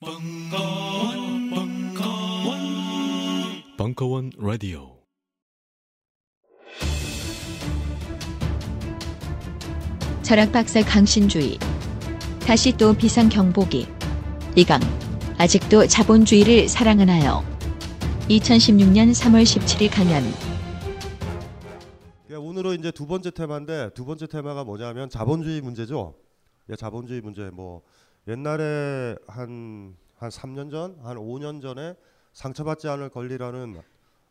벙커원, 0.00 1.50
벙커원, 1.50 2.60
벙커원 3.76 4.30
라디오. 4.38 4.96
철학 10.22 10.52
박사 10.52 10.82
강신주의. 10.82 11.58
다시 12.46 12.76
또 12.76 12.94
비상 12.94 13.28
경보기. 13.28 13.88
이강. 14.54 14.78
아직도 15.36 15.88
자본주의를 15.88 16.68
사랑하나요? 16.68 17.42
2016년 18.28 19.10
3월 19.10 19.42
17일 19.42 19.90
강연. 19.92 20.22
예, 22.30 22.36
오늘은 22.36 22.78
이제 22.78 22.92
두 22.92 23.08
번째 23.08 23.32
테마인데 23.32 23.90
두 23.94 24.04
번째 24.04 24.28
테마가 24.28 24.62
뭐냐면 24.62 25.10
자본주의 25.10 25.60
문제죠. 25.60 26.14
예, 26.70 26.76
자본주의 26.76 27.20
문제 27.20 27.50
뭐 27.50 27.82
옛날에 28.28 29.16
한 29.26 30.08
한 30.18 30.30
3년 30.30 30.70
전, 30.70 30.98
한 31.02 31.16
5년 31.16 31.62
전에 31.62 31.94
상처받지 32.32 32.88
않을 32.88 33.08
권리라는 33.08 33.80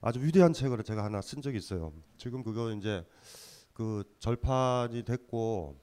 아주 0.02 0.20
위대한 0.22 0.54
책을 0.54 0.84
제가 0.84 1.04
하나 1.04 1.22
쓴 1.22 1.42
적이 1.42 1.58
있어요. 1.58 1.94
지금 2.18 2.44
그거 2.44 2.72
이제 2.72 3.06
그 3.74 4.04
절판이 4.20 5.04
됐고 5.04 5.80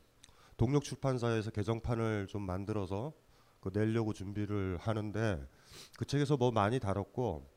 동력 0.57 0.85
출판사에서 0.85 1.51
개정판을 1.51 2.27
좀 2.29 2.43
만들어서 2.43 3.13
그 3.61 3.71
내려고 3.73 4.13
준비를 4.13 4.77
하는데 4.79 5.43
그 5.97 6.05
책에서 6.05 6.37
뭐 6.37 6.51
많이 6.51 6.79
다뤘고 6.79 7.49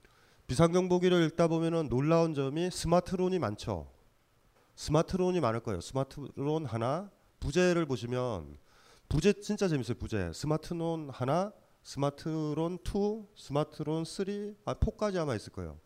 비상경보기를 0.47 1.25
읽다 1.25 1.49
보면은 1.49 1.89
놀라운 1.89 2.33
점이 2.33 2.71
스마트론이 2.71 3.39
많죠. 3.39 3.91
스마트론이 4.75 5.41
많을 5.41 5.59
거예요. 5.59 5.81
스마트론 5.81 6.65
하나, 6.65 7.11
부제를 7.41 7.85
보시면 7.85 8.57
부제 9.09 9.33
진짜 9.33 9.67
재밌어요. 9.67 9.97
부제 9.97 10.31
스마트론 10.33 11.09
하나, 11.11 11.53
스마트론 11.83 12.79
2, 12.85 13.27
스마트론 13.35 14.03
3, 14.05 14.25
아 14.65 14.73
4까지 14.73 15.17
아마 15.17 15.35
있을 15.35 15.51
거예요. 15.53 15.79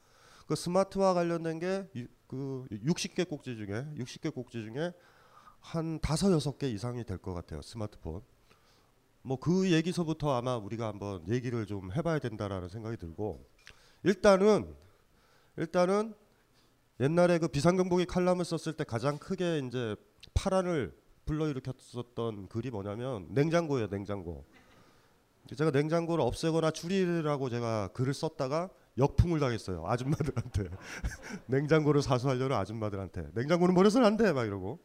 그 0.47 0.55
스마트와 0.55 1.13
관련된 1.13 1.59
게 1.59 1.89
그 2.31 2.65
60개 2.71 3.27
꼭지 3.27 3.57
중에 3.57 3.85
60개 3.97 4.33
꼭지 4.33 4.63
중에 4.63 4.93
한 5.59 5.99
다섯 5.99 6.31
여섯 6.31 6.57
개 6.57 6.69
이상이 6.69 7.03
될 7.03 7.17
것 7.17 7.33
같아요. 7.33 7.61
스마트폰. 7.61 8.21
뭐 9.23 9.37
그 9.37 9.69
얘기서부터 9.69 10.31
아마 10.33 10.55
우리가 10.55 10.87
한번 10.87 11.27
얘기를 11.27 11.65
좀 11.65 11.91
해봐야 11.91 12.19
된다라는 12.19 12.69
생각이 12.69 12.95
들고 12.95 13.45
일단은 14.03 14.73
일단은 15.57 16.15
옛날에 17.01 17.37
그 17.37 17.49
비상경보기 17.49 18.05
칼럼을 18.05 18.45
썼을 18.45 18.77
때 18.77 18.85
가장 18.85 19.17
크게 19.17 19.59
이제 19.67 19.97
파란을 20.33 20.97
불러일으켰었던 21.25 22.47
글이 22.47 22.71
뭐냐면 22.71 23.27
냉장고예요, 23.29 23.87
냉장고. 23.87 24.45
제가 25.55 25.71
냉장고를 25.71 26.23
없애거나 26.23 26.71
줄이라고 26.71 27.49
제가 27.49 27.89
글을 27.89 28.13
썼다가 28.13 28.69
역풍을 28.97 29.39
당했어요. 29.39 29.83
아줌마들한테. 29.85 30.69
냉장고를 31.47 32.01
사수하려는 32.01 32.55
아줌마들한테. 32.55 33.29
냉장고는 33.33 33.73
버려서는 33.73 34.05
안 34.05 34.17
돼. 34.17 34.31
막 34.33 34.45
이러고. 34.45 34.79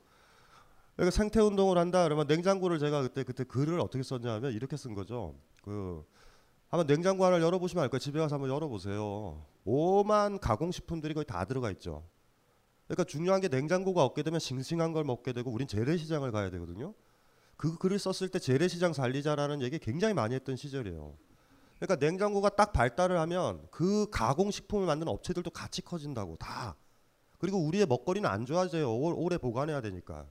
그러니까 0.97 1.15
생태 1.15 1.41
운동을 1.41 1.77
한다 1.77 2.05
그러면 2.05 2.27
냉장고를 2.27 2.79
제가 2.79 3.03
그때 3.03 3.23
그때 3.23 3.45
글을 3.45 3.81
어떻게 3.81 4.03
썼냐면 4.03 4.53
이렇게 4.53 4.77
쓴 4.77 4.95
거죠. 4.95 5.35
그 5.63 6.05
한번 6.69 6.87
냉장고 6.87 7.25
하나 7.25 7.41
열어보시면 7.41 7.83
알 7.83 7.91
거예요. 7.91 7.99
집에 7.99 8.19
가서 8.19 8.37
한번 8.37 8.51
열어보세요. 8.51 9.45
오만 9.65 10.39
가공식품들이 10.39 11.13
거의 11.13 11.27
다 11.27 11.45
들어가 11.45 11.71
있죠. 11.73 12.03
그러니까 12.87 13.05
중요한 13.05 13.41
게 13.41 13.49
냉장고가 13.49 14.05
없게 14.05 14.23
되면 14.23 14.39
싱싱한 14.39 14.93
걸 14.93 15.05
먹게 15.05 15.33
되고 15.33 15.51
우린 15.51 15.67
재래시장을 15.67 16.31
가야 16.33 16.51
되거든요. 16.51 16.95
그 17.57 17.79
글을 17.79 17.99
썼을 17.99 18.29
때 18.31 18.39
재래시장 18.39 18.93
살리자라는 18.93 19.63
얘기 19.63 19.79
굉장히 19.79 20.15
많이 20.15 20.35
했던 20.35 20.57
시절이에요. 20.57 21.17
그러니까 21.79 21.97
냉장고가 22.07 22.51
딱 22.51 22.73
발달을 22.73 23.19
하면 23.21 23.67
그 23.71 24.09
가공식품을 24.11 24.87
만드는 24.87 25.13
업체들도 25.13 25.51
같이 25.51 25.83
커진다고 25.83 26.37
다. 26.37 26.77
그리고 27.39 27.59
우리의 27.59 27.87
먹거리는 27.87 28.29
안 28.29 28.47
좋아져요. 28.47 28.91
오- 28.91 29.23
오래 29.25 29.37
보관해야 29.37 29.81
되니까. 29.81 30.27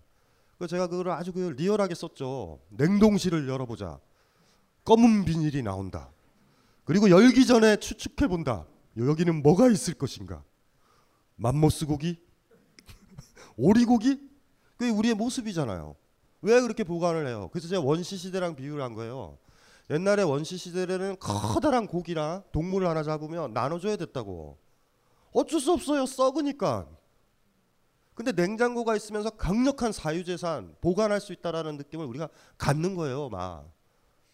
그래서 0.58 0.70
제가 0.70 0.88
그걸 0.88 1.10
아주 1.10 1.34
그 1.34 1.54
리얼하게 1.58 1.94
썼죠. 1.94 2.62
냉동실을 2.70 3.48
열어보자. 3.48 4.00
검은 4.86 5.26
비닐이 5.26 5.62
나온다. 5.62 6.12
그리고 6.84 7.10
열기 7.10 7.46
전에 7.46 7.78
추측해 7.78 8.28
본다. 8.28 8.66
여기는 8.98 9.42
뭐가 9.42 9.70
있을 9.70 9.96
것인가? 9.96 10.44
맘모스 11.36 11.86
고기? 11.86 12.25
오리고기? 13.58 14.20
그게 14.78 14.92
우리의 14.92 15.16
모습이잖아요. 15.16 15.96
왜 16.42 16.62
그렇게 16.62 16.84
보관을 16.84 17.28
해요? 17.28 17.50
그래서 17.52 17.68
제가 17.68 17.82
원시 17.82 18.18
시대랑 18.18 18.56
비유를 18.56 18.84
한 18.84 18.94
거예요. 18.94 19.38
옛날에 19.90 20.24
원시 20.24 20.58
시대에는 20.58 21.18
커다란 21.20 21.88
고기랑 21.88 22.44
동물을 22.52 22.88
하나 22.88 23.04
잡으면 23.04 23.54
나눠줘야 23.54 23.96
됐다고. 23.98 24.58
어쩔 25.32 25.60
수 25.60 25.72
없어요. 25.72 26.06
썩으니까. 26.06 26.88
근데 28.14 28.32
냉장고가 28.32 28.96
있으면서 28.96 29.30
강력한 29.32 29.92
사유재산 29.92 30.76
보관할 30.82 31.20
수 31.20 31.34
있다라는 31.34 31.78
느낌을 31.78 32.06
우리가 32.06 32.30
갖는 32.58 32.96
거예요, 32.96 33.30
막. 33.30 33.70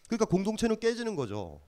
그러니까 0.06 0.24
공동체는 0.26 0.78
깨지는 0.78 1.16
거죠. 1.16 1.60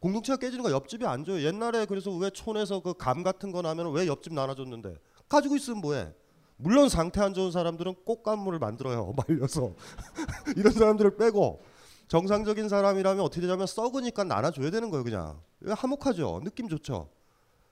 공동체가 0.00 0.36
깨지는 0.38 0.62
거 0.62 0.70
옆집이 0.70 1.06
안 1.06 1.24
줘요. 1.24 1.42
옛날에 1.46 1.86
그래서 1.86 2.10
왜 2.14 2.30
촌에서 2.30 2.80
그 2.80 2.94
감 2.94 3.22
같은 3.22 3.52
거 3.52 3.62
나면 3.62 3.92
왜 3.92 4.06
옆집 4.06 4.32
나눠줬는데 4.34 4.96
가지고 5.28 5.56
있으면 5.56 5.80
뭐해? 5.80 6.12
물론 6.60 6.88
상태 6.88 7.20
안 7.20 7.32
좋은 7.34 7.50
사람들은 7.50 7.94
꽃감물을 8.04 8.58
만들어요. 8.58 9.14
말려서 9.16 9.74
이런 10.56 10.72
사람들을 10.72 11.16
빼고 11.16 11.60
정상적인 12.08 12.68
사람이라면 12.68 13.24
어떻게 13.24 13.40
되냐면 13.40 13.66
썩으니까 13.66 14.24
나눠줘야 14.24 14.70
되는 14.70 14.90
거예요. 14.90 15.04
그냥 15.04 15.40
화목하죠. 15.64 16.40
느낌 16.44 16.68
좋죠. 16.68 17.08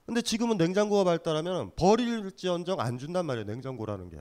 근데 0.05 0.21
지금은 0.21 0.57
냉장고가 0.57 1.03
발달하면 1.03 1.71
버릴지언정 1.75 2.79
안 2.79 2.97
준단 2.97 3.25
말이에요. 3.25 3.45
냉장고라는 3.45 4.09
게. 4.09 4.17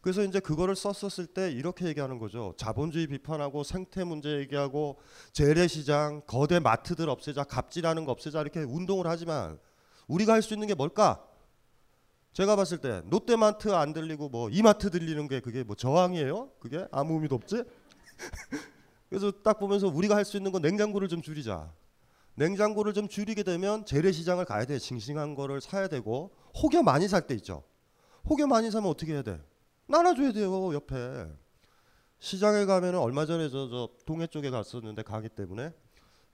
그래서 0.00 0.22
이제 0.22 0.38
그거를 0.38 0.76
썼었을 0.76 1.26
때 1.26 1.50
이렇게 1.50 1.86
얘기하는 1.86 2.20
거죠. 2.20 2.54
자본주의 2.56 3.08
비판하고 3.08 3.64
생태 3.64 4.04
문제 4.04 4.38
얘기하고 4.38 4.98
재래시장, 5.32 6.22
거대 6.28 6.60
마트들 6.60 7.08
없애자, 7.10 7.42
갑질하는 7.42 8.04
거 8.04 8.12
없애자 8.12 8.40
이렇게 8.42 8.60
운동을 8.60 9.08
하지만 9.08 9.58
우리가 10.06 10.34
할 10.34 10.42
수 10.42 10.54
있는 10.54 10.68
게 10.68 10.74
뭘까? 10.74 11.24
제가 12.36 12.54
봤을 12.54 12.76
때 12.76 13.00
롯데마트 13.08 13.72
안 13.72 13.94
들리고 13.94 14.28
뭐 14.28 14.50
이마트 14.50 14.90
들리는 14.90 15.26
게 15.26 15.40
그게 15.40 15.64
뭐 15.64 15.74
저항이에요? 15.74 16.50
그게 16.60 16.86
아무 16.92 17.14
의미도 17.14 17.34
없지? 17.34 17.64
그래서 19.08 19.30
딱 19.42 19.58
보면서 19.58 19.88
우리가 19.88 20.14
할 20.14 20.26
수 20.26 20.36
있는 20.36 20.52
건 20.52 20.60
냉장고를 20.60 21.08
좀 21.08 21.22
줄이자. 21.22 21.72
냉장고를 22.34 22.92
좀 22.92 23.08
줄이게 23.08 23.42
되면 23.42 23.86
재래시장을 23.86 24.44
가야 24.44 24.66
돼. 24.66 24.78
싱싱한 24.78 25.34
거를 25.34 25.62
사야 25.62 25.88
되고 25.88 26.30
혹여 26.62 26.82
많이 26.82 27.08
살 27.08 27.26
때 27.26 27.34
있죠. 27.36 27.62
혹여 28.28 28.46
많이 28.46 28.70
사면 28.70 28.90
어떻게 28.90 29.14
해야 29.14 29.22
돼? 29.22 29.40
나눠줘야 29.86 30.32
돼요 30.32 30.74
옆에. 30.74 30.94
시장에 32.18 32.66
가면은 32.66 32.98
얼마 32.98 33.24
전에 33.24 33.48
저, 33.48 33.66
저 33.70 33.88
동해 34.04 34.26
쪽에 34.26 34.50
갔었는데 34.50 35.04
가기 35.04 35.30
때문에 35.30 35.72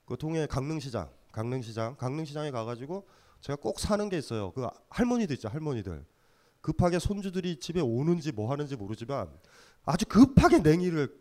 그 0.04 0.16
동해 0.16 0.46
강릉시장, 0.46 1.08
강릉시장, 1.30 1.94
강릉시장에 1.94 2.50
가가지고 2.50 3.06
제가 3.42 3.56
꼭 3.60 3.78
사는 3.80 4.08
게 4.08 4.16
있어요. 4.16 4.52
그 4.52 4.66
할머니들 4.88 5.34
있죠, 5.36 5.48
할머니들. 5.48 6.04
급하게 6.60 6.98
손주들이 6.98 7.58
집에 7.58 7.80
오는지 7.80 8.32
뭐 8.32 8.50
하는지 8.50 8.76
모르지만 8.76 9.28
아주 9.84 10.06
급하게 10.06 10.60
냉이를 10.60 11.12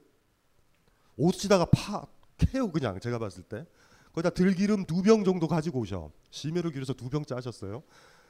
옷에다가 1.18 1.66
파 1.66 2.06
캐요 2.38 2.72
그냥 2.72 3.00
제가 3.00 3.18
봤을 3.20 3.44
때 3.44 3.66
거기다 4.14 4.30
들기름 4.32 4.86
두 4.86 5.02
병 5.02 5.24
정도 5.24 5.48
가지고 5.48 5.80
오셔. 5.80 6.12
심혈을 6.30 6.72
기울여서 6.72 6.94
두병 6.94 7.26
짜셨어요. 7.26 7.82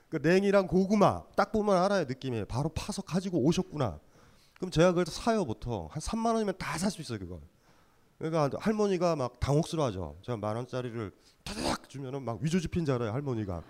그 0.09 0.17
냉이랑 0.21 0.67
고구마 0.67 1.23
딱 1.35 1.51
보면 1.51 1.75
알아요 1.77 2.05
느낌이 2.05 2.45
바로 2.45 2.69
파서 2.69 3.01
가지고 3.01 3.39
오셨구나. 3.43 3.99
그럼 4.57 4.71
제가 4.71 4.89
그걸 4.91 5.05
사요 5.07 5.43
보통 5.45 5.87
한 5.91 5.99
3만 6.01 6.33
원이면 6.33 6.55
다 6.57 6.77
살 6.77 6.91
수 6.91 7.01
있어요 7.01 7.19
그걸. 7.19 7.39
그러니까 8.19 8.57
할머니가 8.59 9.15
막 9.17 9.39
당혹스러워하죠. 9.39 10.17
제가 10.21 10.37
만 10.37 10.55
원짜리를 10.55 11.11
타닥 11.43 11.89
주면은 11.89 12.23
막 12.23 12.39
위조 12.41 12.59
지핀 12.59 12.85
줄 12.85 12.95
알아요 12.95 13.11
할머니가. 13.11 13.63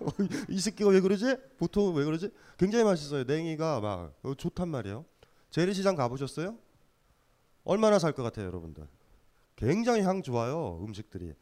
어, 0.00 0.08
이 0.48 0.58
새끼가 0.60 0.90
왜 0.90 1.00
그러지? 1.00 1.36
보통 1.58 1.94
왜 1.94 2.04
그러지? 2.04 2.30
굉장히 2.58 2.84
맛있어요. 2.84 3.24
냉이가 3.24 3.80
막 3.80 4.14
어, 4.22 4.34
좋단 4.34 4.68
말이에요. 4.68 5.04
재래시장 5.50 5.94
가보셨어요? 5.96 6.56
얼마나 7.64 7.98
살 7.98 8.12
것 8.12 8.22
같아요, 8.22 8.46
여러분들? 8.46 8.86
굉장히 9.56 10.02
향 10.02 10.22
좋아요, 10.22 10.82
음식들이. 10.84 11.34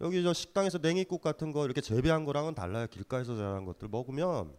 여기 0.00 0.22
저 0.22 0.32
식당에서 0.32 0.78
냉이국 0.78 1.22
같은 1.22 1.52
거 1.52 1.64
이렇게 1.64 1.80
재배한 1.80 2.24
거랑은 2.24 2.54
달라요. 2.54 2.86
길가에서 2.88 3.36
자란 3.36 3.64
것들 3.64 3.88
먹으면 3.88 4.52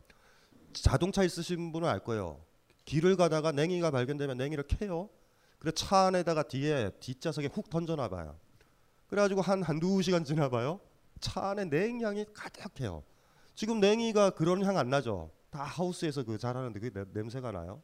자동차 0.74 1.24
있으신 1.24 1.72
분은 1.72 1.88
알 1.88 2.00
거예요. 2.04 2.42
길을 2.86 3.16
가다가 3.16 3.52
냉이가 3.52 3.92
발견되면 3.92 4.38
냉이를 4.38 4.66
캐요. 4.66 5.10
그래 5.60 5.72
차 5.76 6.08
안에다가 6.08 6.44
뒤에 6.44 6.92
뒷좌석에 7.00 7.48
훅 7.48 7.70
던져놔 7.70 8.10
봐요. 8.10 8.38
그래가지고 9.08 9.42
한 9.42 9.64
한두 9.64 10.02
시간 10.02 10.24
지나 10.24 10.50
봐요. 10.50 10.80
차 11.20 11.50
안에 11.50 11.66
냉향이 11.66 12.26
가득해요. 12.34 13.04
지금 13.56 13.80
냉이가 13.80 14.32
그런 14.32 14.64
향 14.64 14.78
안 14.78 14.90
나죠. 14.90 15.32
다 15.50 15.64
하우스에서 15.64 16.24
그 16.24 16.38
자라는데 16.38 16.80
그 16.80 16.92
냄- 16.94 17.10
냄새가 17.14 17.52
나요. 17.52 17.82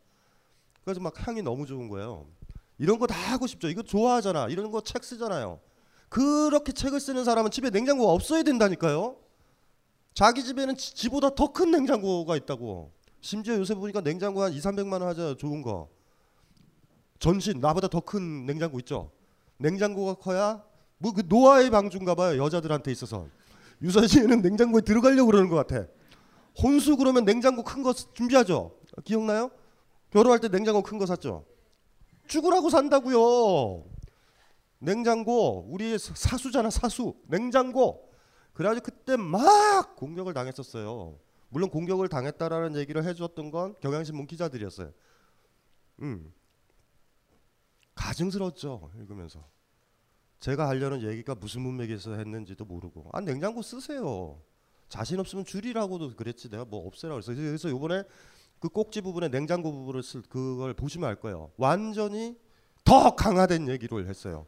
그래서 0.83 0.99
막 0.99 1.13
향이 1.27 1.41
너무 1.41 1.65
좋은 1.65 1.87
거예요. 1.89 2.27
이런 2.77 2.99
거 2.99 3.07
다 3.07 3.15
하고 3.15 3.47
싶죠. 3.47 3.67
이거 3.69 3.81
좋아하잖아. 3.81 4.47
이런 4.49 4.69
거 4.71 4.81
책 4.81 5.03
쓰잖아요. 5.03 5.59
그렇게 6.09 6.71
책을 6.71 6.99
쓰는 6.99 7.23
사람은 7.23 7.49
집에 7.51 7.69
냉장고가 7.69 8.11
없어야 8.11 8.43
된다니까요. 8.43 9.17
자기 10.13 10.43
집에는 10.43 10.75
지- 10.75 10.93
지보다 10.93 11.31
더 11.33 11.51
큰 11.53 11.71
냉장고가 11.71 12.35
있다고. 12.35 12.91
심지어 13.21 13.55
요새 13.55 13.73
보니까 13.73 14.01
냉장고 14.01 14.43
한 14.43 14.51
2, 14.53 14.59
300만 14.59 14.93
원 15.01 15.03
하잖아요. 15.09 15.35
좋은 15.37 15.61
거. 15.61 15.89
전신 17.19 17.59
나보다 17.59 17.87
더 17.87 18.01
큰 18.01 18.45
냉장고 18.45 18.79
있죠. 18.79 19.11
냉장고가 19.57 20.15
커야 20.15 20.63
뭐 21.03 21.11
그 21.11 21.21
노아의 21.27 21.69
방주인가 21.69 22.15
봐요. 22.15 22.41
여자들한테 22.41 22.89
있어서. 22.93 23.27
유사시에는 23.81 24.41
냉장고에 24.41 24.79
들어가려고 24.81 25.27
그러는 25.31 25.49
것 25.49 25.55
같아. 25.57 25.85
혼수 26.61 26.95
그러면 26.95 27.25
냉장고 27.25 27.61
큰 27.63 27.83
거 27.83 27.91
준비하죠. 27.93 28.79
기억나요? 29.03 29.51
결혼할 30.11 30.39
때 30.39 30.47
냉장고 30.47 30.81
큰 30.81 30.97
거 30.97 31.05
샀죠. 31.05 31.45
죽으라고 32.27 32.69
산다고요. 32.69 33.83
냉장고 34.79 35.65
우리 35.69 35.97
사수잖아 35.97 36.69
사수 36.69 37.15
냉장고 37.27 38.09
그래가지고 38.53 38.85
그때 38.85 39.17
막 39.17 39.95
공격을 39.97 40.33
당했었어요. 40.33 41.17
물론 41.49 41.69
공격을 41.69 42.07
당했다라는 42.07 42.77
얘기를 42.77 43.03
해줬던 43.03 43.51
건 43.51 43.75
경향신문 43.81 44.27
기자들이었어요. 44.27 44.91
음 46.01 46.33
가증스러웠죠 47.95 48.91
읽으면서 48.99 49.43
제가 50.43 50.67
하려는 50.67 51.03
얘기가 51.03 51.35
무슨 51.35 51.61
문맥에서 51.61 52.15
했는지도 52.15 52.65
모르고 52.65 53.09
아 53.13 53.21
냉장고 53.21 53.61
쓰세요. 53.61 54.41
자신 54.89 55.17
없으면 55.17 55.45
줄이라고도 55.45 56.17
그랬지 56.17 56.49
내가 56.49 56.65
뭐 56.65 56.85
없애라 56.85 57.13
그랬어. 57.13 57.33
그래서 57.33 57.69
이번에 57.69 58.03
그 58.59 58.67
꼭지 58.67 58.99
부분에 58.99 59.29
냉장고 59.29 59.71
부분을 59.71 60.03
쓸 60.03 60.21
그걸 60.23 60.73
보시면 60.73 61.07
알 61.07 61.15
거예요. 61.15 61.53
완전히 61.55 62.37
더 62.83 63.15
강화된 63.15 63.69
얘기를 63.69 64.05
했어요. 64.05 64.45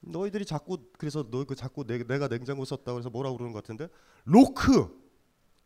너희들이 0.00 0.44
자꾸 0.44 0.78
그래서 0.98 1.30
너 1.30 1.44
그 1.44 1.54
자꾸 1.54 1.84
내, 1.86 1.98
내가 2.02 2.26
냉장고 2.26 2.64
썼다 2.64 2.92
그래서 2.92 3.08
뭐라 3.08 3.30
그러는 3.30 3.52
것 3.52 3.62
같은데 3.62 3.86
로크 4.24 5.00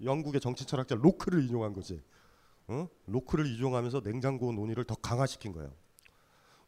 영국의 0.04 0.42
정치 0.42 0.66
철학자 0.66 0.94
로크를 0.94 1.42
인용한 1.48 1.72
거지. 1.72 2.02
어? 2.66 2.86
로크를 3.06 3.46
인용하면서 3.46 4.02
냉장고 4.02 4.52
논의를 4.52 4.84
더 4.84 4.94
강화시킨 4.94 5.52
거예요. 5.52 5.72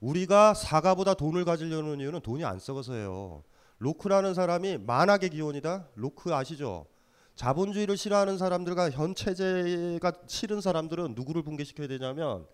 우리가 0.00 0.55
사과보다 0.55 1.14
돈을 1.14 1.44
가지려는 1.44 2.00
이유는 2.00 2.20
돈이 2.20 2.44
안 2.44 2.58
썩어서예요. 2.58 3.44
로크라는 3.79 4.35
사람이 4.35 4.79
만악의 4.79 5.31
기원이다. 5.31 5.88
로크 5.94 6.35
아시죠? 6.35 6.87
자본주의를 7.35 7.97
싫어하는 7.97 8.37
사람들과 8.37 8.91
현 8.91 9.14
체제가 9.14 10.12
싫은 10.26 10.61
사람들은 10.61 11.14
누구를 11.14 11.43
붕괴시켜야 11.43 11.88
되냐면 11.88 12.47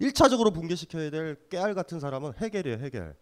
1차적으로 0.00 0.52
붕괴시켜야 0.52 1.10
될 1.10 1.48
깨알 1.48 1.74
같은 1.74 2.00
사람은 2.00 2.32
해겔이에요, 2.38 2.78
해겔. 2.78 3.14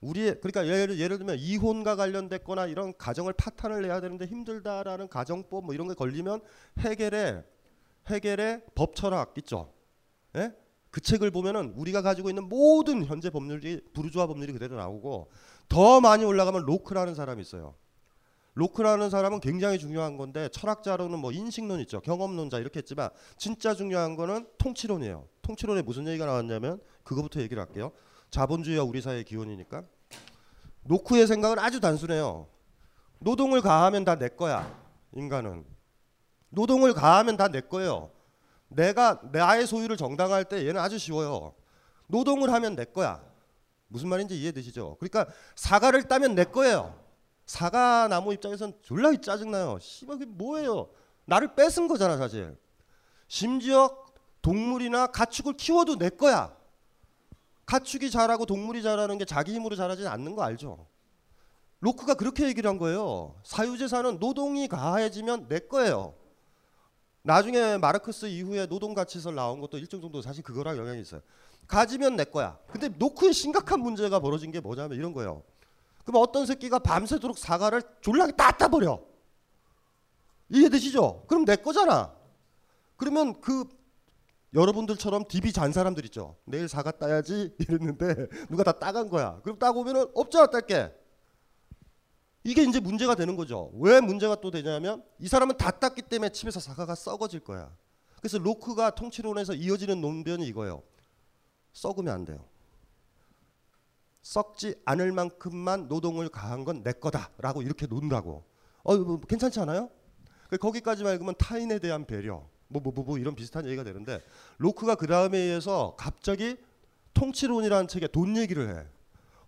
우리의 0.00 0.40
그러니까 0.40 0.66
예를 0.66 0.98
예를 0.98 1.18
들면 1.18 1.36
이혼과 1.38 1.96
관련됐거나 1.96 2.66
이런 2.66 2.96
가정을 2.96 3.34
파탄을 3.34 3.82
내야 3.82 4.00
되는데 4.00 4.24
힘들다라는 4.24 5.08
가정법 5.08 5.66
뭐 5.66 5.74
이런 5.74 5.88
게 5.88 5.94
걸리면 5.94 6.40
해겔의 6.78 7.44
해겔의 8.08 8.62
법 8.74 8.94
철학 8.94 9.36
있죠. 9.38 9.74
예? 10.36 10.54
그 10.90 11.00
책을 11.00 11.30
보면은 11.30 11.72
우리가 11.76 12.02
가지고 12.02 12.28
있는 12.30 12.48
모든 12.48 13.04
현재 13.04 13.30
법률이 13.30 13.80
부르주아 13.92 14.26
법률이 14.26 14.52
그대로 14.52 14.76
나오고 14.76 15.30
더 15.68 16.00
많이 16.00 16.24
올라가면 16.24 16.62
로크라는 16.64 17.14
사람이 17.14 17.40
있어요. 17.42 17.74
로크라는 18.54 19.10
사람은 19.10 19.40
굉장히 19.40 19.78
중요한 19.78 20.16
건데 20.16 20.48
철학자로는 20.48 21.18
뭐 21.20 21.30
인식론 21.30 21.78
있죠. 21.80 22.00
경험론자 22.00 22.58
이렇게 22.58 22.78
했지만 22.80 23.10
진짜 23.36 23.74
중요한 23.74 24.16
거는 24.16 24.46
통치론이에요. 24.58 25.28
통치론에 25.42 25.82
무슨 25.82 26.08
얘기가 26.08 26.26
나왔냐면 26.26 26.80
그거부터 27.04 27.40
얘기를 27.40 27.62
할게요. 27.62 27.92
자본주의와 28.30 28.84
우리 28.84 29.00
사회의 29.00 29.22
기원이니까 29.24 29.84
노크의 30.82 31.26
생각은 31.28 31.58
아주 31.58 31.78
단순해요. 31.80 32.48
노동을 33.20 33.60
가하면 33.60 34.04
다 34.04 34.16
내 34.16 34.28
거야. 34.28 34.76
인간은 35.14 35.64
노동을 36.48 36.92
가하면 36.94 37.36
다 37.36 37.48
내 37.48 37.60
거예요. 37.60 38.10
내가 38.70 39.20
나의 39.32 39.66
소유를 39.66 39.96
정당화할 39.96 40.44
때 40.44 40.66
얘는 40.66 40.80
아주 40.80 40.98
쉬워요. 40.98 41.54
노동을 42.06 42.52
하면 42.52 42.76
내 42.76 42.84
거야. 42.84 43.22
무슨 43.88 44.08
말인지 44.08 44.40
이해되시죠? 44.40 44.96
그러니까 44.98 45.26
사과를 45.56 46.04
따면 46.04 46.34
내 46.34 46.44
거예요. 46.44 46.98
사과 47.44 48.06
나무 48.08 48.32
입장에선 48.32 48.74
졸라 48.82 49.12
짜증나요. 49.20 49.78
씨발 49.80 50.18
그게 50.18 50.30
뭐예요? 50.30 50.88
나를 51.24 51.54
뺏은 51.54 51.88
거잖아 51.88 52.16
사실. 52.16 52.56
심지어 53.26 53.96
동물이나 54.42 55.08
가축을 55.08 55.54
키워도 55.54 55.98
내 55.98 56.08
거야. 56.08 56.54
가축이 57.66 58.10
자라고 58.10 58.46
동물이 58.46 58.82
자라는 58.82 59.18
게 59.18 59.24
자기 59.24 59.52
힘으로 59.54 59.76
자라지 59.76 60.06
않는 60.06 60.34
거 60.34 60.42
알죠? 60.42 60.86
로크가 61.80 62.14
그렇게 62.14 62.46
얘기를 62.46 62.68
한 62.68 62.78
거예요. 62.78 63.34
사유재산은 63.44 64.18
노동이 64.18 64.68
가해지면 64.68 65.48
내 65.48 65.58
거예요. 65.58 66.14
나중에 67.22 67.76
마르크스 67.78 68.26
이후에 68.26 68.66
노동 68.66 68.94
가치설 68.94 69.34
나온 69.34 69.60
것도 69.60 69.78
일정 69.78 70.00
정도 70.00 70.22
사실 70.22 70.42
그거랑 70.42 70.76
영향이 70.76 71.00
있어요. 71.00 71.20
가지면 71.66 72.16
내 72.16 72.24
거야. 72.24 72.58
근데 72.68 72.88
노크의 72.88 73.32
심각한 73.32 73.80
문제가 73.80 74.20
벌어진 74.20 74.50
게 74.50 74.60
뭐냐면 74.60 74.96
이런 74.98 75.12
거예요. 75.12 75.42
그럼 76.04 76.22
어떤 76.22 76.46
새끼가 76.46 76.78
밤새도록 76.78 77.38
사과를 77.38 77.82
졸라게 78.00 78.32
따따 78.32 78.68
버려. 78.68 79.00
이해되시죠? 80.48 81.24
그럼 81.28 81.44
내 81.44 81.56
거잖아. 81.56 82.12
그러면 82.96 83.40
그 83.40 83.64
여러분들처럼 84.52 85.26
DB 85.28 85.52
잔 85.52 85.72
사람들 85.72 86.04
있죠. 86.06 86.36
내일 86.44 86.68
사과 86.68 86.90
따야지 86.90 87.54
이랬는데 87.60 88.26
누가 88.48 88.64
다 88.64 88.72
따간 88.72 89.08
거야. 89.08 89.40
그럼 89.42 89.58
따고 89.58 89.80
오면은 89.80 90.06
없잖아 90.14 90.46
딸게. 90.46 90.99
이게 92.42 92.62
이제 92.62 92.80
문제가 92.80 93.14
되는 93.14 93.36
거죠. 93.36 93.70
왜 93.74 94.00
문제가 94.00 94.40
또 94.40 94.50
되냐면 94.50 95.04
이 95.18 95.28
사람은 95.28 95.56
다 95.58 95.70
땄기 95.70 96.02
때문에 96.02 96.30
집에서 96.30 96.58
사과가 96.60 96.94
썩어질 96.94 97.40
거야. 97.40 97.74
그래서 98.18 98.38
로크가 98.38 98.90
통치론에서 98.94 99.54
이어지는 99.54 100.00
논변이 100.00 100.46
이거예요. 100.46 100.82
썩으면 101.72 102.12
안 102.14 102.24
돼요. 102.24 102.44
썩지 104.22 104.74
않을 104.84 105.12
만큼만 105.12 105.88
노동을 105.88 106.28
가한 106.28 106.64
건 106.64 106.82
내 106.82 106.92
거다라고 106.92 107.62
이렇게 107.62 107.86
논다고. 107.86 108.44
어, 108.82 108.96
뭐, 108.96 109.20
괜찮지 109.20 109.60
않아요? 109.60 109.90
그 110.48 110.56
거기까지만 110.56 111.12
읽으면 111.14 111.34
타인에 111.38 111.78
대한 111.78 112.04
배려, 112.06 112.46
뭐 112.68 112.82
뭐 112.82 112.92
뭐 112.92 113.04
뭐 113.04 113.18
이런 113.18 113.34
비슷한 113.34 113.66
얘기가 113.66 113.84
되는데 113.84 114.20
로크가 114.58 114.94
그 114.96 115.06
다음에 115.06 115.38
의해서 115.38 115.94
갑자기 115.98 116.56
통치론이라는 117.14 117.88
책에 117.88 118.06
돈 118.08 118.36
얘기를 118.36 118.76
해. 118.76 118.86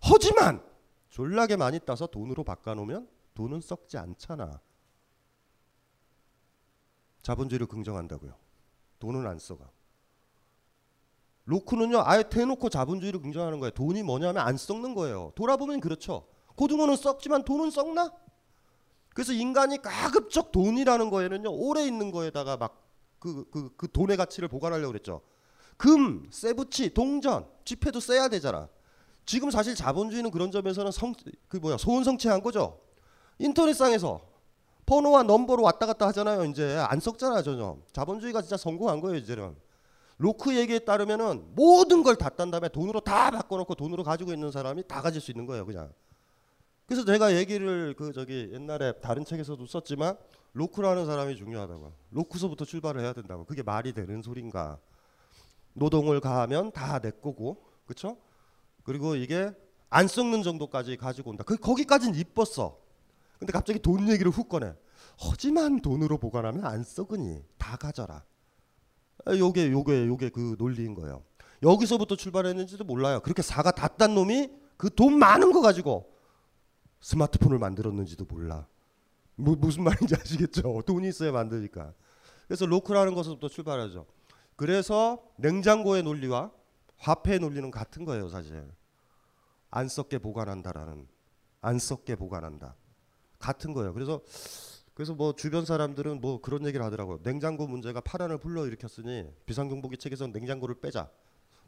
하지만 0.01 0.63
졸라게 1.13 1.57
많이 1.57 1.79
따서 1.79 2.07
돈으로 2.07 2.43
바꿔놓으면 2.43 3.07
돈은 3.35 3.61
썩지 3.61 3.99
않잖아. 3.99 4.59
자본주의를 7.21 7.67
긍정한다고요. 7.67 8.33
돈은 8.97 9.27
안 9.27 9.37
썩어. 9.37 9.69
로크는요 11.45 12.01
아예 12.03 12.23
대놓고 12.23 12.69
자본주의를 12.69 13.21
긍정하는 13.21 13.59
거예요. 13.59 13.69
돈이 13.71 14.01
뭐냐면 14.01 14.41
안 14.41 14.57
썩는 14.57 14.95
거예요. 14.95 15.31
돌아보면 15.35 15.81
그렇죠. 15.81 16.27
고등어는 16.55 16.95
썩지만 16.95 17.43
돈은 17.43 17.69
썩나? 17.69 18.11
그래서 19.13 19.33
인간이 19.33 19.79
가급적 19.83 20.51
돈이라는 20.51 21.11
거에는요 21.11 21.51
오래 21.53 21.85
있는 21.85 22.09
거에다가 22.09 22.57
막 22.57 22.83
그 23.19 23.45
그 23.51 23.69
그 23.77 23.87
돈의 23.91 24.17
가치를 24.17 24.49
보관하려고 24.49 24.91
그랬죠. 24.91 25.21
금, 25.77 26.27
세부치, 26.31 26.93
동전, 26.93 27.47
지폐도 27.65 27.99
써야 27.99 28.27
되잖아. 28.27 28.67
지금 29.25 29.51
사실 29.51 29.75
자본주의는 29.75 30.31
그런 30.31 30.51
점에서는 30.51 30.91
성 30.91 31.13
그 31.47 31.57
뭐야 31.57 31.77
소원 31.77 32.03
성취한 32.03 32.41
거죠. 32.41 32.79
인터넷상에서 33.39 34.21
번호와 34.85 35.23
넘버로 35.23 35.63
왔다 35.63 35.85
갔다 35.85 36.07
하잖아요. 36.07 36.45
이제 36.45 36.77
안 36.89 36.99
썩잖아 36.99 37.41
전혀. 37.41 37.77
자본주의가 37.93 38.41
진짜 38.41 38.57
성공한 38.57 38.99
거예요 39.01 39.17
이제는. 39.17 39.55
로크 40.17 40.55
얘기에 40.55 40.79
따르면은 40.79 41.53
모든 41.55 42.03
걸 42.03 42.15
다 42.15 42.29
딴 42.29 42.51
다음에 42.51 42.69
돈으로 42.69 42.99
다 42.99 43.31
바꿔놓고 43.31 43.75
돈으로 43.75 44.03
가지고 44.03 44.31
있는 44.33 44.51
사람이 44.51 44.83
다 44.87 45.01
가질 45.01 45.21
수 45.21 45.31
있는 45.31 45.45
거예요 45.45 45.65
그냥. 45.65 45.91
그래서 46.85 47.05
제가 47.05 47.35
얘기를 47.35 47.95
그 47.97 48.11
저기 48.13 48.49
옛날에 48.53 48.93
다른 48.99 49.23
책에서도 49.25 49.65
썼지만 49.65 50.17
로크라는 50.53 51.05
사람이 51.05 51.35
중요하다고. 51.37 51.91
로크서부터 52.11 52.65
출발을 52.65 53.01
해야 53.01 53.13
된다고. 53.13 53.45
그게 53.45 53.63
말이 53.63 53.93
되는 53.93 54.21
소린가? 54.21 54.77
노동을 55.73 56.19
가하면 56.19 56.71
다 56.71 56.99
내 56.99 57.09
거고, 57.09 57.63
그렇죠? 57.85 58.17
그리고 58.83 59.15
이게 59.15 59.51
안 59.89 60.07
썩는 60.07 60.43
정도까지 60.43 60.97
가지고 60.97 61.31
온다. 61.31 61.43
그 61.45 61.55
거기까지는 61.57 62.15
이뻤어. 62.19 62.77
근데 63.39 63.51
갑자기 63.53 63.79
돈 63.79 64.09
얘기를 64.09 64.31
훅 64.31 64.49
꺼내. 64.49 64.73
하지만 65.19 65.81
돈으로 65.81 66.17
보관하면 66.17 66.65
안 66.65 66.83
썩으니 66.83 67.43
다 67.57 67.77
가져라. 67.77 68.23
아, 69.25 69.35
요게 69.37 69.71
요게 69.71 70.07
요게 70.07 70.29
그 70.29 70.55
논리인 70.57 70.95
거예요. 70.95 71.23
여기서부터 71.61 72.15
출발했는지도 72.15 72.83
몰라요. 72.83 73.19
그렇게 73.21 73.41
사가 73.41 73.71
다딴 73.71 74.15
놈이 74.15 74.49
그 74.77 74.89
돈 74.89 75.17
많은 75.17 75.51
거 75.53 75.61
가지고 75.61 76.11
스마트폰을 77.01 77.57
만들었는지도 77.59 78.25
몰라. 78.25 78.67
뭐, 79.35 79.55
무슨 79.55 79.83
말인지 79.83 80.15
아시겠죠? 80.15 80.81
돈이 80.85 81.07
있어야 81.09 81.31
만드니까. 81.31 81.93
그래서 82.47 82.65
로크라는 82.65 83.13
것부터 83.13 83.47
출발하죠. 83.47 84.05
그래서 84.55 85.21
냉장고의 85.37 86.03
논리와 86.03 86.51
화폐의 87.03 87.39
논리는 87.39 87.69
같은 87.69 88.05
거예요, 88.05 88.29
사실. 88.29 88.65
안 89.69 89.89
썩게 89.89 90.19
보관한다라는 90.19 91.07
안 91.61 91.79
썩게 91.79 92.15
보관한다. 92.15 92.75
같은 93.39 93.73
거예요. 93.73 93.93
그래서 93.93 94.21
그래서 94.93 95.13
뭐 95.13 95.33
주변 95.33 95.65
사람들은 95.65 96.21
뭐 96.21 96.39
그런 96.39 96.65
얘기를 96.65 96.85
하더라고요. 96.85 97.19
냉장고 97.23 97.67
문제가 97.67 97.99
파란을 97.99 98.37
불러일으켰으니 98.37 99.27
비상경보기 99.45 99.97
책에서 99.97 100.27
냉장고를 100.27 100.79
빼자. 100.79 101.09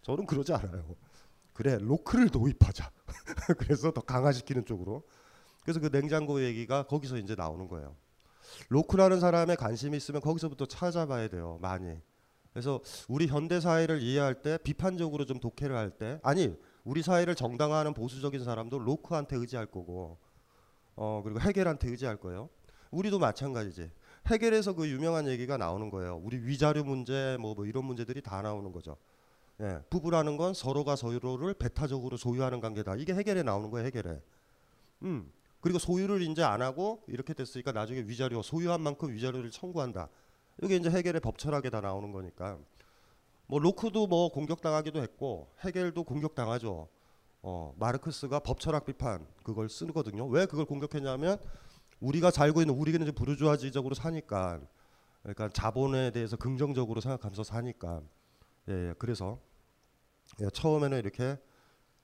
저는 0.04 0.26
그러지 0.26 0.54
않아요. 0.54 0.96
그래 1.54 1.78
로크를 1.80 2.30
도입하자. 2.30 2.92
그래서 3.58 3.92
더 3.92 4.02
강화시키는 4.02 4.66
쪽으로. 4.66 5.04
그래서 5.64 5.80
그 5.80 5.90
냉장고 5.90 6.44
얘기가 6.44 6.84
거기서 6.84 7.18
이제 7.18 7.36
나오는 7.36 7.68
거예요. 7.68 7.96
로크라는 8.70 9.20
사람에 9.20 9.56
관심이 9.56 9.98
있으면 9.98 10.22
거기서부터 10.22 10.68
찾아봐야 10.68 11.28
돼요. 11.28 11.58
많이. 11.62 12.00
그래서 12.56 12.80
우리 13.10 13.28
현대 13.28 13.60
사회를 13.60 14.02
이해할 14.02 14.42
때 14.42 14.58
비판적으로 14.64 15.26
좀 15.26 15.42
독해를 15.42 15.76
할 15.76 15.90
때 15.90 16.22
아니 16.24 16.56
우리 16.86 17.02
사회를 17.04 17.36
정당화하는 17.36 17.94
보수적인 17.94 18.46
사람도 18.46 18.80
로크한테 18.80 19.36
의지할 19.36 19.66
거고 19.66 20.18
어 20.96 21.22
그리고 21.22 21.42
해겔한테 21.42 21.90
의지할 21.90 22.16
거예요. 22.16 22.48
우리도 22.92 23.20
마찬가지지. 23.20 23.92
해겔에서 24.28 24.72
그 24.74 24.88
유명한 24.88 25.28
얘기가 25.28 25.58
나오는 25.58 25.90
거예요. 25.90 26.22
우리 26.24 26.38
위자료 26.38 26.86
문제 26.86 27.36
뭐, 27.42 27.56
뭐 27.56 27.66
이런 27.66 27.84
문제들이 27.84 28.22
다 28.22 28.42
나오는 28.42 28.72
거죠. 28.72 28.96
예, 29.60 29.80
부부라는 29.90 30.38
건 30.38 30.54
서로가 30.54 30.96
서로를 30.96 31.56
배타적으로 31.56 32.16
소유하는 32.16 32.62
관계다. 32.62 32.96
이게 32.96 33.14
해결에 33.14 33.44
나오는 33.44 33.70
거예요. 33.70 33.86
해결에. 33.86 34.22
음. 35.04 35.30
그리고 35.60 35.78
소유를 35.78 36.22
이제 36.22 36.42
안 36.42 36.62
하고 36.62 37.04
이렇게 37.08 37.34
됐으니까 37.34 37.74
나중에 37.74 38.02
위자료 38.08 38.42
소유한 38.42 38.80
만큼 38.80 39.12
위자료를 39.12 39.52
청구한다. 39.52 40.08
이게 40.62 40.76
이제 40.76 40.90
해결의 40.90 41.22
법철학에 41.22 41.70
다 41.70 41.82
나오는 41.82 42.12
거니까. 42.12 42.58
뭐 43.48 43.60
로크도 43.60 44.08
뭐 44.08 44.30
공격당하기도 44.30 45.02
했고 45.02 45.50
해겔도 45.64 46.04
공격당하죠. 46.04 46.88
어, 47.44 47.76
마르크스가 47.78 48.40
법철학 48.40 48.86
비판 48.86 49.28
그걸 49.44 49.70
쓰거든요. 49.70 50.26
왜 50.28 50.46
그걸 50.46 50.66
공격했냐면 50.66 51.38
우리가 52.00 52.32
살고 52.32 52.62
있는 52.62 52.74
우리는 52.74 53.02
이제 53.02 53.12
부르주아지적으로 53.12 53.94
사니까 53.94 54.62
그러니까 55.22 55.50
자본에 55.50 56.12
대해서 56.12 56.38
긍정적으로 56.38 57.02
생각하면서 57.02 57.44
사니까 57.44 58.02
예, 58.70 58.74
예 58.74 58.94
그래서 58.98 59.40
예, 60.42 60.50
처음에는 60.50 60.98
이렇게 60.98 61.38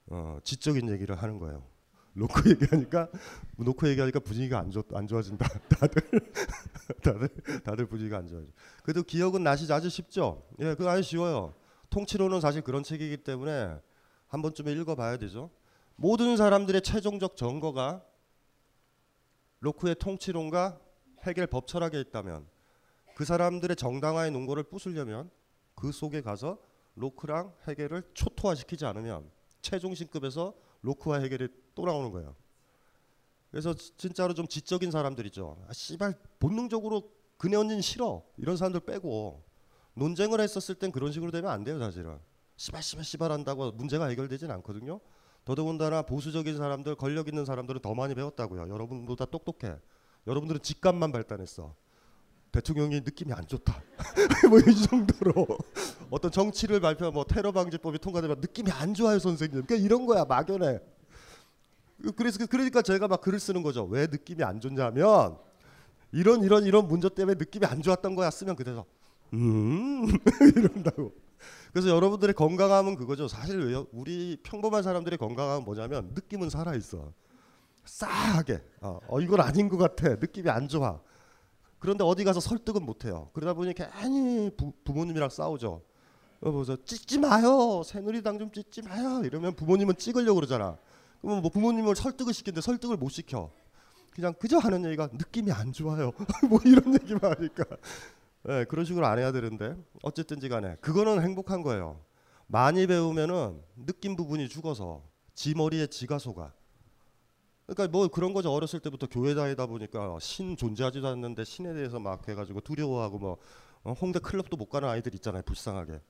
어, 0.06 0.38
지적인 0.44 0.90
얘기를 0.90 1.16
하는 1.16 1.38
거예요. 1.38 1.71
놓고 2.14 2.34
얘기하니까 2.50 3.08
놓고 3.56 3.88
얘기하니까 3.88 4.20
분위기가 4.20 4.58
안, 4.58 4.70
좋, 4.70 4.86
안 4.94 5.06
좋아진다. 5.06 5.46
다들 5.68 6.02
다들 7.02 7.28
다들 7.64 7.86
분위기가 7.86 8.18
안 8.18 8.28
좋아져. 8.28 8.46
그래도 8.82 9.02
기억은 9.02 9.42
나시지 9.42 9.72
아주 9.72 9.88
쉽죠. 9.88 10.42
예, 10.60 10.74
그거 10.74 10.90
아주 10.90 11.02
쉬워요. 11.02 11.54
통치론은 11.90 12.40
사실 12.40 12.62
그런 12.62 12.82
책이기 12.82 13.18
때문에 13.18 13.76
한 14.28 14.42
번쯤에 14.42 14.72
읽어봐야 14.72 15.18
되죠. 15.18 15.50
모든 15.96 16.36
사람들의 16.36 16.82
최종적 16.82 17.36
증거가 17.36 18.04
로크의 19.60 19.96
통치론과 19.98 20.80
해결 21.20 21.46
법 21.46 21.66
철학에 21.66 22.00
있다면 22.00 22.46
그 23.14 23.24
사람들의 23.24 23.76
정당화의 23.76 24.30
논거를 24.30 24.64
부수려면 24.64 25.30
그 25.74 25.92
속에 25.92 26.20
가서 26.20 26.58
로크랑 26.96 27.54
해결을 27.68 28.02
초토화시키지 28.14 28.84
않으면 28.86 29.30
최종신급에서 29.60 30.54
로크와 30.82 31.20
해결이 31.20 31.48
또 31.74 31.84
나오는 31.84 32.10
거예요. 32.10 32.34
그래서 33.50 33.74
진짜로 33.74 34.34
좀 34.34 34.46
지적인 34.46 34.90
사람들이죠. 34.90 35.64
아, 35.68 35.72
씨발 35.72 36.14
본능적으로 36.38 37.10
그네 37.36 37.56
언니는 37.56 37.82
싫어 37.82 38.22
이런 38.36 38.56
사람들 38.56 38.80
빼고 38.80 39.42
논쟁을 39.94 40.40
했었을 40.40 40.74
땐 40.74 40.90
그런 40.90 41.12
식으로 41.12 41.30
되면 41.30 41.50
안 41.50 41.64
돼요 41.64 41.78
사실은. 41.78 42.18
씨발 42.56 42.82
씨발 42.82 43.04
씨발 43.04 43.32
한다고 43.32 43.72
문제가 43.72 44.06
해결되진 44.06 44.50
않거든요. 44.50 45.00
더더군다나 45.44 46.02
보수적인 46.02 46.56
사람들, 46.56 46.94
권력 46.94 47.26
있는 47.28 47.44
사람들은 47.44 47.80
더 47.82 47.94
많이 47.94 48.14
배웠다고요. 48.14 48.68
여러분보다 48.68 49.24
똑똑해. 49.26 49.76
여러분들은 50.26 50.62
직감만 50.62 51.10
발달했어. 51.10 51.74
대통령이 52.52 53.00
느낌이 53.00 53.32
안 53.32 53.46
좋다. 53.46 53.82
뭐 54.48 54.60
이 54.60 54.86
정도로 54.86 55.46
어떤 56.10 56.30
정치를 56.30 56.80
발표, 56.80 57.10
뭐 57.10 57.24
테러 57.24 57.50
방지법이 57.50 57.98
통과되면 57.98 58.40
느낌이 58.40 58.70
안 58.70 58.94
좋아요, 58.94 59.18
선생님. 59.18 59.64
그러니까 59.64 59.84
이런 59.84 60.06
거야 60.06 60.24
막연해. 60.24 60.78
그래서 62.16 62.44
그러니까 62.46 62.82
제가 62.82 63.08
막 63.08 63.20
글을 63.20 63.38
쓰는 63.38 63.62
거죠. 63.62 63.84
왜 63.84 64.06
느낌이 64.06 64.42
안 64.42 64.60
좋냐면 64.60 65.36
이런 66.10 66.42
이런 66.42 66.64
이런 66.64 66.88
문제 66.88 67.08
때문에 67.08 67.36
느낌이 67.38 67.66
안 67.66 67.82
좋았던 67.82 68.14
거야 68.14 68.30
쓰면 68.30 68.56
그래서 68.56 68.84
음 69.32 70.06
이런다고. 70.56 71.14
그래서 71.72 71.88
여러분들의 71.88 72.34
건강함은 72.34 72.96
그거죠. 72.96 73.28
사실? 73.28 73.86
우리 73.92 74.36
평범한 74.42 74.82
사람들의 74.82 75.18
건강함은 75.18 75.64
뭐냐면 75.64 76.10
느낌은 76.14 76.50
살아 76.50 76.74
있어. 76.74 77.12
싸하게. 77.84 78.60
어, 78.80 79.00
어 79.08 79.20
이건 79.20 79.40
아닌 79.40 79.68
것 79.68 79.76
같아. 79.78 80.10
느낌이 80.10 80.50
안 80.50 80.68
좋아. 80.68 81.00
그런데 81.78 82.04
어디 82.04 82.24
가서 82.24 82.40
설득은 82.40 82.84
못 82.84 83.04
해요. 83.04 83.30
그러다 83.32 83.54
보니 83.54 83.74
괜히 83.74 84.50
부, 84.56 84.72
부모님이랑 84.84 85.30
싸우죠. 85.30 85.82
여보서 86.44 86.76
찢지 86.84 87.18
마요. 87.18 87.82
새누리당 87.84 88.38
좀 88.38 88.50
찢지 88.52 88.82
마요. 88.82 89.22
이러면 89.24 89.54
부모님은 89.54 89.96
찍으려고 89.96 90.36
그러잖아. 90.36 90.76
그러면 91.22 91.40
뭐 91.40 91.50
부모님을 91.50 91.96
설득을 91.96 92.34
시키는데 92.34 92.60
설득을 92.60 92.96
못 92.96 93.08
시켜. 93.08 93.50
그냥 94.10 94.34
그저 94.34 94.58
하는 94.58 94.84
얘기가 94.84 95.08
느낌이 95.12 95.50
안 95.52 95.72
좋아요. 95.72 96.12
뭐 96.50 96.60
이런 96.64 96.92
얘기만 96.92 97.36
하니까. 97.36 97.64
네, 98.42 98.64
그런 98.64 98.84
식으로 98.84 99.06
안 99.06 99.18
해야 99.18 99.30
되는데 99.32 99.76
어쨌든지 100.02 100.48
간에 100.48 100.76
그거는 100.80 101.22
행복한 101.22 101.62
거예요. 101.62 102.04
많이 102.48 102.86
배우면은 102.86 103.62
느낌 103.76 104.16
부분이 104.16 104.48
죽어서 104.48 105.02
지 105.34 105.54
머리에 105.54 105.86
지가 105.86 106.18
속아. 106.18 106.52
그러니까 107.66 107.96
뭐 107.96 108.08
그런 108.08 108.34
거죠. 108.34 108.52
어렸을 108.52 108.80
때부터 108.80 109.06
교회 109.06 109.34
다니다 109.34 109.66
보니까 109.66 110.18
신 110.20 110.56
존재하지도 110.56 111.06
않는데 111.06 111.44
신에 111.44 111.72
대해서 111.72 112.00
막 112.00 112.28
해가지고 112.28 112.60
두려워하고 112.60 113.18
뭐 113.18 113.38
어, 113.84 113.92
홍대 113.92 114.18
클럽도 114.18 114.56
못 114.56 114.68
가는 114.68 114.88
아이들 114.88 115.14
있잖아요. 115.14 115.42
불쌍하게. 115.42 116.00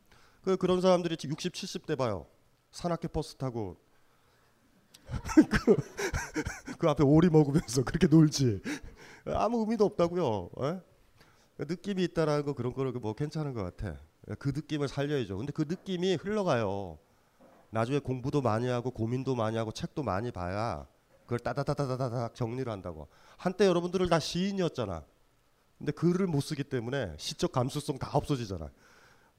그 0.43 0.57
그런 0.57 0.81
사람들이 0.81 1.17
60, 1.23 1.53
70대 1.53 1.97
봐요. 1.97 2.27
산악회 2.73 3.09
버스 3.09 3.37
타고 3.37 3.77
그, 5.51 5.77
그 6.79 6.89
앞에 6.89 7.05
오리 7.05 7.29
먹으면서 7.29 7.85
그렇게 7.85 8.07
놀지. 8.07 8.61
아무 9.27 9.61
의미도 9.61 9.85
없다고요. 9.85 10.51
에? 10.63 10.67
예? 10.67 11.65
느낌이 11.65 12.03
있다라는 12.05 12.45
거 12.45 12.55
그런 12.55 12.73
거를 12.73 12.93
뭐 12.93 13.15
괜찮은 13.15 13.55
것 13.55 13.63
같아. 13.63 13.99
그 14.39 14.51
느낌을 14.55 14.89
살려야죠. 14.89 15.37
근데 15.37 15.53
그 15.53 15.65
느낌이 15.69 16.15
흘러가요. 16.17 16.99
나중에 17.71 17.99
공부도 17.99 18.43
많이 18.43 18.69
하고 18.69 18.91
고민도 18.91 19.35
많이 19.35 19.57
하고 19.57 19.73
책도 19.73 20.03
많이 20.03 20.31
봐야 20.31 20.87
그걸 21.25 21.39
따다다다다닥 21.39 22.35
정리를 22.35 22.71
한다고. 22.71 23.09
한때 23.37 23.67
여러분들을 23.67 24.09
다 24.09 24.19
시인이었잖아. 24.19 25.05
근데 25.79 25.93
글을 25.93 26.27
못 26.27 26.41
쓰기 26.41 26.63
때문에 26.63 27.15
시적 27.17 27.53
감수성 27.53 27.99
다 27.99 28.11
없어지잖아. 28.13 28.71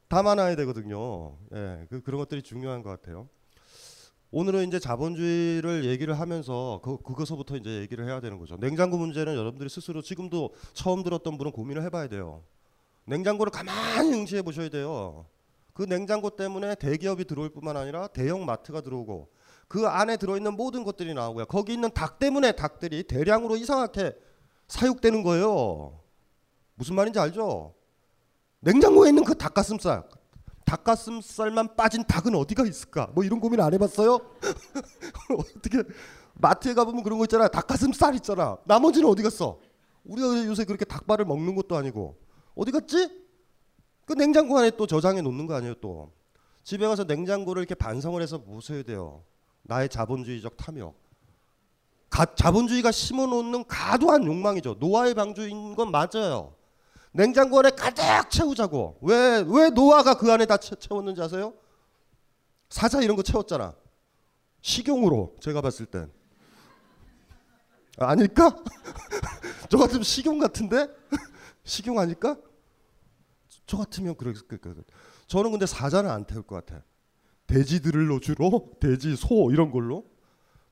담아놔야 0.09 0.55
되거든요. 0.57 1.37
예, 1.53 1.85
그, 1.89 2.01
그런 2.01 2.19
것들이 2.19 2.41
중요한 2.41 2.81
것 2.81 2.89
같아요. 2.89 3.29
오늘은 4.35 4.67
이제 4.67 4.79
자본주의를 4.79 5.85
얘기를 5.85 6.19
하면서 6.19 6.81
그, 6.83 6.97
그것서부터 6.97 7.55
이제 7.55 7.69
얘기를 7.81 8.07
해야 8.07 8.19
되는 8.19 8.39
거죠. 8.39 8.57
냉장고 8.57 8.97
문제는 8.97 9.35
여러분들이 9.35 9.69
스스로 9.69 10.01
지금도 10.01 10.55
처음 10.73 11.03
들었던 11.03 11.37
분은 11.37 11.51
고민을 11.51 11.83
해봐야 11.83 12.07
돼요. 12.07 12.41
냉장고를 13.05 13.51
가만히 13.51 14.11
응시해 14.11 14.41
보셔야 14.41 14.69
돼요. 14.69 15.27
그 15.73 15.83
냉장고 15.83 16.31
때문에 16.31 16.73
대기업이 16.73 17.25
들어올 17.25 17.51
뿐만 17.51 17.77
아니라 17.77 18.07
대형 18.07 18.43
마트가 18.43 18.81
들어오고 18.81 19.29
그 19.67 19.85
안에 19.85 20.17
들어있는 20.17 20.55
모든 20.55 20.83
것들이 20.83 21.13
나오고요. 21.13 21.45
거기 21.45 21.73
있는 21.73 21.91
닭 21.93 22.17
때문에 22.17 22.53
닭들이 22.53 23.03
대량으로 23.03 23.55
이상하게 23.55 24.13
사육되는 24.67 25.21
거예요. 25.21 25.99
무슨 26.73 26.95
말인지 26.95 27.19
알죠? 27.19 27.75
냉장고에 28.61 29.09
있는 29.09 29.23
그 29.25 29.35
닭가슴살 29.35 30.03
닭가슴살만 30.73 31.75
빠진 31.75 32.03
닭은 32.03 32.33
어디가 32.33 32.65
있을까? 32.65 33.09
뭐 33.13 33.23
이런 33.23 33.39
고민 33.39 33.59
안 33.61 33.73
해봤어요? 33.73 34.19
어떻게 35.37 35.83
마트에 36.33 36.73
가보면 36.73 37.03
그런 37.03 37.19
거 37.19 37.25
있잖아. 37.25 37.47
닭가슴살 37.47 38.15
있잖아. 38.15 38.57
나머지는 38.65 39.07
어디 39.07 39.21
갔어? 39.21 39.59
우리가 40.03 40.45
요새 40.45 40.65
그렇게 40.65 40.83
닭발을 40.85 41.25
먹는 41.25 41.55
것도 41.55 41.77
아니고 41.77 42.17
어디 42.55 42.71
갔지? 42.71 43.23
그 44.05 44.13
냉장고 44.13 44.57
안에 44.57 44.71
또 44.71 44.87
저장해 44.87 45.21
놓는 45.21 45.45
거 45.45 45.53
아니에요 45.55 45.75
또. 45.75 46.11
집에 46.63 46.87
가서 46.87 47.03
냉장고를 47.03 47.61
이렇게 47.61 47.75
반성을 47.75 48.19
해서 48.21 48.39
보셔야 48.39 48.83
돼요. 48.83 49.23
나의 49.63 49.89
자본주의적 49.89 50.57
탐욕. 50.57 50.95
가, 52.09 52.25
자본주의가 52.25 52.91
심어놓는 52.91 53.65
가도한 53.67 54.25
욕망이죠. 54.25 54.77
노아의 54.79 55.13
방주인 55.13 55.75
건 55.75 55.91
맞아요. 55.91 56.55
냉장고 57.13 57.59
안에 57.59 57.69
가득 57.71 58.29
채우자고. 58.29 58.97
왜, 59.01 59.43
왜 59.47 59.69
노아가 59.69 60.15
그 60.15 60.31
안에 60.31 60.45
다 60.45 60.57
채, 60.57 60.75
채웠는지 60.75 61.21
아세요? 61.21 61.53
사자 62.69 63.01
이런 63.01 63.15
거 63.15 63.23
채웠잖아. 63.23 63.75
식용으로 64.61 65.35
제가 65.39 65.61
봤을 65.61 65.85
땐. 65.85 66.11
아, 67.99 68.09
아닐까? 68.09 68.55
저 69.69 69.77
같으면 69.77 70.03
식용 70.03 70.39
같은데? 70.39 70.87
식용 71.63 71.99
아닐까? 71.99 72.35
저 73.67 73.77
같으면 73.77 74.15
그럴 74.15 74.33
그, 74.33 74.47
그, 74.47 74.57
그. 74.59 74.83
저는 75.27 75.51
근데 75.51 75.67
사자는 75.67 76.09
안 76.09 76.25
태울 76.25 76.41
것 76.41 76.65
같아. 76.65 76.83
돼지들로 77.45 78.19
주로 78.19 78.71
돼지, 78.79 79.15
소 79.15 79.51
이런 79.51 79.71
걸로 79.71 80.05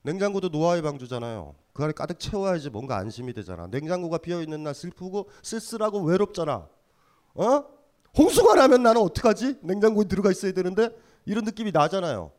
냉장고도 0.03 0.49
노화의 0.49 0.81
방주잖아요. 0.81 1.55
그 1.73 1.83
안에 1.83 1.93
가득 1.93 2.19
채워야지 2.19 2.69
뭔가 2.69 2.97
안심이 2.97 3.33
되잖아. 3.33 3.67
냉장고가 3.67 4.17
비어 4.17 4.41
있는 4.41 4.63
날 4.63 4.73
슬프고 4.73 5.29
쓸쓸하고 5.43 6.01
외롭잖아. 6.01 6.67
어? 7.35 7.63
홍수가 8.17 8.55
나면 8.55 8.83
나는 8.83 9.01
어떡하지? 9.01 9.57
냉장고에 9.61 10.05
들어가 10.05 10.31
있어야 10.31 10.51
되는데 10.51 10.89
이런 11.25 11.45
느낌이 11.45 11.71
나잖아요. 11.71 12.31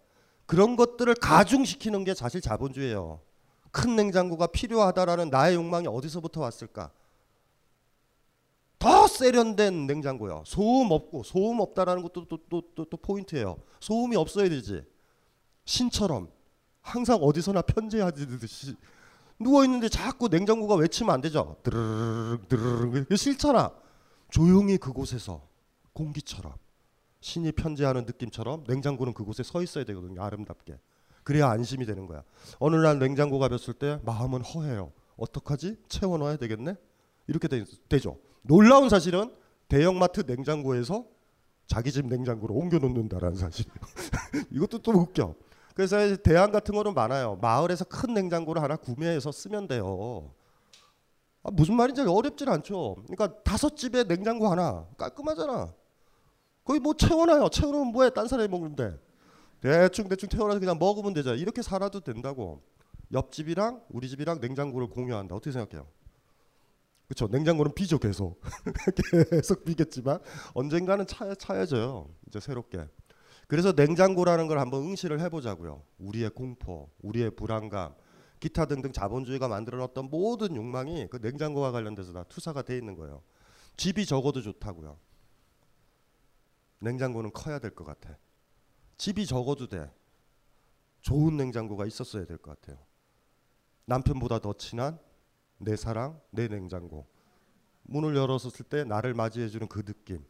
그런 0.46 0.76
것들을 0.76 1.14
가중시키는 1.14 2.04
게 2.04 2.14
사실 2.14 2.40
자본주의예요. 2.40 3.20
큰 3.70 3.96
냉장고가 3.96 4.48
필요하다라는 4.48 5.30
나의 5.30 5.54
욕망이 5.54 5.86
어디서부터 5.86 6.40
왔을까? 6.42 6.90
더 8.78 9.06
세련된 9.06 9.86
냉장고요. 9.86 10.42
소음 10.44 10.90
없고 10.90 11.22
소음 11.22 11.60
없다라는 11.60 12.02
것도 12.02 12.26
또 12.26 12.36
또 12.50 12.62
또 12.74 12.84
또 12.84 12.96
포인트예요. 12.96 13.56
소음이 13.80 14.16
없어야 14.16 14.48
되지. 14.48 14.82
신처럼 15.64 16.28
항상 16.82 17.18
어디서나 17.22 17.62
편지하듯이 17.62 18.76
누워 19.38 19.64
있는데 19.64 19.88
자꾸 19.88 20.28
냉장고가 20.28 20.74
외치면 20.74 21.14
안 21.14 21.20
되죠. 21.20 21.56
드르륵 21.62 22.48
드르륵 22.48 23.16
싫잖아. 23.16 23.72
조용히 24.30 24.78
그곳에서 24.78 25.46
공기처럼 25.92 26.54
신이 27.20 27.52
편지하는 27.52 28.04
느낌처럼 28.04 28.64
냉장고는 28.66 29.14
그곳에 29.14 29.42
서 29.42 29.62
있어야 29.62 29.84
되거든요. 29.84 30.22
아름답게. 30.22 30.78
그래야 31.22 31.50
안심이 31.50 31.86
되는 31.86 32.06
거야. 32.06 32.24
어느 32.58 32.76
날 32.76 32.98
냉장고가 32.98 33.48
뵀을 33.48 33.78
때 33.78 34.00
마음은 34.04 34.42
허해요. 34.42 34.92
어떡하지? 35.16 35.76
채워 35.88 36.18
넣어야 36.18 36.36
되겠네. 36.36 36.74
이렇게 37.28 37.46
되, 37.46 37.64
되죠. 37.88 38.18
놀라운 38.42 38.88
사실은 38.88 39.32
대형마트 39.68 40.24
냉장고에서 40.26 41.06
자기 41.66 41.92
집 41.92 42.06
냉장고로 42.06 42.54
옮겨 42.54 42.78
놓는다라는 42.78 43.36
사실. 43.36 43.66
이것도 44.50 44.78
또 44.78 44.92
웃겨. 44.92 45.34
그래서 45.74 46.16
대안 46.16 46.52
같은 46.52 46.74
거는 46.74 46.94
많아요. 46.94 47.36
마을에서 47.40 47.84
큰 47.84 48.14
냉장고를 48.14 48.62
하나 48.62 48.76
구매해서 48.76 49.32
쓰면 49.32 49.68
돼요. 49.68 50.32
아, 51.42 51.50
무슨 51.50 51.74
말인지 51.76 52.02
어렵진 52.02 52.48
않죠. 52.48 52.96
그러니까 53.06 53.42
다섯 53.42 53.76
집에 53.76 54.04
냉장고 54.04 54.48
하나 54.48 54.86
깔끔하잖아. 54.96 55.74
거기 56.64 56.78
뭐 56.78 56.94
채워놔요. 56.94 57.48
채워놓으면 57.48 57.92
뭐해? 57.92 58.10
딴 58.10 58.28
사람이 58.28 58.48
먹는데. 58.48 58.98
대충 59.60 60.08
대충 60.08 60.28
태워놔서 60.28 60.60
그냥 60.60 60.78
먹으면 60.78 61.12
되잖아. 61.14 61.36
이렇게 61.36 61.62
살아도 61.62 62.00
된다고. 62.00 62.62
옆집이랑 63.12 63.82
우리 63.90 64.08
집이랑 64.08 64.40
냉장고를 64.40 64.88
공유한다. 64.88 65.34
어떻게 65.34 65.52
생각해요? 65.52 65.86
그렇죠. 67.08 67.28
냉장고는 67.28 67.74
비죠 67.74 67.98
계속. 67.98 68.40
계속 69.30 69.64
비겠지만 69.64 70.20
언젠가는 70.54 71.06
차, 71.06 71.34
차야져요. 71.34 72.08
이제 72.28 72.40
새롭게. 72.40 72.86
그래서 73.52 73.72
냉장고라는 73.72 74.46
걸 74.46 74.58
한번 74.60 74.82
응시를 74.82 75.20
해보자고요. 75.20 75.84
우리의 75.98 76.30
공포, 76.30 76.88
우리의 77.02 77.32
불안감, 77.32 77.94
기타 78.40 78.64
등등 78.64 78.92
자본주의가 78.92 79.46
만들어놨던 79.46 80.08
모든 80.08 80.56
욕망이 80.56 81.06
그 81.10 81.18
냉장고와 81.18 81.70
관련돼서 81.70 82.14
다 82.14 82.22
투사가 82.24 82.62
돼 82.62 82.78
있는 82.78 82.96
거예요. 82.96 83.22
집이 83.76 84.06
적어도 84.06 84.40
좋다고요. 84.40 84.98
냉장고는 86.78 87.30
커야 87.34 87.58
될 87.58 87.74
것 87.74 87.84
같아. 87.84 88.16
집이 88.96 89.26
적어도 89.26 89.68
돼. 89.68 89.92
좋은 91.02 91.36
냉장고가 91.36 91.84
있었어야 91.84 92.24
될 92.24 92.38
것 92.38 92.58
같아요. 92.58 92.82
남편보다 93.84 94.38
더 94.38 94.54
친한 94.54 94.98
내 95.58 95.76
사랑, 95.76 96.18
내 96.30 96.48
냉장고. 96.48 97.06
문을 97.82 98.16
열었을 98.16 98.64
때 98.70 98.84
나를 98.84 99.12
맞이해주는 99.12 99.68
그 99.68 99.84
느낌. 99.84 100.24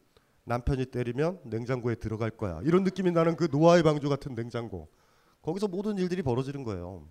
남편이 0.45 0.87
때리면 0.87 1.41
냉장고에 1.45 1.95
들어갈 1.97 2.31
거야. 2.31 2.61
이런 2.65 2.85
느낌이 2.85 3.11
나는 3.13 3.37
그 3.37 3.49
노아의 3.51 3.83
방주 3.83 4.09
같은 4.09 4.35
냉장고. 4.35 4.89
거기서 5.43 5.69
모든 5.69 5.99
일들이 5.99 6.23
벌어지는 6.23 6.65
거예요. 6.65 7.09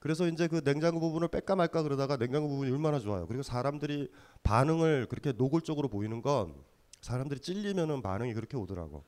그래서 0.00 0.28
이제 0.28 0.46
그 0.46 0.62
냉장고 0.62 1.00
부분을 1.00 1.28
뺄까 1.28 1.56
말까 1.56 1.82
그러다가 1.82 2.16
냉장고 2.16 2.48
부분이 2.48 2.70
얼마나 2.70 2.98
좋아요. 3.00 3.26
그리고 3.26 3.42
사람들이 3.42 4.10
반응을 4.44 5.06
그렇게 5.06 5.32
노골적으로 5.32 5.88
보이는 5.88 6.22
건 6.22 6.54
사람들이 7.00 7.40
찔리면은 7.40 8.02
반응이 8.02 8.34
그렇게 8.34 8.56
오더라고. 8.56 9.04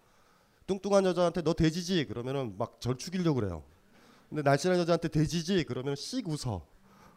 뚱뚱한 0.67 1.05
여자한테 1.05 1.43
너 1.43 1.53
돼지지 1.55 2.07
그러면은 2.07 2.57
막 2.59 2.81
절 2.81 2.97
죽이려고 2.97 3.41
그래요. 3.41 3.63
근데 4.29 4.43
날씬한 4.43 4.79
여자한테 4.81 5.09
돼지지 5.09 5.65
그러면 5.65 5.97
씩 5.97 6.29
웃어. 6.29 6.67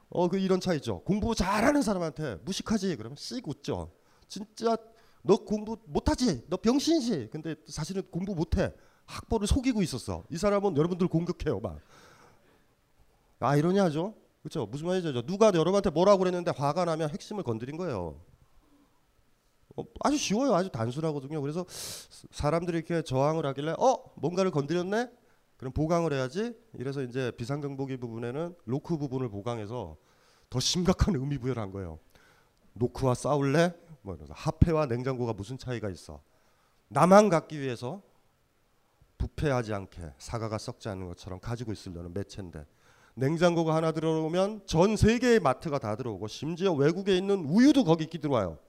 어 0.09 0.27
그 0.27 0.37
이런 0.37 0.59
차이죠. 0.59 1.01
공부 1.01 1.33
잘하는 1.33 1.81
사람한테 1.81 2.37
무식하지 2.43 2.95
그러면 2.97 3.15
씩 3.15 3.47
웃죠. 3.47 3.91
진짜 4.27 4.77
너 5.23 5.37
공부 5.37 5.77
못하지 5.85 6.43
너 6.47 6.57
병신이지. 6.57 7.29
근데 7.31 7.55
사실은 7.67 8.03
공부 8.11 8.35
못해. 8.35 8.73
학벌을 9.05 9.47
속이고 9.47 9.81
있었어. 9.81 10.23
이 10.29 10.37
사람은 10.37 10.77
여러분들 10.77 11.07
공격해요 11.07 11.59
막. 11.59 11.79
아 13.39 13.55
이러냐 13.55 13.85
하죠. 13.85 14.13
그렇죠. 14.41 14.65
무슨 14.65 14.87
말이죠? 14.87 15.21
누가 15.23 15.47
여러분한테 15.47 15.89
뭐라고 15.89 16.19
그랬는데 16.19 16.51
화가 16.55 16.85
나면 16.85 17.09
핵심을 17.09 17.43
건드린 17.43 17.77
거예요. 17.77 18.19
어, 19.75 19.83
아주 20.01 20.17
쉬워요. 20.17 20.53
아주 20.53 20.69
단순하거든요. 20.69 21.41
그래서 21.41 21.65
사람들이 21.69 22.77
이렇게 22.77 23.01
저항을 23.01 23.45
하길래 23.45 23.73
어 23.79 24.03
뭔가를 24.15 24.51
건드렸네. 24.51 25.09
그럼 25.57 25.71
보강을 25.73 26.13
해야지. 26.13 26.53
이래서 26.73 27.01
이제 27.01 27.31
비상경보기 27.37 27.97
부분에는 27.97 28.55
로크 28.65 28.97
부분을 28.97 29.29
보강해서 29.29 29.95
더 30.49 30.59
심각한 30.59 31.15
의미 31.15 31.37
부여를 31.37 31.61
한 31.61 31.71
거예요. 31.71 31.99
노크와 32.73 33.13
싸울래? 33.13 33.73
뭐 34.03 34.13
이러면서 34.13 34.33
하패와 34.35 34.85
냉장고가 34.85 35.33
무슨 35.33 35.57
차이가 35.57 35.89
있어? 35.89 36.21
나만 36.89 37.29
갖기 37.29 37.59
위해서 37.59 38.03
부패하지 39.17 39.73
않게 39.73 40.13
사과가 40.17 40.57
썩지 40.57 40.89
않는 40.89 41.07
것처럼 41.07 41.39
가지고 41.39 41.71
있으려는 41.71 42.13
매체인데 42.13 42.65
냉장고가 43.15 43.73
하나 43.75 43.91
들어오면 43.91 44.63
전 44.65 44.95
세계의 44.95 45.39
마트가 45.39 45.79
다 45.79 45.95
들어오고 45.95 46.27
심지어 46.27 46.73
외국에 46.73 47.17
있는 47.17 47.45
우유도 47.45 47.83
거기 47.83 48.05
끼 48.05 48.19
들어와요. 48.19 48.59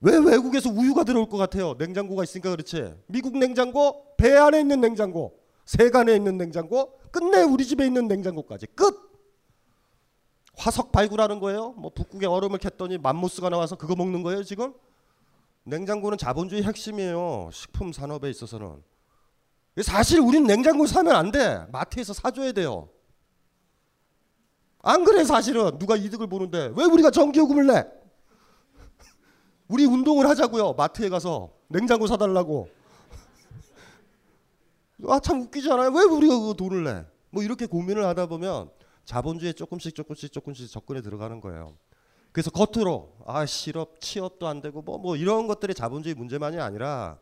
왜 0.00 0.16
외국에서 0.16 0.70
우유가 0.70 1.04
들어올 1.04 1.28
것 1.28 1.36
같아요? 1.36 1.74
냉장고가 1.78 2.24
있으니까 2.24 2.50
그렇지. 2.50 2.94
미국 3.06 3.38
냉장고, 3.38 4.14
배 4.16 4.36
안에 4.36 4.60
있는 4.60 4.80
냉장고, 4.80 5.40
세간에 5.64 6.14
있는 6.14 6.36
냉장고, 6.36 6.98
끝내 7.10 7.42
우리 7.42 7.64
집에 7.64 7.86
있는 7.86 8.06
냉장고까지 8.08 8.66
끝. 8.74 9.05
화석 10.56 10.90
발굴하는 10.92 11.38
거예요? 11.40 11.72
뭐 11.72 11.90
북극에 11.94 12.26
얼음을 12.26 12.58
캤더니 12.58 12.98
맘모스가 13.00 13.50
나와서 13.50 13.76
그거 13.76 13.94
먹는 13.94 14.22
거예요 14.22 14.42
지금? 14.42 14.72
냉장고는 15.64 16.16
자본주의 16.16 16.62
핵심이에요. 16.62 17.50
식품 17.52 17.92
산업에 17.92 18.30
있어서는. 18.30 18.82
사실 19.82 20.20
우리는 20.20 20.46
냉장고 20.46 20.86
사면 20.86 21.16
안 21.16 21.30
돼. 21.32 21.66
마트에서 21.72 22.12
사줘야 22.12 22.52
돼요. 22.52 22.88
안 24.82 25.04
그래 25.04 25.24
사실은 25.24 25.78
누가 25.78 25.96
이득을 25.96 26.28
보는데 26.28 26.72
왜 26.76 26.84
우리가 26.84 27.10
전기요금을 27.10 27.66
내? 27.66 27.84
우리 29.68 29.84
운동을 29.84 30.28
하자고요. 30.28 30.74
마트에 30.74 31.08
가서 31.08 31.50
냉장고 31.68 32.06
사달라고. 32.06 32.68
아 35.08 35.18
참 35.18 35.42
웃기지 35.42 35.70
않아요? 35.72 35.90
왜 35.90 36.04
우리가 36.04 36.38
그 36.38 36.54
돈을 36.56 36.84
내? 36.84 37.04
뭐 37.30 37.42
이렇게 37.42 37.66
고민을 37.66 38.06
하다 38.06 38.26
보면 38.26 38.70
자본주의에 39.06 39.54
조금씩 39.54 39.94
조금씩 39.94 40.32
조금씩 40.32 40.70
접근해 40.70 41.00
들어가는 41.00 41.40
거예요. 41.40 41.78
그래서 42.32 42.50
겉으로 42.50 43.16
아 43.24 43.46
실업 43.46 43.98
취업도 44.00 44.46
안 44.46 44.60
되고 44.60 44.82
뭐뭐 44.82 45.16
이런 45.16 45.46
것들이 45.46 45.72
자본주의 45.72 46.14
문제만이 46.14 46.58
아니라 46.60 47.18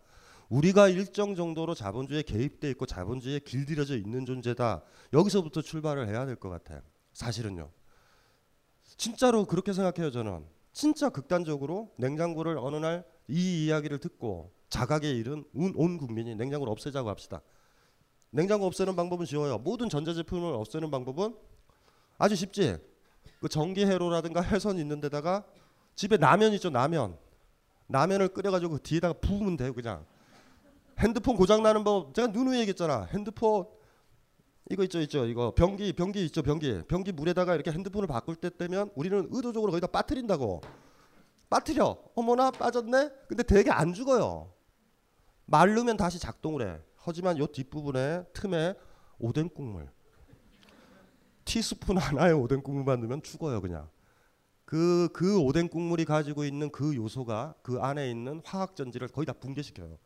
우리가 0.48 0.88
일정 0.88 1.36
정도로 1.36 1.74
자본주의에 1.74 2.22
개입돼 2.22 2.68
있고 2.70 2.86
자본주의에 2.86 3.38
길들여져 3.38 3.96
있는 3.96 4.26
존재다. 4.26 4.82
여기서부터 5.12 5.62
출발을 5.62 6.08
해야 6.08 6.26
될 6.26 6.34
것 6.36 6.48
같아요. 6.48 6.80
사실은요. 7.12 7.70
진짜로 8.96 9.44
그렇게 9.44 9.72
생각해요 9.72 10.10
저는. 10.10 10.44
진짜 10.72 11.08
극단적으로 11.08 11.92
냉장고를 11.98 12.58
어느 12.58 12.76
날 12.76 13.04
이 13.28 13.64
이야기를 13.66 13.98
듣고 13.98 14.52
자각에 14.68 15.10
이른 15.10 15.44
온, 15.54 15.72
온 15.76 15.98
국민이 15.98 16.34
냉장고를 16.34 16.70
없애자고 16.70 17.08
합시다. 17.08 17.40
냉장고 18.30 18.66
없애는 18.66 18.96
방법은 18.96 19.26
쉬워요. 19.26 19.58
모든 19.58 19.88
전자제품을 19.88 20.52
없애는 20.54 20.90
방법은 20.90 21.34
아주 22.18 22.36
쉽지. 22.36 22.78
그 23.40 23.48
전기 23.48 23.84
회로라든가 23.84 24.40
해선 24.40 24.78
있는 24.78 25.00
데다가 25.00 25.44
집에 25.94 26.16
라면 26.16 26.52
있죠 26.54 26.70
라면. 26.70 27.18
라면을 27.88 28.28
끓여가지고 28.28 28.74
그 28.74 28.82
뒤에다가 28.82 29.14
부으면 29.14 29.56
돼요 29.56 29.72
그냥. 29.72 30.04
핸드폰 30.98 31.36
고장 31.36 31.62
나는 31.62 31.84
법 31.84 32.14
제가 32.14 32.28
누누이 32.28 32.58
얘기했잖아. 32.60 33.04
핸드폰 33.12 33.66
이거 34.70 34.82
있죠 34.84 35.00
있죠 35.00 35.26
이거 35.26 35.52
변기 35.54 35.92
변기 35.92 36.24
있죠 36.26 36.42
변기 36.42 36.82
변기 36.88 37.12
물에다가 37.12 37.54
이렇게 37.54 37.70
핸드폰을 37.70 38.06
바꿀 38.06 38.36
때 38.36 38.48
되면 38.48 38.90
우리는 38.94 39.28
의도적으로 39.30 39.72
거기다 39.72 39.88
빠뜨린다고 39.88 40.62
빠뜨려 41.50 41.98
어머나 42.14 42.50
빠졌네 42.50 43.10
근데 43.28 43.42
되게 43.42 43.70
안 43.70 43.92
죽어요 43.92 44.52
마르면 45.44 45.98
다시 45.98 46.18
작동을 46.18 46.66
해 46.66 46.80
하지만 46.96 47.36
요 47.36 47.46
뒷부분에 47.46 48.24
틈에 48.32 48.74
오뎅 49.18 49.50
국물 49.50 49.90
티스푼 51.44 51.98
하나에 51.98 52.32
오뎅 52.32 52.62
국물만 52.62 53.00
넣으면 53.00 53.22
죽어요 53.22 53.60
그냥 53.60 53.88
그, 54.64 55.08
그 55.12 55.38
오뎅 55.38 55.68
국물이 55.68 56.04
가지고 56.04 56.44
있는 56.44 56.70
그 56.70 56.94
요소가 56.94 57.54
그 57.62 57.80
안에 57.80 58.10
있는 58.10 58.40
화학 58.44 58.76
전지를 58.76 59.08
거의 59.08 59.26
다 59.26 59.32
붕괴시켜요 59.32 59.98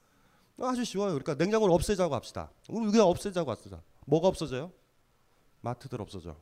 아주 0.60 0.84
쉬워요 0.84 1.10
그러니까 1.10 1.34
냉장고를 1.34 1.74
없애자고 1.74 2.14
합시다 2.14 2.50
우리 2.68 2.90
그냥 2.90 3.06
없애자고 3.06 3.50
합시다 3.50 3.82
뭐가 4.08 4.26
없어져요? 4.28 4.72
마트들 5.60 6.00
없어져. 6.00 6.36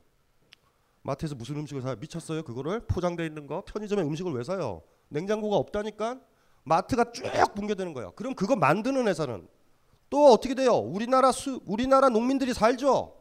마트에서 1.01 1.35
무슨 1.35 1.57
음식을 1.57 1.81
사요? 1.81 1.95
미쳤어요? 1.99 2.43
그거를 2.43 2.81
포장돼 2.81 3.25
있는 3.25 3.47
거 3.47 3.63
편의점에 3.65 4.01
음식을 4.03 4.33
왜 4.33 4.43
사요? 4.43 4.81
냉장고가 5.09 5.55
없다니까 5.57 6.19
마트가 6.63 7.11
쭉 7.11 7.23
붕괴되는 7.55 7.93
거예요. 7.93 8.11
그럼 8.11 8.35
그거 8.35 8.55
만드는 8.55 9.07
회사는 9.07 9.47
또 10.09 10.31
어떻게 10.31 10.53
돼요? 10.53 10.73
우리나라 10.75 11.31
수 11.31 11.61
우리나라 11.65 12.09
농민들이 12.09 12.53
살죠. 12.53 13.16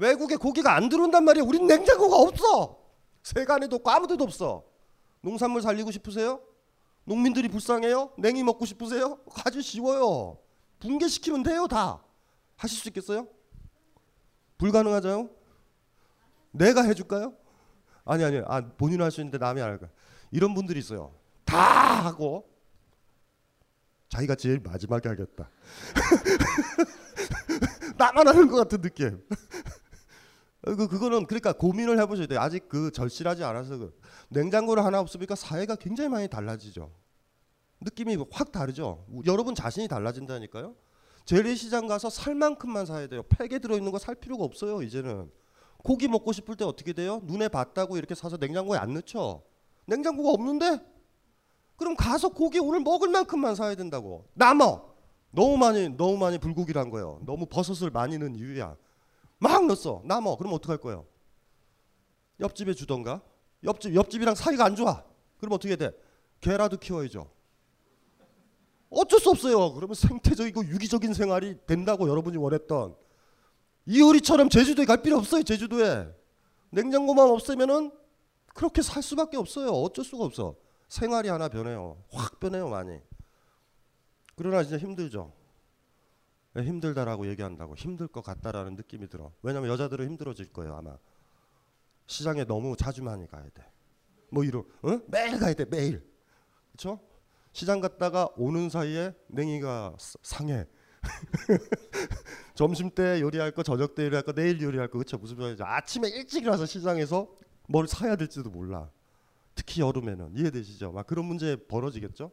외국에 0.00 0.36
고기가 0.36 0.74
안 0.74 0.88
들어온단 0.88 1.24
말이에요. 1.24 1.46
우린 1.46 1.66
냉장고가 1.66 2.16
없어. 2.16 2.78
세간에도 3.22 3.76
없고 3.76 3.90
아무 3.90 4.06
데도 4.06 4.24
없어. 4.24 4.64
농산물 5.20 5.60
살리고 5.60 5.90
싶으세요? 5.90 6.40
농민들이 7.04 7.48
불쌍해요? 7.48 8.12
냉이 8.16 8.42
먹고 8.42 8.64
싶으세요? 8.64 9.18
아주 9.44 9.60
쉬워요. 9.60 10.38
붕괴시키면 10.78 11.42
돼요, 11.42 11.66
다. 11.68 12.02
하실 12.56 12.78
수 12.78 12.88
있겠어요? 12.88 13.28
불가능하죠? 14.56 15.28
내가 16.52 16.82
해줄까요? 16.82 17.34
아니 18.06 18.24
아니, 18.24 18.40
아 18.46 18.62
본인 18.78 19.02
할수 19.02 19.20
있는데 19.20 19.36
남이 19.36 19.60
안 19.60 19.70
할까? 19.70 19.88
이런 20.30 20.54
분들이 20.54 20.78
있어요. 20.78 21.14
다 21.44 21.58
하고 22.06 22.48
자기가 24.08 24.34
제일 24.34 24.60
마지막에 24.60 25.10
하겠다. 25.10 25.50
나만 27.98 28.28
하는 28.28 28.48
것 28.48 28.56
같은 28.56 28.80
느낌. 28.80 29.22
그 30.62 30.88
그거는 30.88 31.26
그러니까 31.26 31.52
고민을 31.52 31.98
해보셔야 32.00 32.26
돼요. 32.26 32.40
아직 32.40 32.68
그 32.68 32.90
절실하지 32.90 33.44
않아서 33.44 33.78
그 33.78 33.98
냉장고를 34.28 34.84
하나 34.84 35.00
없으니까 35.00 35.34
사회가 35.34 35.76
굉장히 35.76 36.10
많이 36.10 36.28
달라지죠. 36.28 36.90
느낌이 37.80 38.16
확 38.30 38.52
다르죠. 38.52 39.06
여러분 39.26 39.54
자신이 39.54 39.88
달라진다니까요. 39.88 40.74
재래시장 41.24 41.86
가서 41.86 42.10
살 42.10 42.34
만큼만 42.34 42.84
사야 42.86 43.06
돼요. 43.06 43.22
팩에 43.28 43.58
들어있는 43.58 43.90
거 43.90 43.98
살 43.98 44.14
필요가 44.14 44.44
없어요. 44.44 44.82
이제는 44.82 45.30
고기 45.82 46.08
먹고 46.08 46.32
싶을 46.32 46.56
때 46.56 46.64
어떻게 46.64 46.92
돼요? 46.92 47.20
눈에 47.24 47.48
봤다고 47.48 47.96
이렇게 47.96 48.14
사서 48.14 48.36
냉장고에 48.36 48.78
안 48.78 48.92
넣죠. 48.94 49.42
냉장고가 49.86 50.30
없는데 50.30 50.78
그럼 51.76 51.96
가서 51.96 52.28
고기 52.28 52.58
오늘 52.58 52.80
먹을 52.80 53.08
만큼만 53.08 53.54
사야 53.54 53.74
된다고. 53.74 54.26
남어 54.34 54.90
너무 55.30 55.56
많이 55.56 55.88
너무 55.88 56.18
많이 56.18 56.36
불고기를 56.36 56.78
한 56.78 56.90
거예요. 56.90 57.20
너무 57.24 57.46
버섯을 57.46 57.90
많이 57.90 58.18
넣은 58.18 58.34
이유야. 58.34 58.76
막 59.40 59.66
넣었어. 59.66 60.02
남어. 60.04 60.36
그럼 60.36 60.52
어떡할 60.52 60.78
거예요? 60.78 61.06
옆집에 62.38 62.74
주던가. 62.74 63.22
옆집 63.64 63.94
옆집이랑 63.94 64.34
사이가 64.34 64.64
안 64.64 64.76
좋아. 64.76 65.02
그럼 65.38 65.54
어떻게 65.54 65.74
돼? 65.76 65.90
개라도 66.40 66.76
키워야죠. 66.76 67.28
어쩔 68.90 69.20
수 69.20 69.30
없어요. 69.30 69.72
그러면 69.72 69.94
생태적이고 69.94 70.66
유기적인 70.66 71.14
생활이 71.14 71.56
된다고 71.66 72.08
여러분이 72.08 72.36
원했던 72.36 72.94
이효리처럼 73.86 74.48
제주도에 74.48 74.84
갈 74.84 75.02
필요 75.02 75.16
없어요. 75.16 75.42
제주도에 75.42 76.08
냉장고만 76.70 77.28
없으면은 77.30 77.92
그렇게 78.54 78.82
살 78.82 79.02
수밖에 79.02 79.36
없어요. 79.36 79.70
어쩔 79.70 80.04
수가 80.04 80.24
없어. 80.24 80.56
생활이 80.88 81.28
하나 81.28 81.48
변해요. 81.48 82.02
확 82.10 82.40
변해요 82.40 82.68
많이. 82.68 82.98
그러나 84.34 84.62
진짜 84.62 84.76
힘들죠. 84.76 85.32
왜 86.60 86.66
힘들다라고 86.66 87.26
얘기한다고 87.28 87.74
힘들 87.74 88.06
것 88.06 88.22
같다라는 88.22 88.76
느낌이 88.76 89.08
들어. 89.08 89.32
왜냐면 89.42 89.70
여자들은 89.70 90.06
힘들어질 90.06 90.52
거예요 90.52 90.76
아마. 90.76 90.96
시장에 92.06 92.44
너무 92.44 92.76
자주 92.76 93.02
많이 93.02 93.26
가야 93.26 93.44
돼. 93.54 93.64
뭐 94.30 94.44
이런, 94.44 94.64
어? 94.82 95.00
매일 95.06 95.38
가야 95.38 95.54
돼 95.54 95.64
매일. 95.64 96.06
그렇죠? 96.72 97.00
시장 97.52 97.80
갔다가 97.80 98.28
오는 98.36 98.68
사이에 98.68 99.14
냉이가 99.28 99.96
사- 99.98 100.18
상해. 100.22 100.66
점심 102.54 102.90
때 102.90 103.20
요리할 103.20 103.52
거, 103.52 103.62
저녁 103.62 103.94
때 103.94 104.04
요리할 104.04 104.22
거, 104.24 104.32
내일 104.32 104.60
요리할 104.60 104.88
거 104.88 104.98
그렇죠? 104.98 105.16
무슨 105.16 105.38
말이죠? 105.38 105.64
아침에 105.64 106.08
일찍 106.08 106.42
일어나서 106.42 106.66
시장에서 106.66 107.28
뭘 107.68 107.88
사야 107.88 108.16
될지도 108.16 108.50
몰라. 108.50 108.90
특히 109.54 109.80
여름에는 109.80 110.36
이해되시죠? 110.36 110.92
막 110.92 111.06
그런 111.06 111.24
문제 111.24 111.56
벌어지겠죠? 111.56 112.30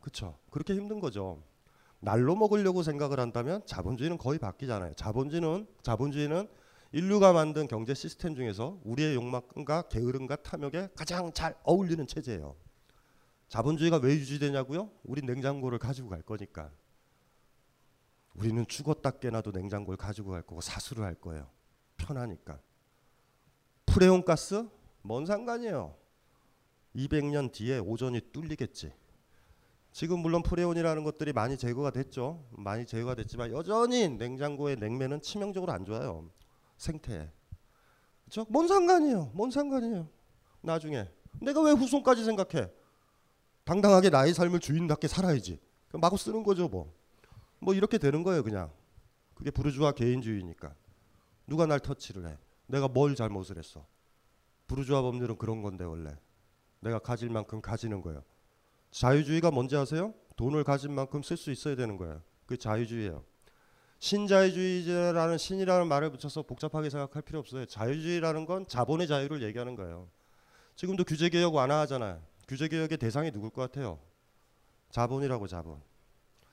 그렇죠? 0.00 0.38
그렇게 0.50 0.74
힘든 0.74 1.00
거죠. 1.00 1.42
날로 2.04 2.36
먹으려고 2.36 2.82
생각을 2.82 3.18
한다면 3.18 3.62
자본주의는 3.64 4.18
거의 4.18 4.38
바뀌잖아요. 4.38 4.92
자본주의는 4.94 5.66
자본주의는 5.82 6.48
인류가 6.92 7.32
만든 7.32 7.66
경제 7.66 7.94
시스템 7.94 8.34
중에서 8.34 8.78
우리의 8.84 9.14
욕망과 9.14 9.88
게으름과 9.88 10.36
탐욕에 10.36 10.90
가장 10.94 11.32
잘 11.32 11.56
어울리는 11.64 12.06
체제예요. 12.06 12.56
자본주의가 13.48 13.96
왜 14.02 14.12
유지되냐고요? 14.16 14.90
우리 15.02 15.22
냉장고를 15.22 15.78
가지고 15.78 16.10
갈 16.10 16.20
거니까. 16.20 16.70
우리는 18.34 18.66
죽었다 18.66 19.10
깨나도 19.12 19.52
냉장고를 19.52 19.96
가지고 19.96 20.32
갈 20.32 20.42
거고 20.42 20.60
사수를 20.60 21.04
할 21.04 21.14
거예요. 21.14 21.48
편하니까. 21.96 22.60
프레온 23.86 24.24
가스? 24.24 24.68
뭔 25.02 25.24
상관이에요. 25.24 25.96
200년 26.96 27.50
뒤에 27.50 27.78
오존이 27.78 28.20
뚫리겠지. 28.32 28.92
지금 29.94 30.18
물론 30.18 30.42
프레온이라는 30.42 31.04
것들이 31.04 31.32
많이 31.32 31.56
제거가 31.56 31.92
됐죠. 31.92 32.44
많이 32.50 32.84
제거가 32.84 33.14
됐지만 33.14 33.52
여전히 33.52 34.08
냉장고의 34.08 34.74
냉매는 34.74 35.20
치명적으로 35.22 35.70
안 35.70 35.84
좋아요. 35.84 36.28
생태에. 36.76 37.30
그렇죠? 38.24 38.44
뭔 38.50 38.66
상관이에요. 38.66 39.30
뭔 39.34 39.52
상관이에요. 39.52 40.08
나중에 40.62 41.08
내가 41.40 41.62
왜 41.62 41.70
후손까지 41.70 42.24
생각해? 42.24 42.72
당당하게 43.62 44.10
나의 44.10 44.34
삶을 44.34 44.58
주인답게 44.58 45.06
살아야지. 45.06 45.60
마구 45.92 46.16
쓰는 46.16 46.42
거죠, 46.42 46.66
뭐. 46.66 46.92
뭐 47.60 47.72
이렇게 47.72 47.96
되는 47.96 48.24
거예요, 48.24 48.42
그냥. 48.42 48.72
그게 49.34 49.52
부르주아 49.52 49.92
개인주의니까. 49.92 50.74
누가 51.46 51.66
날 51.66 51.78
터치를 51.78 52.28
해? 52.28 52.36
내가 52.66 52.88
뭘 52.88 53.14
잘못을 53.14 53.58
했어? 53.58 53.86
부르주아 54.66 55.02
법률은 55.02 55.38
그런 55.38 55.62
건데 55.62 55.84
원래. 55.84 56.10
내가 56.80 56.98
가질 56.98 57.30
만큼 57.30 57.60
가지는 57.60 58.02
거예요. 58.02 58.24
자유주의가 58.94 59.50
뭔지 59.50 59.76
아세요? 59.76 60.14
돈을 60.36 60.62
가진 60.62 60.92
만큼 60.92 61.20
쓸 61.20 61.36
수 61.36 61.50
있어야 61.50 61.74
되는 61.74 61.96
거예요. 61.96 62.22
그게 62.46 62.56
자유주의예요. 62.56 63.24
신자유주의라는 63.98 65.36
신이라는 65.36 65.88
말을 65.88 66.10
붙여서 66.10 66.42
복잡하게 66.42 66.90
생각할 66.90 67.22
필요 67.22 67.40
없어요. 67.40 67.66
자유주의라는 67.66 68.46
건 68.46 68.66
자본의 68.68 69.08
자유를 69.08 69.42
얘기하는 69.42 69.74
거예요. 69.74 70.08
지금도 70.76 71.02
규제 71.02 71.28
개혁 71.28 71.54
완화하잖아요. 71.54 72.22
규제 72.46 72.68
개혁의 72.68 72.98
대상이 72.98 73.32
누굴 73.32 73.50
것 73.50 73.62
같아요? 73.62 73.98
자본이라고 74.90 75.48
자본. 75.48 75.82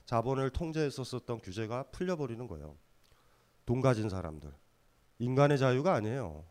자본을 0.04 0.50
통제했었던 0.50 1.38
규제가 1.38 1.84
풀려버리는 1.92 2.44
거예요. 2.48 2.76
돈 3.64 3.80
가진 3.80 4.08
사람들. 4.08 4.52
인간의 5.20 5.58
자유가 5.58 5.94
아니에요. 5.94 6.44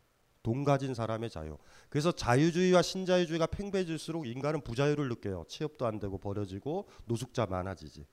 돈 0.43 0.63
가진 0.63 0.93
사람의 0.93 1.29
자유. 1.29 1.57
그래서 1.89 2.11
자유주의와 2.11 2.81
신자유주의가 2.81 3.47
팽배해질수록 3.47 4.25
인간은 4.27 4.61
부자유를 4.61 5.09
느껴요. 5.09 5.45
취업도 5.47 5.85
안 5.85 5.99
되고 5.99 6.17
버려지고 6.17 6.87
노숙자 7.05 7.45
많아지지. 7.45 8.05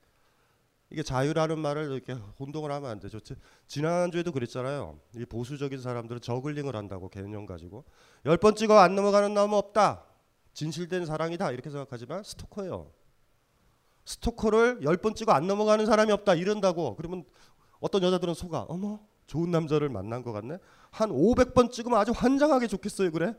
이게 0.91 1.03
자유라는 1.03 1.59
말을 1.59 1.91
이렇게 1.93 2.13
혼동을 2.39 2.71
하면 2.73 2.91
안 2.91 2.99
되죠. 3.01 3.21
지- 3.21 3.35
지난주에도 3.67 4.33
그랬잖아요. 4.33 4.99
이 5.17 5.25
보수적인 5.27 5.81
사람들은 5.81 6.21
저글링을 6.23 6.75
한다고 6.77 7.09
개념 7.11 7.45
가지고 7.47 7.85
열 8.25 8.37
번 8.39 8.55
찍어 8.55 8.79
안 8.79 8.95
넘어가는 8.95 9.33
놈은 9.35 9.57
없다. 9.57 10.05
진실된 10.55 11.05
사랑이다 11.07 11.53
이렇게 11.53 11.69
생각하지만 11.71 12.23
스토커예요. 12.25 12.91
스토커를 14.05 14.81
열 14.83 14.97
번 14.97 15.15
찍어 15.15 15.33
안 15.33 15.47
넘어가는 15.47 15.85
사람이 15.87 16.11
없다 16.13 16.35
이런다고 16.35 16.97
그러면 16.97 17.25
어떤 17.81 18.03
여자들은 18.03 18.35
속아 18.35 18.63
어머 18.69 19.01
좋은 19.27 19.51
남자를 19.51 19.89
만난 19.91 20.23
것 20.23 20.33
같네 20.33 20.57
한 20.91 21.11
500번 21.11 21.71
찍으면 21.71 21.99
아주 21.99 22.13
환장하게 22.15 22.67
좋겠어요 22.67 23.11
그래? 23.13 23.35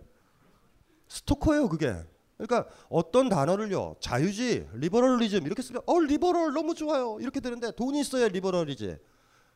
스토커예요 1.07 1.69
그게. 1.69 1.95
그러니까 2.37 2.69
어떤 2.89 3.27
단어를요 3.27 3.95
자유주의 3.99 4.67
liberalism 4.73 5.45
이렇게 5.45 5.61
쓰면 5.61 5.81
어 5.85 5.99
liberal 5.99 6.53
너무 6.53 6.73
좋아요. 6.73 7.17
이렇게 7.19 7.39
되는데 7.39 7.71
돈이 7.71 7.99
있어야 8.01 8.27
liberal이지. 8.29 8.97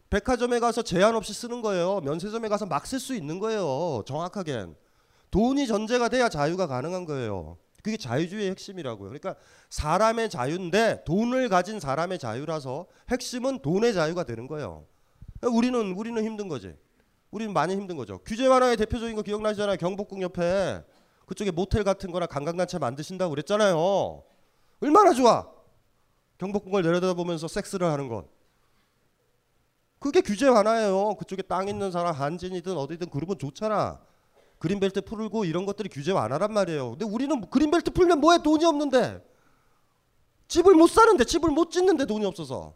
백화점에 0.09 0.59
가서 0.59 0.81
제한 0.81 1.15
없이 1.15 1.33
쓰는 1.33 1.61
거예요. 1.61 2.01
면세점에 2.01 2.49
가서 2.49 2.65
막 2.65 2.85
쓸 2.85 2.99
수 2.99 3.15
있는 3.15 3.39
거예요 3.39 4.03
정확하겐 4.05 4.75
돈이 5.31 5.65
전제가 5.65 6.09
돼야 6.09 6.29
자유가 6.29 6.67
가능한 6.67 7.05
거예요. 7.05 7.57
그게 7.81 7.97
자유주의의 7.97 8.51
핵심이라고요. 8.51 9.09
그러니까 9.09 9.35
사람의 9.69 10.29
자유인데 10.29 11.03
돈을 11.05 11.49
가진 11.49 11.79
사람의 11.79 12.19
자유라서 12.19 12.85
핵심은 13.09 13.59
돈의 13.59 13.93
자유가 13.93 14.23
되는 14.23 14.47
거예요. 14.47 14.85
우리는 15.41 15.91
우리는 15.93 16.23
힘든 16.23 16.47
거지. 16.47 16.75
우리는 17.33 17.51
많이 17.51 17.75
힘든 17.75 17.97
거죠. 17.97 18.19
규제 18.19 18.45
완화의 18.45 18.77
대표적인 18.77 19.15
거 19.15 19.23
기억나시잖아요. 19.23 19.77
경복궁 19.77 20.21
옆에 20.21 20.83
그쪽에 21.25 21.49
모텔 21.49 21.83
같은 21.83 22.11
거나 22.11 22.27
관광단체 22.27 22.77
만드신다고 22.77 23.31
그랬잖아요. 23.31 24.23
얼마나 24.81 25.13
좋아. 25.13 25.49
경복궁을 26.37 26.83
내려다보면서 26.83 27.47
섹스를 27.47 27.87
하는 27.87 28.07
건. 28.07 28.27
그게 29.97 30.21
규제 30.21 30.47
완화예요. 30.47 31.15
그쪽에 31.15 31.41
땅 31.41 31.67
있는 31.67 31.91
사람 31.91 32.13
한진이든 32.13 32.77
어디든 32.77 33.09
그러면 33.09 33.39
좋잖아. 33.39 33.99
그린벨트 34.59 35.01
풀고 35.01 35.45
이런 35.45 35.65
것들이 35.65 35.89
규제 35.89 36.11
완화란 36.11 36.53
말이에요. 36.53 36.91
근데 36.91 37.05
우리는 37.05 37.49
그린벨트 37.49 37.91
풀면 37.91 38.19
뭐해 38.19 38.43
돈이 38.43 38.63
없는데 38.63 39.25
집을 40.49 40.75
못 40.75 40.87
사는데 40.87 41.23
집을 41.23 41.49
못 41.49 41.71
짓는데 41.71 42.05
돈이 42.05 42.25
없어서 42.27 42.75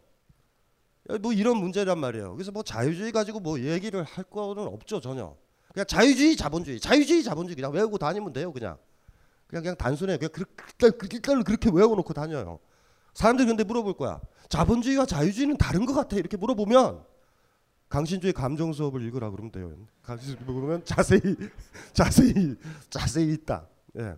뭐 1.20 1.32
이런 1.32 1.56
문제란 1.58 1.98
말이에요. 1.98 2.34
그래서 2.34 2.52
뭐 2.52 2.62
자유주의 2.62 3.12
가지고 3.12 3.40
뭐 3.40 3.58
얘기를 3.60 4.02
할 4.04 4.24
거는 4.24 4.66
없죠 4.66 5.00
전혀. 5.00 5.34
그냥 5.72 5.86
자유주의 5.86 6.36
자본주의, 6.36 6.78
자유주의 6.80 7.22
자본주의 7.22 7.54
그냥 7.56 7.72
외우고 7.72 7.98
다니면 7.98 8.32
돼요 8.32 8.52
그냥. 8.52 8.76
그냥 9.46 9.62
그냥 9.62 9.76
단순해. 9.76 10.18
그냥 10.18 10.30
그렇게 10.32 11.18
그렇게 11.44 11.70
외워놓고 11.72 12.12
다녀요. 12.12 12.58
사람들이 13.14 13.46
근데 13.48 13.64
물어볼 13.64 13.94
거야. 13.94 14.20
자본주의와 14.48 15.06
자유주의는 15.06 15.56
다른 15.56 15.86
것 15.86 15.94
같아 15.94 16.16
이렇게 16.16 16.36
물어보면 16.36 17.02
강신주의 17.88 18.32
감정 18.34 18.72
수업을 18.72 19.02
읽으라 19.02 19.30
그러면 19.30 19.50
돼요. 19.50 19.74
강신주의 20.02 20.36
보면 20.44 20.84
자세히 20.84 21.20
자세히 21.94 22.54
자세히 22.90 23.32
있다. 23.32 23.66
예. 23.98 24.14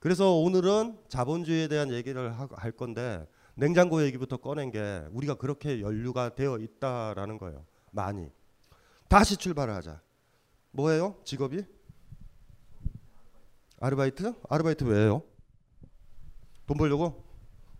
그래서 0.00 0.32
오늘은 0.34 0.98
자본주의에 1.08 1.68
대한 1.68 1.92
얘기를 1.92 2.32
하- 2.38 2.48
할 2.52 2.72
건데 2.72 3.26
냉장고 3.56 4.02
얘기부터 4.02 4.36
꺼낸 4.36 4.70
게 4.70 5.02
우리가 5.12 5.34
그렇게 5.34 5.80
연류가 5.80 6.34
되어 6.34 6.58
있다라는 6.58 7.38
거예요. 7.38 7.64
많이. 7.90 8.30
다시 9.08 9.36
출발을 9.36 9.74
하자. 9.74 10.00
뭐예요? 10.72 11.18
직업이? 11.24 11.64
아르바이트? 13.80 14.34
아르바이트 14.48 14.84
왜요? 14.84 15.22
돈 16.66 16.76
벌려고? 16.76 17.24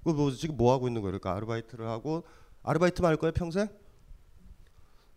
그뭐 0.02 0.30
지금 0.30 0.56
뭐 0.56 0.72
하고 0.72 0.88
있는 0.88 1.02
거예요? 1.02 1.18
그러니까 1.18 1.36
아르바이트를 1.36 1.86
하고 1.88 2.24
아르바이트만 2.62 3.10
할 3.10 3.16
거예요 3.16 3.32
평생? 3.32 3.68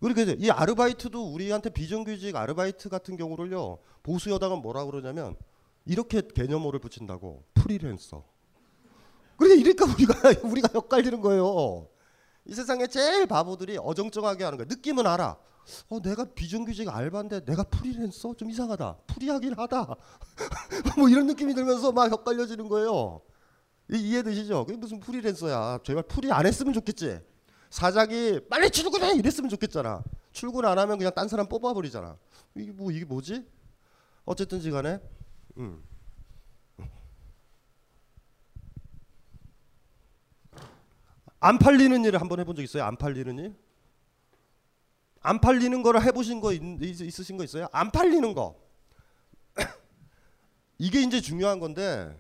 이제 0.02 0.36
이 0.40 0.50
아르바이트도 0.50 1.34
우리한테 1.34 1.70
비정규직 1.70 2.36
아르바이트 2.36 2.90
같은 2.90 3.16
경우를요 3.16 3.80
보수 4.04 4.30
여당은 4.30 4.62
뭐라 4.62 4.86
그러냐면 4.86 5.36
이렇게 5.86 6.22
개념어를 6.22 6.80
붙인다고 6.80 7.46
프리랜서. 7.54 8.26
그러니까 9.40 9.62
이러니까 9.62 9.86
우리가 9.86 10.14
우리가 10.48 10.70
헷갈리는 10.76 11.22
거예요. 11.22 11.88
이 12.46 12.54
세상에 12.54 12.88
제일 12.88 13.26
바보들이 13.26 13.78
어정쩡하게 13.78 14.44
하는 14.44 14.58
거야. 14.58 14.68
느낌은 14.70 15.08
알아. 15.08 15.38
어 15.90 16.02
내가 16.02 16.26
비정규직 16.26 16.90
알바인데 16.90 17.46
내가 17.46 17.64
프리랜서 17.64 18.34
좀 18.36 18.50
이상하다. 18.50 18.98
프리하긴 19.08 19.54
하다. 19.58 19.96
뭐 20.98 21.08
이런 21.10 21.28
느낌이 21.28 21.54
들면서 21.54 21.92
막 21.92 22.12
헷갈려지는 22.12 22.68
거예요. 22.68 23.22
이, 23.92 23.98
이해되시죠? 23.98 24.66
그게 24.66 24.78
무슨 24.78 25.00
프리랜서야. 25.00 25.80
제발 25.84 26.04
free 26.04 26.32
안 26.32 26.46
했으면 26.46 26.74
좋겠지. 26.74 27.20
사장이 27.70 28.42
빨리 28.50 28.70
출근해 28.70 29.16
이랬으면 29.16 29.50
좋겠잖아. 29.50 30.04
출근 30.32 30.66
안 30.66 30.78
하면 30.80 30.98
그냥 30.98 31.14
딴 31.16 31.28
사람 31.28 31.48
뽑아버리잖아. 31.48 32.18
이게 32.56 32.72
뭐 32.72 32.92
이게 32.92 33.06
뭐지? 33.06 33.46
어쨌든지 34.26 34.72
간에 34.72 35.00
음. 35.58 35.84
안 41.40 41.58
팔리는 41.58 42.04
일을 42.06 42.20
한번 42.20 42.40
해본 42.40 42.56
적 42.56 42.62
있어요? 42.62 42.84
안 42.84 42.98
팔리는 42.98 43.38
일? 43.40 43.56
안 45.22 45.40
팔리는 45.40 45.82
거를 45.84 46.04
해보신 46.04 46.40
거 46.42 46.54
있, 46.54 46.62
있- 46.82 47.02
있으신 47.02 47.38
거 47.38 47.44
있어요? 47.44 47.68
안 47.72 47.92
팔리는 47.92 48.34
거. 48.34 48.56
이게 50.78 51.02
이제 51.02 51.20
중요한 51.22 51.60
건데 51.60 52.18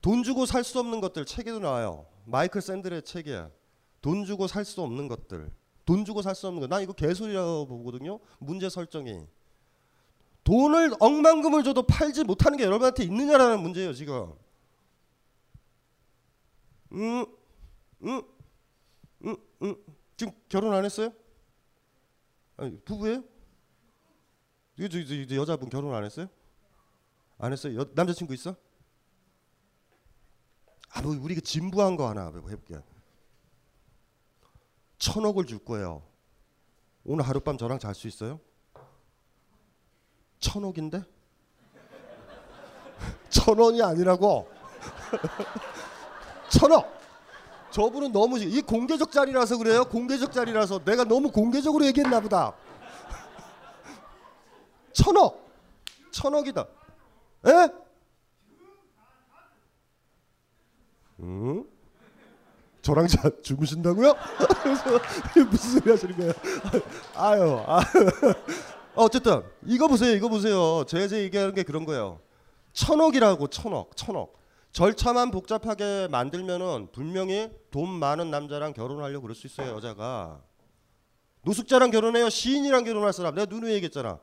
돈 0.00 0.22
주고 0.22 0.46
살 0.46 0.64
수 0.64 0.78
없는 0.78 1.00
것들 1.00 1.24
책에도 1.24 1.58
나와요. 1.58 2.06
마이클 2.24 2.60
샌들의 2.60 3.02
책이야. 3.02 3.50
돈 4.00 4.24
주고 4.24 4.46
살 4.46 4.64
수 4.64 4.82
없는 4.82 5.08
것들. 5.08 5.50
돈 5.84 6.04
주고 6.04 6.22
살 6.22 6.34
수 6.34 6.46
없는 6.48 6.60
거. 6.60 6.66
난 6.66 6.82
이거 6.82 6.92
개소리라고 6.92 7.66
보거든요. 7.66 8.18
문제 8.38 8.68
설정이. 8.68 9.26
돈을 10.44 10.94
억만금을 11.00 11.64
줘도 11.64 11.82
팔지 11.82 12.24
못하는 12.24 12.56
게 12.56 12.64
여러분한테 12.64 13.02
있느냐라는 13.04 13.60
문제예요 13.60 13.92
지금. 13.94 14.32
음, 16.92 17.26
음, 18.02 18.22
음, 19.24 19.36
음. 19.62 19.76
지금 20.16 20.32
결혼 20.48 20.74
안 20.74 20.84
했어요? 20.84 21.10
아니, 22.56 22.78
부부예요? 22.80 23.22
이거 24.78 24.88
저, 24.88 25.04
저, 25.04 25.26
저 25.26 25.36
여자분 25.36 25.68
결혼 25.68 25.94
안 25.94 26.04
했어요? 26.04 26.28
안 27.38 27.52
했어요? 27.52 27.78
여, 27.78 27.86
남자친구 27.94 28.32
있어? 28.34 28.56
아, 30.90 31.02
뭐 31.02 31.16
우리 31.20 31.34
그 31.34 31.40
진부한 31.40 31.96
거 31.96 32.08
하나 32.08 32.26
해볼게요. 32.26 32.82
천억을 34.98 35.44
줄 35.44 35.58
거예요. 35.58 36.02
오늘 37.04 37.26
하룻밤 37.28 37.58
저랑 37.58 37.78
잘 37.78 37.94
수 37.94 38.08
있어요? 38.08 38.40
천억인데? 40.40 41.02
천 43.28 43.58
원이 43.58 43.82
아니라고. 43.82 44.50
천억. 46.48 46.95
저분은 47.70 48.12
너무 48.12 48.38
이 48.38 48.62
공개적 48.62 49.12
자리라서 49.12 49.58
그래요. 49.58 49.84
공개적 49.84 50.32
자리라서 50.32 50.84
내가 50.84 51.04
너무 51.04 51.30
공개적으로 51.30 51.84
얘기했나 51.86 52.20
보다. 52.20 52.54
천억. 54.92 55.46
천억이다. 56.10 56.66
에? 57.46 57.68
응? 61.20 61.64
저랑 62.82 63.08
자 63.08 63.30
주무신다고요? 63.42 64.14
무슨 65.50 65.80
소리 65.80 65.90
하시는 65.90 66.16
거예요? 66.16 66.32
아유, 67.16 67.60
아유. 67.66 67.84
어쨌든 68.94 69.42
이거 69.64 69.88
보세요, 69.88 70.14
이거 70.14 70.28
보세요. 70.28 70.84
제가 70.86 71.08
제 71.08 71.22
얘기하는 71.22 71.54
게 71.54 71.62
그런 71.64 71.84
거예요. 71.84 72.20
천억이라고 72.72 73.48
천억, 73.48 73.96
천억. 73.96 74.32
절차만 74.76 75.30
복잡하게 75.30 76.06
만들면은 76.10 76.88
분명히 76.92 77.50
돈 77.70 77.88
많은 77.88 78.30
남자랑 78.30 78.74
결혼하려고 78.74 79.22
그럴 79.22 79.34
수 79.34 79.46
있어요, 79.46 79.74
여자가. 79.74 80.42
노숙자랑 81.44 81.90
결혼해요, 81.90 82.28
시인이랑 82.28 82.84
결혼할 82.84 83.14
사람. 83.14 83.34
내가 83.34 83.46
누누이 83.46 83.72
얘기했잖아. 83.72 84.20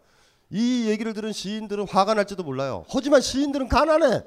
이 0.52 0.88
얘기를 0.90 1.14
들은 1.14 1.32
시인들은 1.32 1.88
화가 1.88 2.14
날지도 2.14 2.44
몰라요. 2.44 2.86
하지만 2.88 3.20
시인들은 3.20 3.68
가난해. 3.68 4.22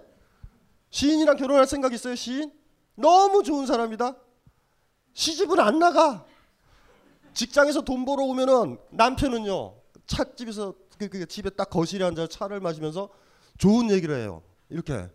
시인이랑 0.90 1.36
결혼할 1.36 1.64
생각 1.68 1.92
있어요, 1.92 2.16
시인? 2.16 2.52
너무 2.96 3.44
좋은 3.44 3.64
사람이다. 3.64 4.16
시집은 5.12 5.60
안 5.60 5.78
나가. 5.78 6.26
직장에서 7.34 7.82
돈 7.82 8.04
벌어 8.04 8.24
오면은 8.24 8.78
남편은요 8.90 9.76
찻집에서 10.08 10.74
그, 10.98 11.08
그 11.08 11.26
집에 11.26 11.50
딱 11.50 11.70
거실에 11.70 12.04
앉아 12.04 12.26
차를 12.26 12.58
마시면서 12.58 13.10
좋은 13.58 13.92
얘기를 13.92 14.16
해요. 14.16 14.42
이렇게 14.70 15.08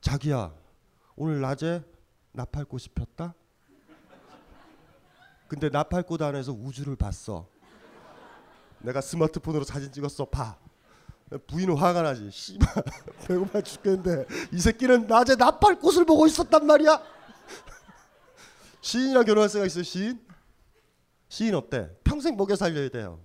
자기야 0.00 0.54
오늘 1.16 1.40
낮에 1.40 1.82
나팔꽃이 2.32 2.84
폈다. 2.94 3.34
근데 5.48 5.68
나팔꽃 5.68 6.20
안에서 6.22 6.52
우주를 6.52 6.96
봤어. 6.96 7.48
내가 8.80 9.00
스마트폰으로 9.00 9.64
사진 9.64 9.90
찍었어. 9.92 10.26
봐. 10.26 10.58
부인은 11.46 11.76
화가 11.76 12.02
나지. 12.02 12.30
씨발 12.30 12.68
배고파 13.26 13.60
죽겠는데 13.60 14.26
이 14.52 14.60
새끼는 14.60 15.06
낮에 15.06 15.36
나팔꽃을 15.36 16.04
보고 16.04 16.26
있었단 16.26 16.66
말이야. 16.66 17.02
시인이랑 18.80 19.24
결혼할 19.24 19.48
생각 19.48 19.66
있어요? 19.66 19.82
시인? 19.82 20.24
시인 21.28 21.54
어때? 21.54 21.90
평생 22.04 22.36
먹여 22.36 22.54
살려야 22.54 22.88
돼요. 22.88 23.20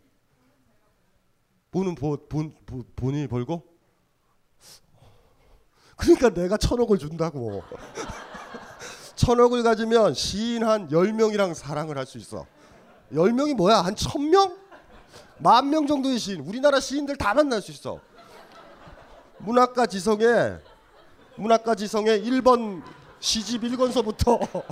본은 1.70 1.96
보, 1.96 2.18
본, 2.28 2.56
본 2.66 2.84
본인이 2.96 3.28
벌고? 3.28 3.71
그러니까 6.02 6.30
내가 6.30 6.58
천억을 6.58 6.98
준다고. 6.98 7.64
천억을 9.16 9.62
가지면 9.62 10.16
시인 10.16 10.64
한 10.64 10.88
10명이랑 10.90 11.54
사랑을 11.54 11.98
할 11.98 12.06
수 12.08 12.18
있어. 12.18 12.46
10명이 13.14 13.54
뭐야? 13.56 13.78
한 13.82 13.94
1000명? 13.94 14.56
만 15.38 15.70
명 15.70 15.86
정도의 15.86 16.18
시인. 16.18 16.42
우리나라 16.42 16.80
시인들 16.80 17.18
다 17.18 17.34
만날 17.34 17.62
수 17.62 17.72
있어. 17.72 18.00
문학가 19.38 19.86
지성에 19.86 20.26
문학가 21.36 21.76
지성에 21.76 22.20
1번 22.22 22.82
시집 23.20 23.62
1권서부터 23.64 24.64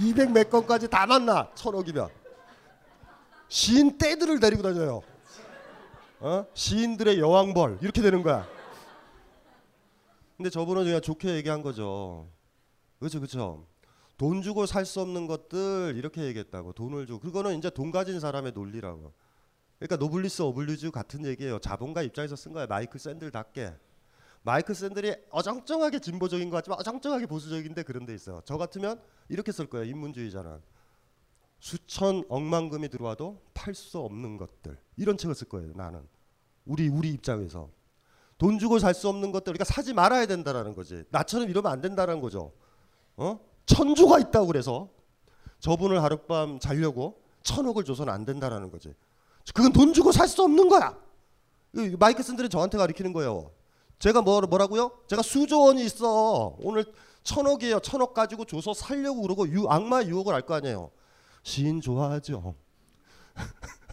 200 0.00 0.32
몇 0.32 0.48
권까지 0.50 0.88
다 0.88 1.06
만나. 1.06 1.48
천억이면. 1.54 2.08
시인 3.48 3.98
떼들을 3.98 4.40
데리고 4.40 4.62
다녀요. 4.62 5.02
어? 6.20 6.46
시인들의 6.54 7.18
여왕벌 7.20 7.78
이렇게 7.82 8.00
되는 8.00 8.22
거야. 8.22 8.46
근데 10.36 10.50
저분은 10.50 10.84
그냥 10.84 11.00
좋게 11.00 11.34
얘기한 11.36 11.62
거죠. 11.62 12.28
그렇죠, 12.98 13.20
그렇죠. 13.20 13.66
돈 14.16 14.42
주고 14.42 14.66
살 14.66 14.84
수 14.84 15.00
없는 15.00 15.26
것들 15.26 15.94
이렇게 15.96 16.22
얘기했다고 16.22 16.72
돈을 16.72 17.06
주고 17.06 17.20
그거는 17.20 17.58
이제 17.58 17.70
돈 17.70 17.90
가진 17.90 18.20
사람의 18.20 18.52
논리라고. 18.52 19.12
그러니까 19.78 19.96
노블레스 19.96 20.42
오블리주 20.42 20.92
같은 20.92 21.24
얘기예요. 21.26 21.58
자본가 21.58 22.02
입장에서 22.02 22.36
쓴 22.36 22.52
거야. 22.52 22.66
마이클 22.66 22.98
샌델답게. 22.98 23.74
마이클 24.42 24.74
샌들이 24.74 25.14
어정쩡하게 25.30 26.00
진보적인 26.00 26.50
것 26.50 26.56
같지만 26.56 26.78
어정쩡하게 26.78 27.26
보수적인데 27.26 27.82
그런 27.82 28.04
데 28.06 28.14
있어요. 28.14 28.40
저 28.44 28.56
같으면 28.58 29.00
이렇게 29.28 29.52
쓸 29.52 29.66
거예요. 29.66 29.86
인문주의자는. 29.86 30.60
수천 31.60 32.24
억만금이 32.28 32.88
들어와도 32.90 33.40
팔 33.54 33.74
수 33.74 33.98
없는 33.98 34.36
것들. 34.36 34.76
이런 34.96 35.16
책을 35.16 35.34
쓸 35.34 35.48
거예요. 35.48 35.72
나는. 35.74 36.06
우리 36.66 36.88
우리 36.88 37.10
입장에서. 37.12 37.70
돈 38.38 38.58
주고 38.58 38.78
살 38.78 38.94
수 38.94 39.08
없는 39.08 39.32
것들 39.32 39.52
그러니까 39.52 39.64
사지 39.64 39.92
말아야 39.94 40.26
된다라는 40.26 40.74
거지. 40.74 41.04
나처럼 41.10 41.48
이러면 41.48 41.70
안 41.72 41.80
된다라는 41.80 42.20
거죠. 42.20 42.52
어? 43.16 43.38
천주가 43.66 44.18
있다고 44.18 44.46
그래서 44.48 44.88
저분을 45.60 46.02
하룻밤 46.02 46.58
자려고 46.58 47.20
천억을 47.42 47.84
줘서는 47.84 48.12
안 48.12 48.24
된다라는 48.24 48.70
거지. 48.70 48.94
그건 49.54 49.72
돈 49.72 49.92
주고 49.92 50.10
살 50.12 50.26
수 50.28 50.42
없는 50.42 50.68
거야. 50.68 50.96
이 51.76 51.96
마이크 51.98 52.22
쓴들이 52.22 52.48
저한테 52.48 52.78
가르치는 52.78 53.12
거예요. 53.12 53.50
제가 53.98 54.22
뭐, 54.22 54.40
뭐라고요? 54.42 54.90
제가 55.08 55.22
수조 55.22 55.60
원이 55.62 55.84
있어. 55.84 56.56
오늘 56.60 56.84
천억이에요. 57.22 57.80
천억 57.80 58.12
가지고 58.14 58.44
줘서 58.44 58.74
살려고 58.74 59.22
그러고 59.22 59.48
유, 59.48 59.66
악마의 59.68 60.08
유혹을 60.08 60.34
알거 60.34 60.54
아니에요. 60.54 60.90
시인 61.42 61.80
좋아하죠. 61.80 62.54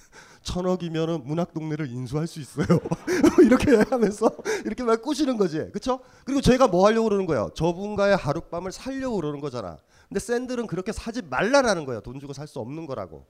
천억이면은 0.44 1.24
문학 1.26 1.54
동네를 1.54 1.90
인수할 1.90 2.28
수 2.28 2.40
있어요. 2.40 2.66
이렇게 3.44 3.76
하면서 3.76 4.30
이렇게 4.66 4.84
막 4.84 5.02
꼬시는 5.02 5.38
거지. 5.38 5.58
그렇죠? 5.70 6.00
그리고 6.26 6.42
제가 6.42 6.68
뭐 6.68 6.86
하려고 6.88 7.06
그러는 7.10 7.26
거예요? 7.26 7.50
저분과의 7.56 8.16
하룻밤을 8.18 8.72
살려고 8.72 9.18
그러는 9.18 9.40
거잖아. 9.40 9.78
근데 10.10 10.20
샌들은 10.20 10.68
그렇게 10.68 10.92
사지 10.92 11.22
말라라는 11.22 11.86
거예요. 11.86 12.02
돈 12.02 12.20
주고 12.20 12.34
살 12.34 12.48
수 12.48 12.60
없는 12.60 12.86
거라고. 12.86 13.26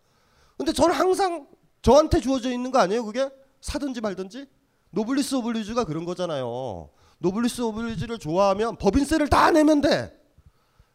근데 0.58 0.72
저는 0.74 0.96
항상 0.96 1.48
저한테 1.82 2.20
주어져 2.20 2.52
있는 2.52 2.72
거 2.72 2.80
아니에요? 2.80 3.04
그게 3.06 3.30
사든지 3.62 4.02
말든지. 4.02 4.48
노블레스 4.92 5.36
오블리주가 5.36 5.84
그런 5.86 6.06
거잖아요. 6.06 6.90
노블레스 7.20 7.62
오블리주를 7.62 8.18
좋아하면 8.20 8.78
법인세를 8.78 9.28
다 9.30 9.52
내면 9.52 9.82
돼. 9.82 10.18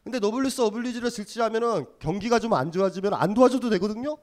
근데 0.05 0.19
노블레스 0.19 0.61
오블리주를 0.61 1.11
실천하면은 1.11 1.87
경기가 1.99 2.39
좀 2.39 2.53
안 2.55 2.71
좋아지면 2.73 3.15
안 3.15 3.35
도와줘도 3.35 3.71
되거든요. 3.71 4.17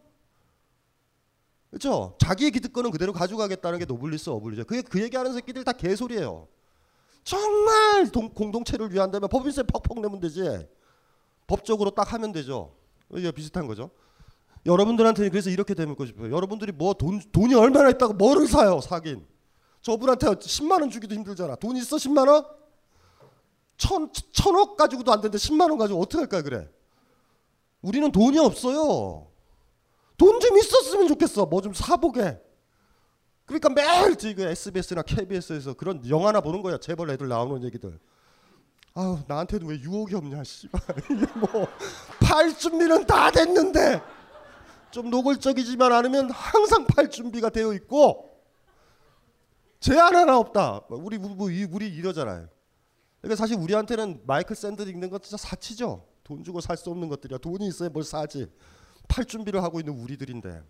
그렇죠? 1.73 2.15
자기의 2.19 2.51
기득권은 2.51 2.91
그대로 2.91 3.11
가져가겠다는 3.13 3.79
게 3.79 3.85
노블레스 3.85 4.29
오블리주죠. 4.29 4.65
그게 4.65 4.83
그 4.83 5.01
얘기하는 5.01 5.33
새끼들 5.33 5.63
다 5.63 5.71
개소리예요. 5.71 6.47
정말 7.23 8.11
동, 8.11 8.29
공동체를 8.29 8.93
위한다면 8.93 9.27
법인세 9.27 9.63
퍽퍽 9.63 9.99
내면 10.01 10.19
되지. 10.19 10.67
법적으로 11.47 11.89
딱 11.89 12.13
하면 12.13 12.31
되죠. 12.31 12.75
이게 13.15 13.31
비슷한 13.31 13.65
거죠. 13.65 13.89
여러분들한테는 14.67 15.31
그래서 15.31 15.49
이렇게 15.49 15.73
되고 15.73 16.05
싶어요. 16.05 16.31
여러분들이 16.31 16.71
뭐 16.71 16.93
돈 16.93 17.19
돈이 17.31 17.55
얼마나 17.55 17.89
있다고 17.89 18.13
뭐를 18.13 18.47
사요? 18.47 18.79
사긴. 18.79 19.25
저분한테 19.81 20.27
10만 20.27 20.79
원 20.81 20.91
주기도 20.91 21.15
힘들잖아. 21.15 21.55
돈 21.55 21.75
있어 21.75 21.95
10만 21.95 22.29
원? 22.29 22.45
천 23.77 24.11
천억 24.31 24.77
가지고도 24.77 25.11
안 25.11 25.21
되는데 25.21 25.39
10만 25.39 25.69
원 25.71 25.79
가지고 25.79 26.01
어떻게 26.01 26.19
할까 26.19 26.43
그래? 26.43 26.69
우리는 27.81 28.11
돈이 28.11 28.37
없어요. 28.37 29.32
돈 30.17 30.39
좀 30.39 30.57
있었으면 30.57 31.07
좋겠어. 31.07 31.45
뭐 31.45 31.61
좀 31.61 31.73
사보게. 31.73 32.39
그러니까 33.45 33.69
매일 33.69 34.15
지금 34.15 34.47
SBS나 34.47 35.01
KBS에서 35.01 35.73
그런 35.73 36.07
영화나 36.09 36.39
보는 36.41 36.61
거야. 36.61 36.77
재벌 36.77 37.09
애들 37.09 37.27
나오는 37.27 37.63
얘기들. 37.63 37.99
아우 38.95 39.19
나한테는 39.27 39.67
왜 39.67 39.75
유혹이 39.79 40.13
없냐 40.15 40.43
씨발 40.43 40.79
이게 41.11 41.25
뭐팔 41.39 42.55
준비는 42.57 43.07
다 43.07 43.31
됐는데 43.31 43.99
좀 44.91 45.09
노골적이지만 45.09 45.91
않으면 45.91 46.29
항상 46.29 46.85
팔 46.85 47.09
준비가 47.09 47.49
되어 47.49 47.73
있고 47.73 48.39
제한 49.79 50.15
하나 50.15 50.37
없다. 50.37 50.81
우리 50.89 51.17
우리, 51.17 51.63
우리 51.65 51.87
이러잖아요. 51.87 52.47
그러니까 53.19 53.35
사실 53.35 53.57
우리한테는 53.57 54.21
마이클 54.25 54.55
샌들 54.55 54.87
읽는 54.87 55.09
건 55.09 55.19
진짜 55.21 55.37
사치죠. 55.37 56.05
돈 56.23 56.43
주고 56.43 56.61
살 56.61 56.77
수 56.77 56.89
없는 56.91 57.09
것들이야. 57.09 57.39
돈이 57.39 57.67
있어야 57.67 57.89
뭘 57.89 58.03
사지. 58.03 58.47
팔 59.13 59.25
준비를 59.25 59.61
하고 59.61 59.79
있는 59.79 59.93
우리들인데 59.93 60.63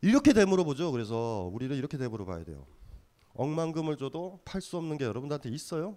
이렇게 0.00 0.32
되물어 0.32 0.62
보죠. 0.62 0.92
그래서 0.92 1.50
우리를 1.52 1.76
이렇게 1.76 1.98
되물어 1.98 2.24
봐야 2.24 2.44
돼요. 2.44 2.64
억만금을 3.34 3.96
줘도 3.96 4.40
팔 4.44 4.60
수 4.60 4.76
없는 4.76 4.96
게 4.96 5.04
여러분들한테 5.04 5.48
있어요? 5.48 5.96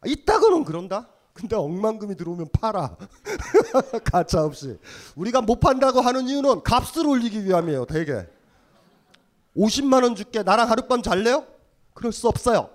아, 0.00 0.06
있다고는 0.06 0.64
그런다. 0.64 1.10
근데 1.34 1.56
억만금이 1.56 2.16
들어오면 2.16 2.48
팔아. 2.52 2.96
가차 4.10 4.44
없이. 4.44 4.78
우리가 5.14 5.42
못 5.42 5.60
판다고 5.60 6.00
하는 6.00 6.26
이유는 6.26 6.62
값을 6.62 7.06
올리기 7.06 7.44
위함이에요. 7.44 7.84
대개. 7.84 8.26
50만 9.56 10.04
원 10.04 10.14
줄게. 10.14 10.42
나랑 10.42 10.70
하룻밤 10.70 11.02
잘래요? 11.02 11.46
그럴 11.92 12.12
수 12.12 12.28
없어요. 12.28 12.70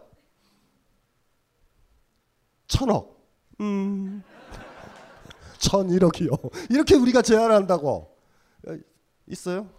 천억. 2.68 3.20
음. 3.60 4.24
천일억이요. 5.64 6.30
이렇게 6.70 6.96
우리가 6.96 7.22
제안한다고. 7.22 8.14
있어요? 9.28 9.70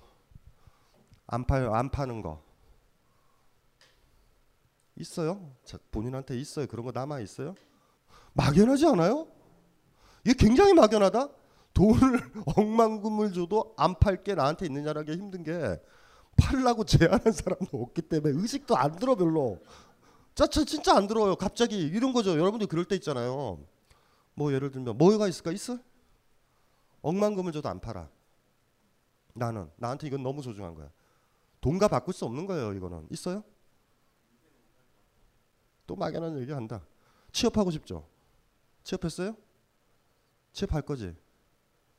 안 1.27 1.45
파요. 1.47 1.75
안 1.75 1.91
파는 1.91 2.23
거. 2.23 2.43
있어요? 4.97 5.51
자, 5.65 5.79
본인한테 5.91 6.39
있어요. 6.39 6.67
그런 6.67 6.85
거 6.87 6.93
남아 6.93 7.21
있어요? 7.21 7.55
막연하지 8.33 8.87
않아요? 8.87 9.27
이게 10.25 10.35
굉장히 10.39 10.73
막연하다. 10.73 11.29
돈을 11.75 12.21
억만금을 12.57 13.33
줘도 13.33 13.75
안 13.77 13.95
팔 13.99 14.23
게 14.23 14.35
나한테 14.35 14.67
있느냐라는 14.67 15.07
게 15.07 15.13
힘든 15.13 15.43
게 15.43 15.81
팔라고 16.37 16.85
제안한 16.85 17.33
사람도 17.33 17.77
없기 17.83 18.03
때문에 18.03 18.41
의식도 18.41 18.77
안 18.77 18.97
들어 18.97 19.17
별로. 19.17 19.61
자, 20.35 20.47
진짜 20.47 20.97
안 20.97 21.07
들어요. 21.07 21.37
갑자기 21.37 21.79
이런 21.81 22.13
거죠. 22.13 22.31
여러분들 22.39 22.67
그럴 22.69 22.85
때 22.85 22.95
있잖아요. 22.97 23.59
뭐 24.35 24.53
예를 24.53 24.71
들면 24.71 24.99
뭐가 24.99 25.29
있을까? 25.29 25.53
있어? 25.53 25.79
억만금을 27.03 27.53
줘도 27.53 27.69
안 27.69 27.81
팔아. 27.81 28.09
나는 29.35 29.71
나한테 29.77 30.07
이건 30.07 30.23
너무 30.23 30.43
소중한 30.43 30.75
거야. 30.75 30.91
돈과 31.61 31.89
바꿀 31.89 32.15
수 32.15 32.25
없는 32.25 32.47
거예요. 32.47 32.73
이거는 32.73 33.07
있어요? 33.11 33.43
또 35.87 35.97
막연한 35.97 36.39
얘기 36.41 36.53
한다. 36.53 36.85
취업하고 37.33 37.71
싶죠? 37.71 38.09
취업했어요? 38.85 39.37
취업할 40.53 40.83
거지. 40.83 41.15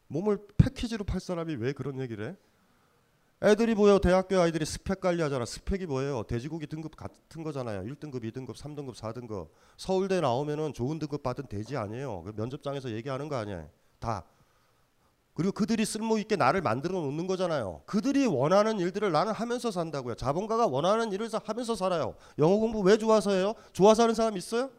몸을 0.07 0.47
패키지로 0.57 1.03
팔 1.03 1.19
사람이 1.19 1.55
왜 1.55 1.73
그런 1.73 1.99
얘기를 1.99 2.29
해? 2.29 2.35
애들이 3.43 3.75
뭐예요? 3.75 3.99
대학교 3.99 4.39
아이들이 4.39 4.65
스펙 4.65 5.01
관리하잖아. 5.01 5.45
스펙이 5.45 5.85
뭐예요? 5.87 6.23
돼지고기 6.23 6.67
등급 6.67 6.95
같은 6.95 7.43
거잖아요. 7.43 7.83
1등급, 7.83 8.23
2등급, 8.23 8.55
3등급, 8.55 8.95
4등급. 8.95 9.49
서울대 9.77 10.21
나오면은 10.21 10.73
좋은 10.73 10.99
등급 10.99 11.21
받은 11.21 11.47
돼지 11.47 11.75
아니에요. 11.75 12.23
그 12.23 12.33
면접장에서 12.35 12.91
얘기하는 12.91 13.27
거 13.27 13.35
아니에요. 13.35 13.69
다. 13.99 14.23
그리고 15.33 15.51
그들이 15.51 15.83
쓸모 15.83 16.17
있게 16.19 16.37
나를 16.37 16.61
만들어 16.61 17.01
놓는 17.01 17.27
거잖아요. 17.27 17.81
그들이 17.85 18.25
원하는 18.25 18.79
일들을 18.79 19.11
나는 19.11 19.33
하면서 19.33 19.69
산다고요. 19.69 20.15
자본가가 20.15 20.67
원하는 20.67 21.11
일을 21.11 21.29
하면서 21.43 21.75
살아요. 21.75 22.15
영어 22.39 22.55
공부 22.55 22.79
왜 22.79 22.97
좋아서 22.97 23.31
해요? 23.31 23.53
좋아서 23.73 24.03
하는 24.03 24.15
사람 24.15 24.37
있어요? 24.37 24.69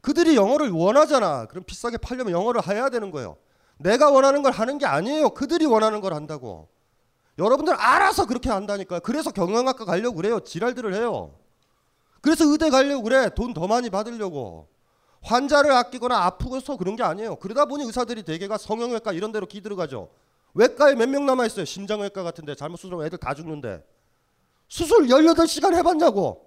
그들이 0.00 0.36
영어를 0.36 0.70
원하잖아. 0.70 1.44
그럼 1.44 1.64
비싸게 1.64 1.98
팔려면 1.98 2.32
영어를 2.32 2.66
해야 2.66 2.88
되는 2.88 3.10
거예요. 3.10 3.36
내가 3.76 4.10
원하는 4.10 4.42
걸 4.42 4.52
하는 4.52 4.78
게 4.78 4.86
아니에요. 4.86 5.30
그들이 5.30 5.66
원하는 5.66 6.00
걸 6.00 6.14
한다고. 6.14 6.68
여러분들 7.40 7.74
알아서 7.74 8.26
그렇게 8.26 8.50
한다니까요. 8.50 9.00
그래서 9.00 9.30
경영학과 9.30 9.84
가려고 9.84 10.16
그래요. 10.16 10.40
지랄들을 10.40 10.94
해요. 10.94 11.34
그래서 12.20 12.44
의대 12.44 12.68
가려고 12.70 13.02
그래. 13.02 13.30
돈 13.34 13.54
더 13.54 13.66
많이 13.66 13.88
받으려고. 13.88 14.68
환자를 15.22 15.72
아끼거나 15.72 16.16
아프고서 16.24 16.76
그런 16.76 16.96
게 16.96 17.02
아니에요. 17.02 17.36
그러다 17.36 17.64
보니 17.64 17.84
의사들이 17.84 18.22
대개가 18.22 18.58
성형외과 18.58 19.12
이런 19.12 19.32
데로 19.32 19.46
기들어가죠. 19.46 20.10
외과에 20.54 20.94
몇 20.94 21.08
명 21.08 21.24
남아 21.26 21.46
있어요. 21.46 21.64
심장외과 21.64 22.22
같은 22.22 22.44
데 22.44 22.54
잘못 22.54 22.76
수술하면 22.76 23.06
애들 23.06 23.18
다 23.18 23.34
죽는데. 23.34 23.84
수술 24.68 25.06
18시간 25.08 25.74
해 25.74 25.82
봤냐고. 25.82 26.46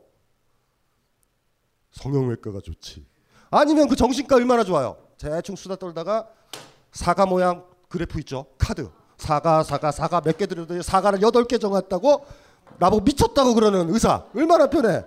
성형외과가 1.92 2.60
좋지. 2.62 3.06
아니면 3.52 3.88
그 3.88 3.96
정신과 3.96 4.36
얼마나 4.36 4.64
좋아요. 4.64 4.98
대충 5.18 5.56
수다 5.56 5.76
떨다가 5.76 6.28
사과 6.92 7.26
모양 7.26 7.66
그래프 7.90 8.20
있죠. 8.20 8.46
카드. 8.58 8.90
사과 9.18 9.64
사과 9.64 9.92
사과 9.92 10.22
몇개 10.22 10.46
들어도 10.48 10.82
사과를 10.82 11.22
여덟 11.22 11.46
개 11.46 11.58
정했다고 11.58 12.26
나보고 12.80 13.04
미쳤다고 13.04 13.54
그러는 13.54 13.94
의사 13.94 14.26
얼마나 14.36 14.68
편해. 14.70 15.06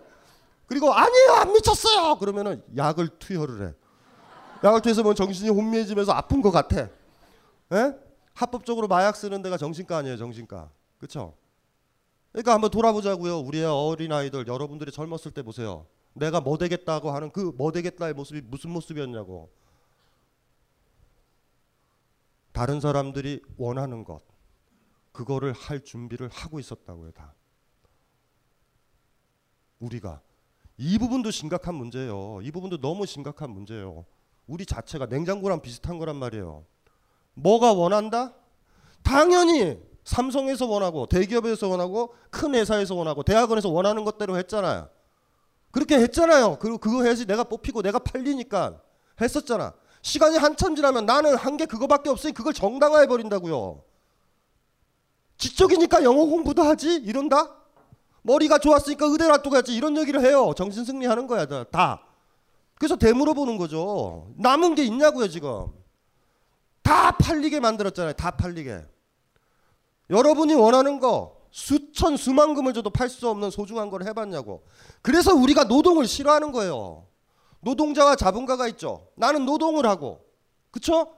그리고 0.66 0.92
아니에요 0.92 1.32
안 1.32 1.52
미쳤어요. 1.52 2.16
그러면은 2.18 2.62
약을 2.76 3.08
투여를 3.18 3.68
해. 3.68 3.74
약을 4.64 4.82
투여해서 4.82 5.02
뭐 5.02 5.14
정신이 5.14 5.50
혼미해지면서 5.50 6.12
아픈 6.12 6.42
것 6.42 6.50
같아. 6.50 6.80
에? 6.80 6.88
예? 7.72 7.94
합법적으로 8.34 8.88
마약 8.88 9.16
쓰는 9.16 9.42
데가 9.42 9.56
정신과 9.56 9.96
아니에요 9.98 10.16
정신과. 10.16 10.70
그렇죠? 10.98 11.34
그러니까 12.32 12.52
한번 12.54 12.70
돌아보자고요. 12.70 13.38
우리의 13.40 13.64
어린 13.64 14.12
아이들 14.12 14.46
여러분들이 14.46 14.92
젊었을 14.92 15.30
때 15.32 15.42
보세요. 15.42 15.86
내가 16.12 16.40
뭐 16.40 16.58
되겠다고 16.58 17.10
하는 17.10 17.30
그 17.30 17.52
뭐 17.56 17.72
되겠다의 17.72 18.14
모습이 18.14 18.42
무슨 18.42 18.70
모습이었냐고. 18.70 19.50
다른 22.56 22.80
사람들이 22.80 23.42
원하는 23.58 24.02
것 24.02 24.22
그거를 25.12 25.52
할 25.52 25.84
준비를 25.84 26.30
하고 26.30 26.58
있었다고요 26.58 27.10
다. 27.10 27.34
우리가 29.78 30.22
이 30.78 30.96
부분도 30.96 31.30
심각한 31.30 31.74
문제예요. 31.74 32.40
이 32.40 32.50
부분도 32.50 32.80
너무 32.80 33.04
심각한 33.04 33.50
문제예요. 33.50 34.06
우리 34.46 34.64
자체가 34.64 35.04
냉장고랑 35.04 35.60
비슷한 35.60 35.98
거란 35.98 36.16
말이에요. 36.16 36.64
뭐가 37.34 37.74
원한다? 37.74 38.32
당연히 39.02 39.78
삼성에서 40.04 40.66
원하고 40.66 41.04
대기업에서 41.08 41.68
원하고 41.68 42.14
큰 42.30 42.54
회사에서 42.54 42.94
원하고 42.94 43.22
대학원에서 43.22 43.68
원하는 43.68 44.02
것대로 44.02 44.38
했잖아요. 44.38 44.88
그렇게 45.72 45.96
했잖아요. 45.96 46.58
그리고 46.58 46.78
그거 46.78 47.02
해야지 47.02 47.26
내가 47.26 47.44
뽑히고 47.44 47.82
내가 47.82 47.98
팔리니까 47.98 48.80
했었잖아. 49.20 49.74
시간이 50.02 50.36
한참 50.38 50.76
지나면 50.76 51.06
나는 51.06 51.34
한 51.36 51.56
게 51.56 51.66
그거밖에 51.66 52.10
없으니 52.10 52.32
그걸 52.32 52.52
정당화해 52.52 53.06
버린다고요. 53.06 53.82
지적이니까 55.38 56.02
영어 56.04 56.24
공부도 56.26 56.62
하지 56.62 56.94
이런다. 56.96 57.54
머리가 58.22 58.58
좋았으니까 58.58 59.06
의대 59.06 59.28
놔두고 59.28 59.62
지 59.62 59.74
이런 59.76 59.96
얘기를 59.96 60.20
해요. 60.20 60.52
정신 60.56 60.84
승리하는 60.84 61.26
거야 61.26 61.46
다. 61.46 61.64
다. 61.64 62.02
그래서 62.78 62.96
되물어 62.96 63.34
보는 63.34 63.56
거죠. 63.56 64.28
남은 64.36 64.74
게 64.74 64.84
있냐고요 64.84 65.28
지금. 65.28 65.66
다 66.82 67.12
팔리게 67.16 67.60
만들었잖아요. 67.60 68.12
다 68.14 68.32
팔리게. 68.32 68.84
여러분이 70.10 70.54
원하는 70.54 71.00
거 71.00 71.36
수천 71.50 72.16
수만금을 72.16 72.74
줘도 72.74 72.90
팔 72.90 73.08
수 73.08 73.28
없는 73.28 73.50
소중한 73.50 73.90
걸 73.90 74.04
해봤냐고. 74.06 74.64
그래서 75.02 75.34
우리가 75.34 75.64
노동을 75.64 76.06
싫어하는 76.06 76.52
거예요. 76.52 77.05
노동자와 77.66 78.14
자본가가 78.14 78.68
있죠. 78.68 79.08
나는 79.16 79.44
노동을 79.44 79.86
하고, 79.86 80.24
그쵸? 80.70 81.16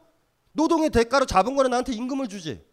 노동의 0.52 0.88
대가로 0.88 1.26
자본가는 1.26 1.70
나한테 1.70 1.92
임금을 1.92 2.26
주지. 2.28 2.64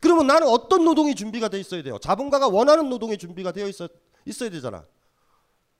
그러면 0.00 0.28
나는 0.28 0.46
어떤 0.46 0.84
노동이 0.84 1.16
준비가 1.16 1.48
돼 1.48 1.58
있어야 1.58 1.82
돼요? 1.82 1.98
자본가가 1.98 2.46
원하는 2.46 2.88
노동이 2.88 3.18
준비가 3.18 3.50
되어 3.50 3.66
있어, 3.66 3.88
있어야 4.24 4.48
되잖아. 4.48 4.86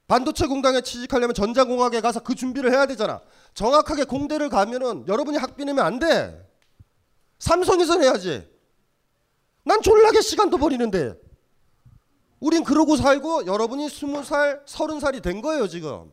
반도체 0.07 0.45
공장에 0.45 0.81
취직하려면 0.81 1.33
전자공학에 1.33 2.01
가서 2.01 2.19
그 2.19 2.35
준비를 2.35 2.73
해야 2.73 2.85
되잖아. 2.85 3.21
정확하게 3.53 4.03
공대를 4.03 4.49
가면은 4.49 5.07
여러분이 5.07 5.37
학비 5.37 5.63
내면 5.63 5.85
안 5.85 5.99
돼. 5.99 6.45
삼성에서 7.37 7.95
내야지. 7.95 8.45
난 9.63 9.81
졸라게 9.81 10.19
시간도 10.19 10.57
버리는데. 10.57 11.28
우린 12.39 12.63
그러고 12.63 12.95
살고 12.95 13.45
여러분이 13.45 13.89
스무 13.89 14.23
살, 14.23 14.61
서른 14.65 14.99
살이 14.99 15.21
된 15.21 15.41
거예요 15.41 15.67
지금. 15.67 16.11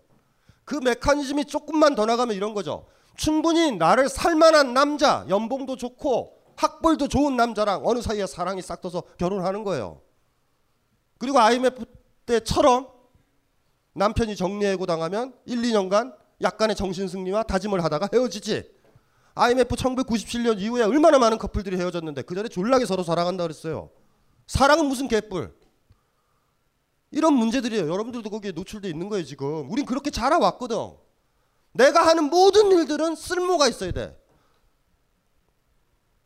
그 0.64 0.74
메커니즘이 0.76 1.44
조금만 1.44 1.94
더 1.94 2.06
나가면 2.06 2.34
이런 2.34 2.52
거죠. 2.54 2.86
충분히 3.16 3.72
나를 3.72 4.08
살만한 4.08 4.74
남자, 4.74 5.24
연봉도 5.28 5.76
좋고 5.76 6.36
학벌도 6.56 7.08
좋은 7.08 7.36
남자랑 7.36 7.82
어느 7.84 8.00
사이에 8.00 8.26
사랑이 8.26 8.62
싹 8.62 8.80
터서 8.80 9.02
결혼하는 9.18 9.62
거예요. 9.62 10.00
그리고 11.18 11.38
IMF 11.38 11.84
때처럼 12.26 12.88
남편이 13.94 14.36
정리해고 14.36 14.84
당하면 14.86 15.34
1, 15.46 15.62
2년간 15.62 16.14
약간의 16.42 16.76
정신승리와 16.76 17.44
다짐을 17.44 17.82
하다가 17.84 18.10
헤어지지. 18.12 18.70
IMF 19.34 19.74
1997년 19.74 20.58
이후에 20.60 20.82
얼마나 20.82 21.18
많은 21.18 21.38
커플들이 21.38 21.76
헤어졌는데 21.76 22.22
그 22.22 22.34
전에 22.34 22.48
졸라게 22.48 22.86
서로 22.86 23.02
사랑한다 23.02 23.44
그랬어요. 23.44 23.90
사랑은 24.46 24.86
무슨 24.86 25.08
개뿔. 25.08 25.54
이런 27.16 27.32
문제들이에요. 27.32 27.88
여러분들도 27.88 28.28
거기에 28.28 28.52
노출돼 28.52 28.90
있는 28.90 29.08
거예요 29.08 29.24
지금. 29.24 29.70
우린 29.70 29.86
그렇게 29.86 30.10
자라왔거든. 30.10 30.76
내가 31.72 32.06
하는 32.06 32.24
모든 32.24 32.70
일들은 32.70 33.16
쓸모가 33.16 33.68
있어야 33.68 33.90
돼. 33.90 34.22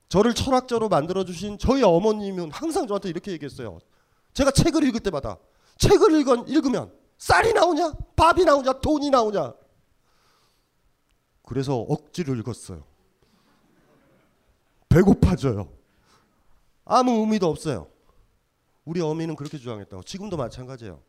저를 0.09 0.35
철학자로 0.35 0.89
만들어 0.89 1.25
주신 1.25 1.59
저희 1.59 1.85
어머님은 1.85 2.51
항상 2.51 2.89
저한테 2.89 3.09
이렇게 3.09 3.31
얘기했어요. 3.31 3.79
제가 4.33 4.51
책을 4.51 4.83
읽을 4.89 4.99
때마다 4.99 5.39
책을 5.79 6.21
읽은, 6.21 6.49
읽으면 6.49 6.93
쌀이 7.19 7.53
나오냐, 7.53 7.93
밥이 8.17 8.45
나오냐, 8.45 8.73
돈이 8.81 9.11
나오냐. 9.11 9.55
그래서 11.47 11.77
억지로 11.77 12.35
읽었어요. 12.35 12.83
배고파져요. 14.89 15.69
아무 16.85 17.13
의미도 17.21 17.47
없어요. 17.47 17.87
우리 18.91 19.01
어미는 19.01 19.37
그렇게 19.37 19.57
주장했다고. 19.57 20.03
지금도 20.03 20.37
마찬가지예요. 20.37 21.01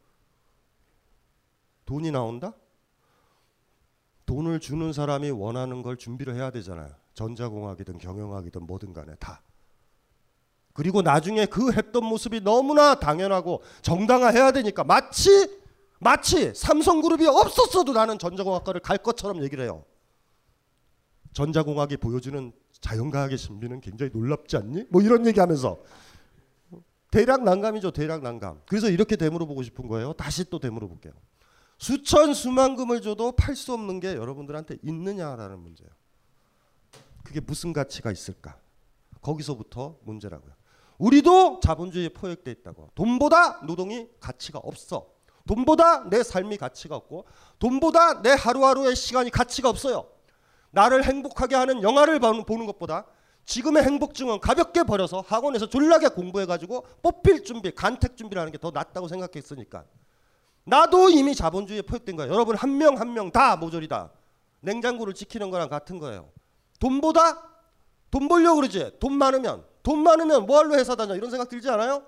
돈이 1.88 2.12
나온다? 2.12 2.54
돈을 4.28 4.60
주는 4.60 4.94
사람이 4.94 5.32
원하는 5.32 5.82
걸 5.82 5.98
준비를 5.98 6.36
해야 6.36 6.52
되잖아요. 6.52 6.92
전자공학이든 7.16 7.98
경영학이든 7.98 8.68
뭐든 8.68 8.94
간에 8.94 9.16
다. 9.16 9.42
그리고 10.74 11.02
나중에 11.02 11.48
그 11.48 11.74
했던 11.74 12.06
모습이 12.06 12.42
너무나 12.42 13.00
당연하고 13.00 13.64
정당화해야 13.82 14.52
되니까 14.52 14.84
마치 14.84 15.60
마치 16.00 16.54
삼성그룹이 16.54 17.26
없었어도 17.26 17.94
나는 17.94 18.20
전자공학과를 18.20 18.82
갈 18.82 19.00
것처럼 19.00 19.42
얘기를 19.42 19.64
해요. 19.64 19.84
전자공학이 21.34 21.98
보여주는 21.98 22.54
자연과학의 22.80 23.40
신비는 23.40 23.82
굉장히 23.82 24.12
놀랍지 24.14 24.58
않니? 24.58 24.86
뭐 24.90 25.02
이런 25.02 25.26
얘기하면서 25.26 25.80
대략 27.12 27.44
난감이죠. 27.44 27.92
대략 27.92 28.22
난감. 28.22 28.62
그래서 28.66 28.90
이렇게 28.90 29.16
되물어 29.18 29.46
보고 29.46 29.62
싶은 29.62 29.88
거예요. 29.88 30.14
다시 30.14 30.50
또 30.50 30.60
되물어 30.60 30.88
볼게요. 30.88 31.14
수천 31.78 32.34
수만금을 32.34 33.02
줘도 33.02 33.34
팔 33.34 33.56
수 33.56 33.74
없는 33.74 34.00
게 34.00 34.16
여러분들한테 34.16 34.78
있느냐라는 34.82 35.60
문제예요. 35.60 35.92
그게 37.24 37.40
무슨 37.40 37.74
가치가 37.74 38.12
있을까? 38.12 38.58
거기서부터 39.22 39.98
문제라고요. 40.04 40.54
우리도 40.98 41.60
자본주의에 41.62 42.10
포획돼 42.10 42.52
있다고. 42.52 42.92
돈보다 42.96 43.66
노동이 43.66 44.08
가치가 44.20 44.60
없어. 44.60 45.10
돈보다 45.48 46.10
내 46.10 46.24
삶이 46.24 46.58
가치가 46.58 46.96
없고 46.96 47.26
돈보다 47.60 48.22
내 48.22 48.30
하루하루의 48.30 48.96
시간이 48.96 49.32
가치가 49.32 49.70
없어요. 49.70 50.08
나를 50.70 51.04
행복하게 51.04 51.56
하는 51.56 51.84
영화를 51.84 52.20
보는 52.20 52.66
것보다 52.68 53.06
지금의 53.46 53.84
행복증은 53.84 54.40
가볍게 54.40 54.84
버려서 54.84 55.22
학원에서 55.28 55.68
졸라게 55.68 56.10
공부해가지고 56.10 56.86
뽑힐 57.02 57.44
준비, 57.44 57.72
간택 57.72 58.16
준비라는 58.16 58.52
게 58.52 58.58
더 58.58 58.72
낫다고 58.72 59.08
생각했으니까. 59.08 59.84
나도 60.64 61.10
이미 61.10 61.34
자본주의에 61.36 61.82
포획된 61.82 62.16
거예요. 62.16 62.32
여러분 62.32 62.56
한 62.56 62.78
명 62.78 62.96
한 63.00 63.14
명 63.14 63.32
다 63.32 63.56
모조리다. 63.58 64.12
냉장고를 64.62 65.14
지키는 65.16 65.50
거랑 65.50 65.70
같은 65.70 65.98
거예요. 66.00 66.30
돈보다 66.80 67.50
돈 68.12 68.28
벌려고 68.28 68.58
그러지. 68.58 68.92
돈 69.00 69.14
많으면 69.14 69.66
돈 69.84 70.00
많으면 70.04 70.46
뭐할로 70.46 70.76
회사 70.76 70.96
다녀 70.96 71.16
이런 71.16 71.32
생각 71.32 71.50
들지 71.50 71.70
않아요? 71.70 72.04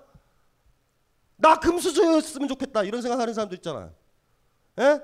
나 1.36 1.58
금수저였으면 1.58 2.46
좋겠다 2.48 2.84
이런 2.84 3.02
생각하는 3.02 3.34
사람들 3.34 3.56
있잖아요. 3.58 3.92
예? 4.78 5.00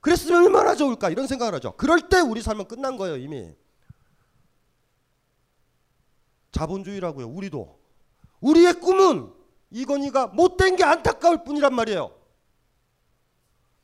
그랬으면 0.00 0.44
얼마나 0.44 0.74
좋을까 0.74 1.10
이런 1.10 1.26
생각을 1.26 1.54
하죠. 1.54 1.74
그럴 1.76 2.08
때 2.08 2.20
우리 2.20 2.40
삶은 2.42 2.66
끝난 2.68 2.96
거예요 2.96 3.16
이미. 3.18 3.52
자본주의라고요. 6.54 7.28
우리도 7.28 7.78
우리의 8.40 8.74
꿈은 8.80 9.32
이건희가 9.70 10.28
못된 10.28 10.76
게 10.76 10.84
안타까울 10.84 11.44
뿐이란 11.44 11.74
말이에요. 11.74 12.14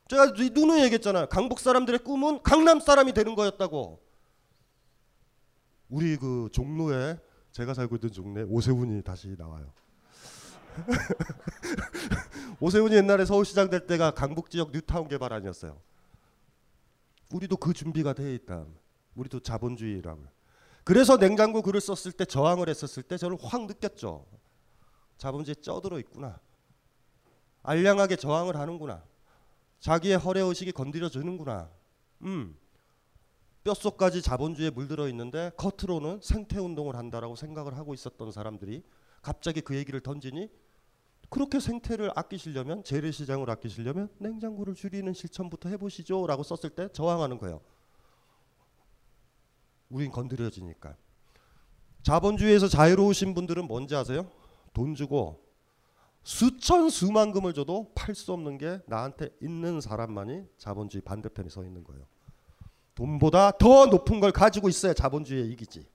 제가 0.07 0.33
누누이 0.35 0.83
얘기했잖아요. 0.83 1.27
강북 1.27 1.59
사람들의 1.59 1.99
꿈은 1.99 2.41
강남 2.43 2.79
사람이 2.79 3.13
되는 3.13 3.35
거였다고. 3.35 4.01
우리 5.89 6.15
그 6.17 6.49
종로에 6.51 7.17
제가 7.51 7.73
살고 7.73 7.97
있던 7.97 8.11
종로에 8.11 8.43
오세훈이 8.43 9.03
다시 9.03 9.35
나와요. 9.37 9.73
오세훈이 12.61 12.95
옛날에 12.95 13.25
서울시장 13.25 13.69
될 13.69 13.85
때가 13.87 14.11
강북 14.11 14.49
지역 14.49 14.71
뉴타운 14.71 15.09
개발 15.09 15.33
아니었어요. 15.33 15.81
우리도 17.33 17.57
그 17.57 17.73
준비가 17.73 18.13
돼 18.13 18.33
있다. 18.35 18.65
우리도 19.15 19.41
자본주의라고. 19.41 20.40
그래서 20.91 21.15
냉장고 21.15 21.61
글을 21.61 21.79
썼을 21.79 22.11
때 22.11 22.25
저항을 22.25 22.67
했었을 22.67 23.01
때 23.01 23.15
저는 23.17 23.37
확 23.41 23.65
느꼈죠. 23.65 24.25
자본주의에 25.17 25.55
쪄들어 25.61 25.97
있구나. 25.99 26.37
알량하게 27.63 28.17
저항을 28.17 28.57
하는구나. 28.57 29.01
자기의 29.79 30.17
허례 30.17 30.41
의식이 30.41 30.73
건드려 30.73 31.07
주는구나. 31.07 31.69
음. 32.23 32.57
뼛속까지 33.63 34.21
자본주의에 34.21 34.71
물들어 34.71 35.07
있는데 35.07 35.53
겉으로는 35.55 36.19
생태 36.21 36.59
운동을 36.59 36.97
한다라고 36.97 37.37
생각을 37.37 37.77
하고 37.77 37.93
있었던 37.93 38.29
사람들이 38.33 38.83
갑자기 39.21 39.61
그 39.61 39.77
얘기를 39.77 40.01
던지니 40.01 40.49
그렇게 41.29 41.61
생태를 41.61 42.11
아끼시려면 42.15 42.83
재래시장을 42.83 43.49
아끼시려면 43.49 44.09
냉장고를 44.17 44.75
줄이는 44.75 45.13
실천부터 45.13 45.69
해보시죠라고 45.69 46.43
썼을 46.43 46.75
때 46.75 46.89
저항하는 46.91 47.37
거예요. 47.37 47.61
우린 49.91 50.11
건드려지니까. 50.11 50.95
자본주의에서 52.03 52.67
자유로우신 52.67 53.33
분들은 53.35 53.67
뭔지 53.67 53.95
아세요? 53.95 54.27
돈 54.73 54.95
주고 54.95 55.43
수천 56.23 56.89
수만금을 56.89 57.53
줘도 57.53 57.91
팔 57.93 58.15
수 58.15 58.31
없는 58.33 58.57
게 58.57 58.79
나한테 58.87 59.29
있는 59.41 59.81
사람만이 59.81 60.43
자본주의 60.57 61.01
반대편에 61.01 61.49
서 61.49 61.63
있는 61.63 61.83
거예요. 61.83 62.05
돈보다 62.95 63.51
더 63.51 63.85
높은 63.87 64.19
걸 64.19 64.31
가지고 64.31 64.69
있어야 64.69 64.93
자본주의에 64.93 65.45
이기지. 65.47 65.85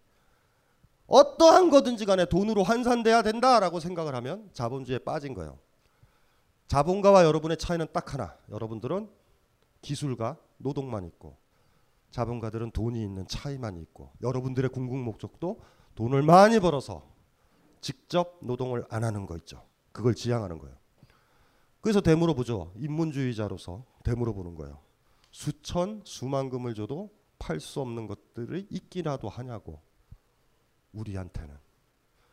어떠한 1.06 1.70
거든지 1.70 2.04
간에 2.04 2.24
돈으로 2.24 2.64
환산돼야 2.64 3.22
된다라고 3.22 3.78
생각을 3.80 4.14
하면 4.16 4.50
자본주의에 4.52 4.98
빠진 5.00 5.34
거예요. 5.34 5.58
자본가와 6.66 7.24
여러분의 7.24 7.56
차이는 7.58 7.86
딱 7.92 8.12
하나. 8.12 8.36
여러분들은 8.50 9.08
기술과 9.82 10.36
노동만 10.56 11.04
있고 11.04 11.36
자본가들은 12.16 12.70
돈이 12.70 13.02
있는 13.02 13.28
차이만 13.28 13.76
있고 13.76 14.10
여러분들의 14.22 14.70
궁극 14.70 14.96
목적도 14.96 15.60
돈을 15.96 16.22
많이 16.22 16.60
벌어서 16.60 17.06
직접 17.82 18.38
노동을 18.40 18.86
안 18.88 19.04
하는 19.04 19.26
거 19.26 19.36
있죠. 19.36 19.66
그걸 19.92 20.14
지향하는 20.14 20.58
거예요. 20.58 20.74
그래서 21.82 22.00
되물어 22.00 22.32
보죠. 22.32 22.72
인문주의자로서 22.76 23.84
되물어 24.02 24.32
보는 24.32 24.54
거예요. 24.54 24.80
수천 25.30 26.04
수만금을 26.06 26.74
줘도 26.74 27.10
팔 27.38 27.60
수 27.60 27.82
없는 27.82 28.06
것들이 28.06 28.66
있기라도 28.70 29.28
하냐고 29.28 29.82
우리한테는 30.94 31.54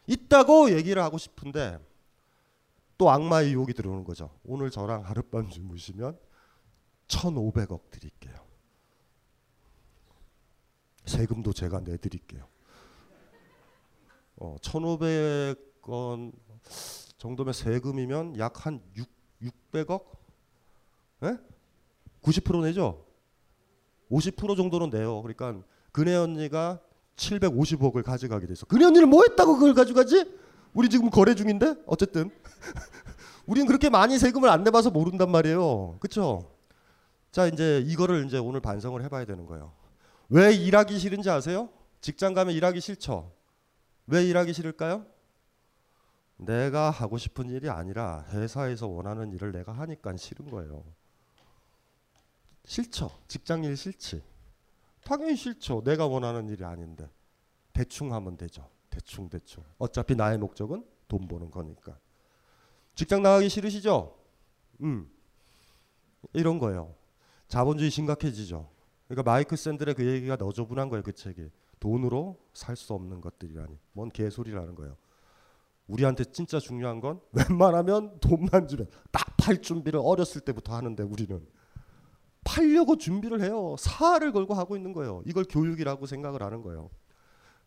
있다고 0.07 0.71
얘기를 0.71 1.03
하고 1.03 1.17
싶은데 1.17 1.77
또 2.97 3.11
악마의 3.11 3.51
유혹이 3.51 3.73
들어오는 3.73 4.05
거죠. 4.05 4.29
오늘 4.45 4.71
저랑 4.71 5.03
하룻밤 5.03 5.49
주무시면 5.49 6.17
1,500억 7.09 7.91
드릴게요. 7.91 8.42
세금도 11.05 11.53
제가 11.53 11.79
내드릴게요. 11.81 12.47
어, 14.37 14.55
1,500원 14.61 16.33
정도면 17.17 17.53
세금이면 17.53 18.37
약 18.39 18.65
한 18.65 18.81
600억? 19.41 20.03
예? 21.23 21.37
90% 22.21 22.61
내죠? 22.63 23.05
50% 24.11 24.55
정도는 24.57 24.89
내요. 24.89 25.21
그러니까 25.21 25.65
그네 25.91 26.15
언니가 26.15 26.79
750억을 27.15 28.03
가져가게 28.03 28.47
돼서 28.47 28.65
그네 28.65 28.85
언니는 28.85 29.09
뭐 29.09 29.23
했다고 29.27 29.55
그걸 29.55 29.73
가져가지? 29.73 30.25
우리 30.73 30.89
지금 30.89 31.09
거래 31.09 31.35
중인데 31.35 31.75
어쨌든 31.85 32.31
우리는 33.45 33.67
그렇게 33.67 33.89
많이 33.89 34.17
세금을 34.17 34.49
안 34.49 34.63
내봐서 34.63 34.89
모른단 34.89 35.29
말이에요. 35.31 35.97
그렇죠? 35.99 36.51
자 37.31 37.45
이제 37.47 37.83
이거를 37.85 38.25
이제 38.25 38.37
오늘 38.37 38.59
반성을 38.61 39.01
해 39.03 39.09
봐야 39.09 39.25
되는 39.25 39.45
거예요. 39.45 39.73
왜 40.29 40.53
일하기 40.53 40.97
싫은지 40.99 41.29
아세요? 41.29 41.69
직장 42.01 42.33
가면 42.33 42.53
일하기 42.53 42.81
싫죠. 42.81 43.31
왜 44.07 44.25
일하기 44.25 44.53
싫을까요? 44.53 45.05
내가 46.37 46.89
하고 46.89 47.17
싶은 47.17 47.49
일이 47.49 47.69
아니라 47.69 48.25
회사에서 48.29 48.87
원하는 48.87 49.31
일을 49.31 49.51
내가 49.51 49.71
하니까 49.73 50.15
싫은 50.15 50.49
거예요. 50.49 50.83
싫죠. 52.65 53.11
직장 53.27 53.63
일 53.63 53.77
싫지. 53.77 54.23
당연히 55.03 55.35
싫죠. 55.35 55.83
내가 55.83 56.07
원하는 56.07 56.49
일이 56.49 56.63
아닌데 56.63 57.09
대충 57.73 58.13
하면 58.13 58.37
되죠. 58.37 58.69
대충 58.89 59.29
대충. 59.29 59.63
어차피 59.77 60.15
나의 60.15 60.37
목적은 60.37 60.85
돈 61.07 61.27
버는 61.27 61.51
거니까. 61.51 61.97
직장 62.95 63.21
나가기 63.23 63.49
싫으시죠? 63.49 64.17
음. 64.81 65.09
이런 66.33 66.59
거예요. 66.59 66.95
자본주의 67.47 67.89
심각해지죠. 67.89 68.69
그러니까 69.07 69.31
마이크 69.31 69.55
샌들의 69.55 69.95
그 69.95 70.05
얘기가 70.05 70.35
너저분한 70.35 70.89
거예요. 70.89 71.03
그 71.03 71.13
책이. 71.13 71.49
돈으로 71.79 72.39
살 72.53 72.75
수 72.75 72.93
없는 72.93 73.21
것들이라니. 73.21 73.77
뭔 73.91 74.09
개소리라는 74.09 74.75
거예요. 74.75 74.95
우리한테 75.87 76.23
진짜 76.25 76.59
중요한 76.59 77.01
건 77.01 77.19
웬만하면 77.33 78.19
돈만 78.19 78.67
주면 78.67 78.87
딱 79.11 79.33
팔 79.43 79.61
준비를 79.61 79.99
어렸을 80.01 80.39
때부터 80.41 80.73
하는데 80.73 81.03
우리는 81.03 81.45
팔려고 82.45 82.97
준비를 82.97 83.41
해요. 83.41 83.75
사활을 83.77 84.31
걸고 84.31 84.53
하고 84.53 84.77
있는 84.77 84.93
거예요. 84.93 85.21
이걸 85.25 85.43
교육이라고 85.43 86.05
생각을 86.05 86.41
하는 86.41 86.61
거예요. 86.61 86.89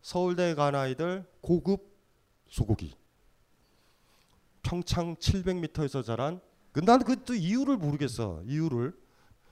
서울대 0.01 0.55
간 0.55 0.73
아이들 0.73 1.23
고급 1.41 1.87
소고기. 2.47 2.95
평창 4.63 5.15
700m에서 5.17 6.03
자란 6.03 6.41
그 6.71 6.79
나는 6.79 7.05
그또 7.05 7.35
이유를 7.35 7.77
모르겠어. 7.77 8.41
이유를 8.45 8.97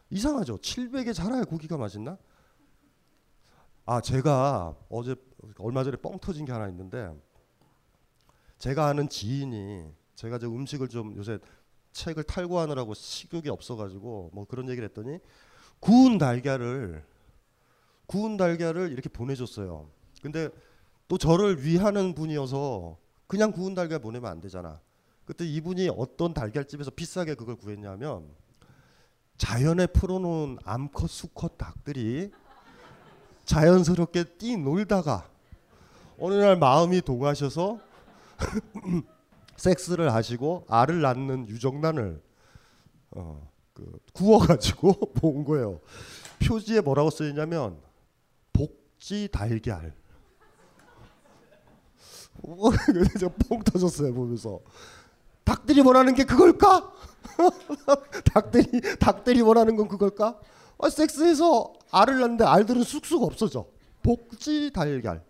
이상하죠. 0.10 0.58
700에 0.58 1.14
자라야 1.14 1.44
고기가 1.44 1.78
맛있나? 1.78 2.18
아 3.86 4.02
제가 4.02 4.76
어제 4.90 5.16
얼마 5.60 5.84
전에 5.84 5.98
뻥 5.98 6.18
터진 6.20 6.46
게 6.46 6.52
하나 6.52 6.68
있는데 6.70 7.14
제가 8.58 8.88
아는 8.88 9.10
지인이 9.10 9.92
제가 10.16 10.40
저 10.40 10.48
음식을 10.48 10.88
좀 10.88 11.16
요새 11.16 11.40
책을 11.92 12.24
탈고하느라고 12.24 12.94
식욕이 12.94 13.50
없어가지고 13.50 14.32
뭐 14.34 14.46
그런 14.46 14.70
얘기를 14.70 14.88
했더니 14.90 15.20
구운 15.80 16.18
달걀을 16.18 17.06
구운 18.08 18.38
달걀을 18.38 18.92
이렇게 18.92 19.10
보내줬어요. 19.10 19.90
근데 20.22 20.50
또 21.08 21.18
저를 21.18 21.64
위하는 21.64 22.14
분이어서 22.14 22.98
그냥 23.28 23.52
구운 23.52 23.76
달걀 23.76 24.00
보내면 24.00 24.32
안 24.32 24.42
되잖아. 24.42 24.80
그때 25.26 25.46
이분이 25.46 25.90
어떤 25.90 26.34
달걀집에서 26.34 26.92
비싸게 26.92 27.36
그걸 27.36 27.56
구했냐면 27.56 28.30
자연에 29.38 29.88
풀어놓은 29.88 30.60
암컷 30.64 31.10
수컷 31.10 31.58
닭들이 31.58 32.32
자연스럽게 33.46 34.24
뛰놀다가 34.38 35.30
어느 36.20 36.36
날 36.36 36.58
마음이 36.58 37.02
동하셔서 37.02 37.80
섹스를 39.58 40.14
하시고 40.14 40.66
알을 40.70 41.02
낳는 41.02 41.48
유정란을 41.48 42.22
어, 43.12 43.50
그 43.74 44.00
구워가지고 44.14 45.14
본 45.16 45.44
거예요. 45.44 45.80
표지에 46.46 46.82
뭐라고 46.82 47.10
써있냐면 47.10 47.78
복지 48.54 49.30
달걀. 49.32 49.94
그래서 52.86 53.30
뻥 53.48 53.64
터졌어요 53.64 54.14
보면서 54.14 54.60
닭들이 55.46 55.82
원하는 55.82 56.14
게 56.16 56.24
그걸까? 56.26 56.92
닭들이 58.34 58.98
닭들이 59.00 59.42
원하는 59.42 59.76
건 59.76 59.88
그걸까? 59.88 60.40
아, 60.80 60.90
섹스해서 60.90 61.74
알을 61.92 62.20
낳는데 62.20 62.44
알들은 62.44 62.84
쑥쑥 62.84 63.24
없어져. 63.24 63.66
복지 64.04 64.72
달걀. 64.74 65.24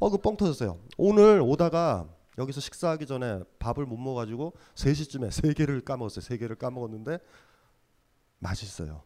어, 0.00 0.10
그 0.10 0.16
뻥 0.18 0.36
터졌어요. 0.36 0.78
오늘 0.96 1.40
오다가 1.40 2.06
여기서 2.38 2.60
식사하기 2.60 3.06
전에 3.06 3.40
밥을 3.58 3.84
못 3.84 3.96
먹어가지고 3.98 4.54
3시쯤에 4.74 5.30
세 5.30 5.52
개를 5.52 5.80
까먹었어요. 5.82 6.22
세 6.22 6.38
개를 6.38 6.56
까먹었는데 6.56 7.18
맛있어요. 8.38 9.02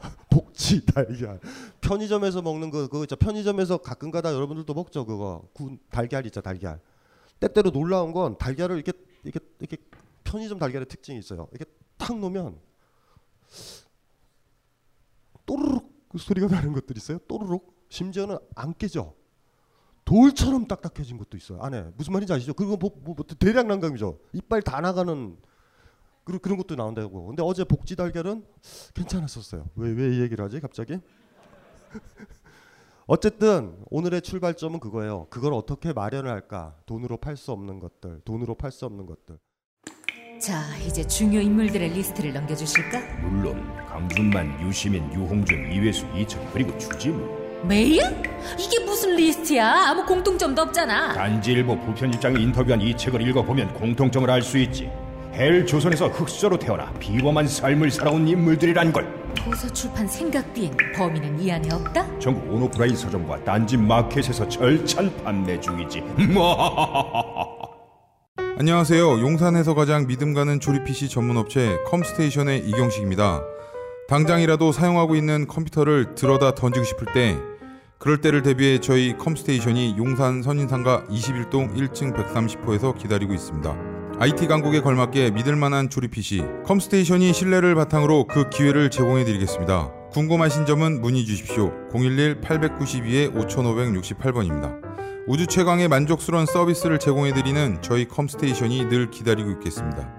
복지 0.30 0.84
달걀. 0.86 1.38
편의점에서 1.80 2.40
먹는 2.42 2.70
거 2.70 2.88
그거 2.88 3.04
있죠. 3.04 3.16
편의점에서 3.16 3.78
가끔가다 3.78 4.32
여러분들도 4.32 4.72
먹죠. 4.74 5.04
그거 5.04 5.42
군 5.52 5.78
달걀 5.90 6.24
있죠. 6.26 6.40
달걀. 6.40 6.80
때때로 7.40 7.70
놀라운 7.70 8.12
건 8.12 8.36
달걀을 8.38 8.76
이렇게 8.76 8.92
이렇게 9.24 9.40
이렇게 9.58 9.76
편의점 10.24 10.58
달걀의 10.58 10.86
특징이 10.86 11.18
있어요. 11.18 11.48
이렇게 11.52 11.64
탁 11.98 12.18
놓으면 12.18 12.58
또르륵 15.46 16.08
그 16.08 16.18
소리가 16.18 16.46
나는 16.48 16.72
것들 16.72 16.96
있어요. 16.96 17.18
또르륵. 17.28 17.72
심지어는 17.88 18.38
안 18.54 18.74
깨져. 18.74 19.14
돌처럼 20.04 20.66
딱딱해진 20.66 21.16
것도 21.18 21.36
있어요. 21.36 21.60
안에 21.60 21.90
무슨 21.96 22.12
말인지 22.12 22.32
아시죠? 22.32 22.54
그거 22.54 22.76
뭐, 22.76 22.90
뭐, 23.02 23.14
뭐 23.14 23.24
대량 23.38 23.68
난감이죠. 23.68 24.18
이빨 24.32 24.62
다 24.62 24.80
나가는 24.80 25.36
그런 26.24 26.40
그런 26.40 26.56
것도 26.58 26.74
나온다고. 26.74 27.26
근데 27.26 27.42
어제 27.42 27.64
복지 27.64 27.94
달걀은 27.96 28.44
괜찮았었어요. 28.94 29.68
왜 29.76 29.92
왜 29.92 30.14
이 30.16 30.20
얘기를 30.20 30.44
하지 30.44 30.60
갑자기? 30.60 30.98
어쨌든 33.06 33.74
오늘의 33.90 34.22
출발점은 34.22 34.80
그거예요. 34.80 35.26
그걸 35.30 35.52
어떻게 35.54 35.92
마련을 35.92 36.30
할까? 36.30 36.76
돈으로 36.86 37.16
팔 37.16 37.36
수 37.36 37.52
없는 37.52 37.80
것들, 37.80 38.20
돈으로 38.24 38.54
팔 38.54 38.70
수 38.70 38.86
없는 38.86 39.06
것들. 39.06 39.38
자, 40.40 40.60
이제 40.86 41.06
중요 41.06 41.40
인물들의 41.40 41.90
리스트를 41.90 42.32
넘겨주실까? 42.32 42.98
물론 43.22 43.64
강준만, 43.86 44.66
유시민, 44.66 45.12
유홍준, 45.12 45.72
이외수, 45.72 46.06
이철 46.16 46.44
그리고 46.52 46.76
주지무 46.78 47.42
메일? 47.64 48.02
이게 48.58 48.84
무슨 48.84 49.14
리스트야? 49.14 49.90
아무 49.90 50.04
공통점도 50.04 50.62
없잖아. 50.62 51.12
딴지일보 51.12 51.78
부편집장이 51.80 52.42
인터뷰한 52.42 52.80
이 52.80 52.96
책을 52.96 53.20
읽어보면 53.28 53.74
공통점을 53.74 54.28
알 54.28 54.42
수 54.42 54.58
있지 54.58 54.90
헬조선에서 55.34 56.08
흙수저로 56.08 56.58
태어나 56.58 56.92
비범한 56.98 57.46
삶을 57.46 57.90
살아온 57.90 58.26
인물들이란 58.28 58.92
걸 58.92 59.21
도서 59.34 59.68
출판 59.72 60.06
생각 60.06 60.52
비행 60.54 60.76
범인은 60.94 61.40
이 61.40 61.50
안에 61.50 61.72
없다? 61.72 62.18
전국 62.18 62.52
온오프라인 62.52 62.94
서점과 62.96 63.44
딴지 63.44 63.76
마켓에서 63.76 64.48
절찬 64.48 65.12
판매 65.24 65.58
중이지 65.60 66.02
안녕하세요. 68.58 69.20
용산에서 69.20 69.74
가장 69.74 70.06
믿음 70.06 70.34
가는 70.34 70.60
조립 70.60 70.84
PC 70.84 71.08
전문 71.08 71.36
업체 71.36 71.78
컴스테이션의 71.86 72.60
이경식입니다. 72.68 73.42
당장이라도 74.08 74.72
사용하고 74.72 75.16
있는 75.16 75.46
컴퓨터를 75.46 76.14
들어다 76.14 76.54
던지고 76.54 76.84
싶을 76.84 77.06
때 77.12 77.38
그럴 77.98 78.20
때를 78.20 78.42
대비해 78.42 78.78
저희 78.78 79.16
컴스테이션이 79.16 79.96
용산 79.96 80.42
선인상가 80.42 81.04
21동 81.04 81.74
1층 81.76 82.14
130호에서 82.14 82.96
기다리고 82.98 83.32
있습니다. 83.32 84.01
IT 84.18 84.46
강국에 84.46 84.80
걸맞게 84.80 85.32
믿을 85.32 85.56
만한 85.56 85.90
조립 85.90 86.12
PC 86.12 86.44
컴스테이션이 86.64 87.32
신뢰를 87.32 87.74
바탕으로 87.74 88.26
그 88.26 88.48
기회를 88.50 88.90
제공해 88.90 89.24
드리겠습니다. 89.24 89.90
궁금하신 90.12 90.66
점은 90.66 91.00
문의 91.00 91.24
주십시오. 91.24 91.72
011-892-5568번입니다. 91.90 94.80
우주 95.26 95.46
최강의 95.46 95.88
만족스러운 95.88 96.46
서비스를 96.46 96.98
제공해 96.98 97.32
드리는 97.32 97.80
저희 97.80 98.06
컴스테이션이 98.06 98.88
늘 98.88 99.10
기다리고 99.10 99.50
있겠습니다. 99.52 100.12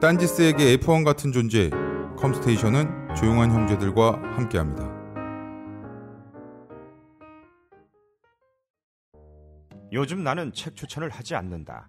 딴지스에게 0.00 0.76
F1 0.76 1.04
같은 1.04 1.32
존재 1.32 1.70
컴스테이션은 2.16 3.14
조용한 3.16 3.50
형제들과 3.50 4.20
함께합니다. 4.36 4.90
요즘 9.92 10.22
나는 10.22 10.52
책 10.52 10.74
추천을 10.74 11.10
하지 11.10 11.34
않는다 11.34 11.88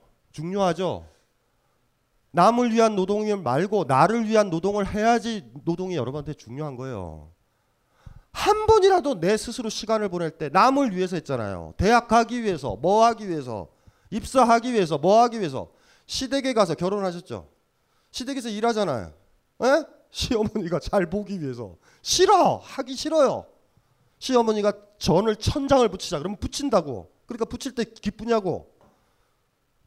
중요하죠. 0.31 1.05
남을 2.31 2.71
위한 2.71 2.95
노동이 2.95 3.35
말고 3.35 3.85
나를 3.87 4.27
위한 4.27 4.49
노동을 4.49 4.87
해야지 4.87 5.51
노동이 5.65 5.95
여러분한테 5.95 6.33
중요한 6.33 6.77
거예요. 6.77 7.31
한 8.31 8.65
번이라도 8.65 9.19
내 9.19 9.35
스스로 9.35 9.69
시간을 9.69 10.07
보낼 10.09 10.31
때 10.31 10.49
남을 10.49 10.95
위해서 10.95 11.17
했잖아요. 11.17 11.73
대학 11.75 12.07
가기 12.07 12.43
위해서, 12.43 12.77
뭐 12.77 13.05
하기 13.05 13.27
위해서, 13.27 13.67
입사하기 14.09 14.71
위해서, 14.71 14.97
뭐 14.97 15.21
하기 15.23 15.39
위해서. 15.39 15.69
시댁에 16.05 16.53
가서 16.53 16.75
결혼하셨죠. 16.75 17.49
시댁에서 18.11 18.49
일하잖아요. 18.49 19.11
에? 19.63 19.83
시어머니가 20.11 20.79
잘 20.79 21.09
보기 21.09 21.41
위해서. 21.41 21.75
싫어. 22.01 22.57
하기 22.57 22.95
싫어요. 22.95 23.45
시어머니가 24.19 24.73
전을 24.97 25.35
천장을 25.35 25.87
붙이자 25.89 26.19
그러면 26.19 26.37
붙인다고. 26.37 27.11
그러니까 27.25 27.45
붙일 27.45 27.73
때 27.75 27.83
기쁘냐고. 27.83 28.70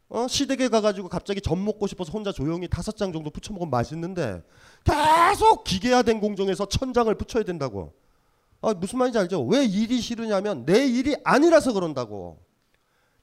어? 0.09 0.29
시댁에 0.29 0.69
가가지고 0.69 1.09
갑자기 1.09 1.41
전 1.41 1.65
먹고 1.65 1.87
싶어서 1.87 2.13
혼자 2.13 2.31
조용히 2.31 2.69
다섯 2.69 2.97
장 2.97 3.13
정도 3.13 3.31
붙여 3.31 3.53
먹으면 3.53 3.71
맛있는데 3.71 4.43
계속 4.85 5.65
기계화된 5.65 6.21
공정에서 6.21 6.67
천 6.67 6.93
장을 6.93 7.13
붙여야 7.15 7.45
된다고. 7.45 7.93
아, 8.61 8.73
무슨 8.75 8.99
말인지 8.99 9.19
알죠? 9.19 9.45
왜 9.45 9.65
일이 9.65 10.01
싫으냐면 10.01 10.65
내 10.65 10.87
일이 10.87 11.17
아니라서 11.25 11.73
그런다고. 11.73 12.39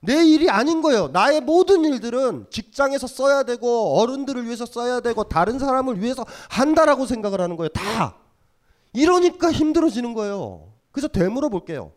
내 0.04 0.26
일이 0.26 0.50
아닌 0.50 0.82
거예요. 0.82 1.10
나의 1.10 1.42
모든 1.42 1.86
일들은 1.86 2.48
직장에서 2.50 3.06
써야 3.06 3.44
되고 3.44 4.00
어른들을 4.00 4.46
위해서 4.46 4.66
써야 4.66 5.00
되고 5.00 5.24
다른 5.24 5.60
사람을 5.60 6.02
위해서 6.02 6.26
한다라고 6.50 7.06
생각을 7.06 7.40
하는 7.40 7.56
거예요. 7.56 7.70
다. 7.70 8.16
이러니까 8.94 9.52
힘들어지는 9.52 10.14
거예요. 10.14 10.74
그래서 10.92 11.08
되물어 11.08 11.50
볼게요. 11.50 11.94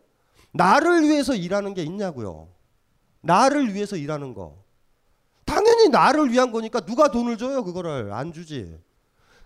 나를 0.53 1.03
위해서 1.03 1.35
일하는 1.35 1.73
게 1.73 1.83
있냐고요. 1.83 2.47
나를 3.21 3.73
위해서 3.73 3.95
일하는 3.97 4.33
거. 4.33 4.64
당연히 5.45 5.89
나를 5.89 6.31
위한 6.31 6.51
거니까 6.51 6.81
누가 6.81 7.09
돈을 7.09 7.37
줘요, 7.37 7.63
그거를. 7.63 8.11
안 8.11 8.33
주지. 8.33 8.77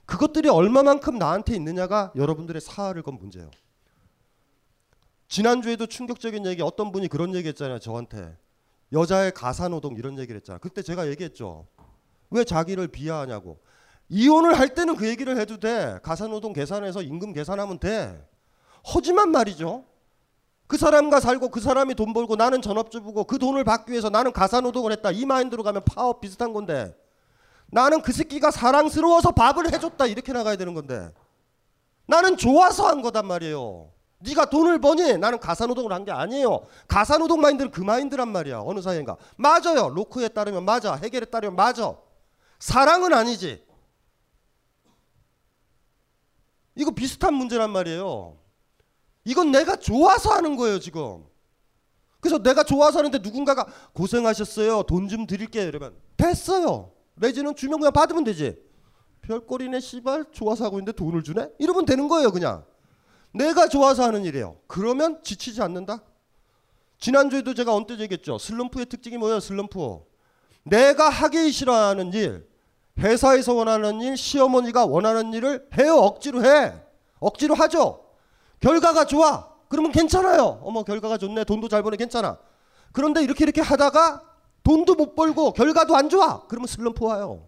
그것들이 0.05 0.49
얼마만큼 0.49 1.19
나한테 1.19 1.55
있느냐가 1.55 2.11
여러분들의 2.15 2.61
사활을 2.61 3.03
건 3.03 3.17
문제예요. 3.19 3.51
지난주에도 5.27 5.85
충격적인 5.85 6.45
얘기 6.47 6.63
어떤 6.63 6.91
분이 6.91 7.07
그런 7.07 7.35
얘기 7.35 7.47
했잖아요, 7.49 7.79
저한테. 7.79 8.35
여자의 8.91 9.31
가사노동 9.31 9.95
이런 9.97 10.17
얘기를 10.17 10.37
했잖아요. 10.37 10.59
그때 10.61 10.81
제가 10.81 11.07
얘기했죠. 11.09 11.67
왜 12.31 12.43
자기를 12.43 12.87
비하하냐고. 12.87 13.59
이혼을 14.09 14.57
할 14.57 14.73
때는 14.73 14.95
그 14.95 15.07
얘기를 15.07 15.37
해도 15.37 15.59
돼. 15.59 15.99
가사노동 16.01 16.53
계산해서 16.53 17.03
임금 17.03 17.33
계산하면 17.33 17.79
돼. 17.79 18.27
하지만 18.83 19.29
말이죠. 19.29 19.85
그 20.69 20.77
사람과 20.77 21.19
살고 21.19 21.49
그 21.49 21.59
사람이 21.59 21.95
돈 21.95 22.13
벌고 22.13 22.35
나는 22.35 22.61
전업주부고 22.61 23.23
그 23.23 23.39
돈을 23.39 23.63
받기 23.63 23.91
위해서 23.91 24.11
나는 24.11 24.31
가사노동을 24.31 24.91
했다. 24.91 25.09
이 25.09 25.25
마인드로 25.25 25.63
가면 25.63 25.83
파업 25.83 26.21
비슷한 26.21 26.53
건데 26.53 26.95
나는 27.71 28.03
그 28.03 28.11
새끼가 28.11 28.51
사랑스러워서 28.51 29.31
밥을 29.31 29.73
해줬다. 29.73 30.05
이렇게 30.05 30.31
나가야 30.31 30.57
되는 30.57 30.75
건데 30.75 31.11
나는 32.05 32.37
좋아서 32.37 32.87
한 32.87 33.01
거단 33.01 33.25
말이에요. 33.25 33.89
네가 34.19 34.51
돈을 34.51 34.79
버니 34.79 35.17
나는 35.17 35.39
가사노동을 35.39 35.91
한 35.91 36.05
게 36.05 36.11
아니에요. 36.11 36.67
가사노동 36.87 37.41
마인드는 37.41 37.71
그 37.71 37.81
마인드란 37.81 38.27
말이야. 38.27 38.61
어느 38.63 38.79
사이인가. 38.79 39.17
맞아요. 39.37 39.89
로크에 39.89 40.27
따르면 40.27 40.65
맞아. 40.65 40.93
해결에 40.93 41.25
따르면 41.25 41.55
맞아. 41.55 41.95
사랑은 42.59 43.11
아니지. 43.15 43.65
이거 46.75 46.91
비슷한 46.91 47.33
문제란 47.33 47.71
말이에요. 47.71 48.38
이건 49.29 49.51
내가 49.51 49.75
좋아서 49.75 50.31
하는 50.31 50.55
거예요, 50.55 50.79
지금. 50.79 51.23
그래서 52.19 52.41
내가 52.41 52.63
좋아서 52.63 52.97
하는데 52.97 53.15
누군가가 53.19 53.67
고생하셨어요. 53.93 54.83
돈 54.83 55.07
좀 55.07 55.27
드릴게요. 55.27 55.67
이러면 55.67 55.93
됐어요. 56.17 56.91
내지는 57.13 57.55
주면 57.55 57.77
그냥 57.79 57.93
받으면 57.93 58.23
되지. 58.23 58.57
별꼴이네 59.21 59.81
씨발 59.81 60.25
좋아서 60.31 60.65
하고 60.65 60.79
있는데 60.79 60.93
돈을 60.93 61.23
주네? 61.23 61.49
이러면 61.59 61.85
되는 61.85 62.07
거예요, 62.07 62.31
그냥. 62.31 62.65
내가 63.31 63.67
좋아서 63.67 64.01
하는 64.03 64.25
일이에요. 64.25 64.57
그러면 64.65 65.21
지치지 65.21 65.61
않는다? 65.61 66.01
지난주에도 66.97 67.53
제가 67.53 67.71
언뜻 67.75 67.99
얘기했죠. 67.99 68.39
슬럼프의 68.39 68.87
특징이 68.87 69.17
뭐예요, 69.17 69.39
슬럼프? 69.39 69.99
내가 70.63 71.07
하기 71.07 71.51
싫어하는 71.51 72.13
일, 72.13 72.49
회사에서 72.97 73.53
원하는 73.53 74.01
일, 74.01 74.17
시어머니가 74.17 74.87
원하는 74.87 75.31
일을 75.33 75.69
해요. 75.77 75.97
억지로 75.97 76.43
해. 76.43 76.73
억지로 77.19 77.53
하죠. 77.53 78.08
결과가 78.59 79.05
좋아. 79.05 79.49
그러면 79.67 79.91
괜찮아요. 79.91 80.59
어머 80.63 80.83
결과가 80.83 81.17
좋네. 81.17 81.43
돈도 81.45 81.67
잘 81.69 81.83
버네. 81.83 81.97
괜찮아. 81.97 82.39
그런데 82.91 83.23
이렇게 83.23 83.43
이렇게 83.43 83.61
하다가 83.61 84.23
돈도 84.63 84.95
못 84.95 85.15
벌고 85.15 85.53
결과도 85.53 85.95
안 85.95 86.09
좋아. 86.09 86.45
그러면 86.47 86.67
슬럼프 86.67 87.05
와요. 87.05 87.47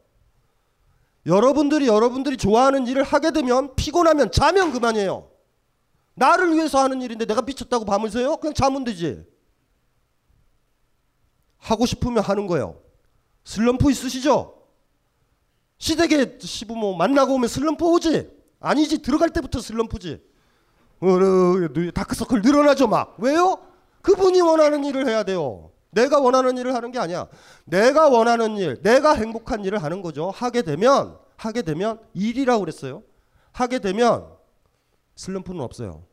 여러분들이 1.26 1.88
여러분들이 1.88 2.38
좋아하는 2.38 2.88
일을 2.88 3.04
하게 3.04 3.32
되면 3.32 3.76
피곤하면 3.76 4.32
자면 4.32 4.72
그만이에요. 4.72 5.30
나를 6.16 6.54
위해서 6.54 6.80
하는 6.80 7.02
일인데 7.02 7.26
내가 7.26 7.42
미쳤다고 7.42 7.86
밤을 7.86 8.10
새요? 8.10 8.38
그냥 8.38 8.54
자면 8.54 8.84
되지. 8.84 9.26
하고 11.58 11.86
싶으면 11.86 12.24
하는 12.24 12.48
거예요. 12.48 12.82
슬럼프 13.44 13.92
있으시죠? 13.92 14.62
시댁에 15.78 16.38
시부모 16.40 16.96
만나고 16.96 17.34
오면 17.36 17.48
슬럼프 17.48 17.86
오지? 17.86 18.30
아니지. 18.60 19.02
들어갈 19.02 19.30
때부터 19.30 19.60
슬럼프지. 19.62 20.31
어, 21.02 21.92
다크서클 21.94 22.42
늘어나죠 22.42 22.88
막. 22.88 23.16
왜요? 23.20 23.60
그분이 24.02 24.42
원하는 24.42 24.84
일을 24.84 25.08
해야 25.08 25.24
돼요. 25.24 25.72
내가 25.92 26.20
원하는 26.20 26.58
일을 26.58 26.74
하는 26.74 26.92
게 26.92 27.00
아니야. 27.00 27.28
내가 27.66 28.08
원하는 28.10 28.58
일, 28.58 28.82
내가 28.82 29.14
행복한 29.14 29.66
일을 29.66 29.84
하는 29.84 30.02
거죠. 30.02 30.30
하게 30.30 30.62
되면 30.62 31.18
하게 31.36 31.64
되면 31.64 32.00
일이라고 32.14 32.62
그랬어요. 32.62 33.04
하게 33.52 33.80
되면 33.80 34.28
슬럼프는 35.16 35.60
없어요. 35.62 36.06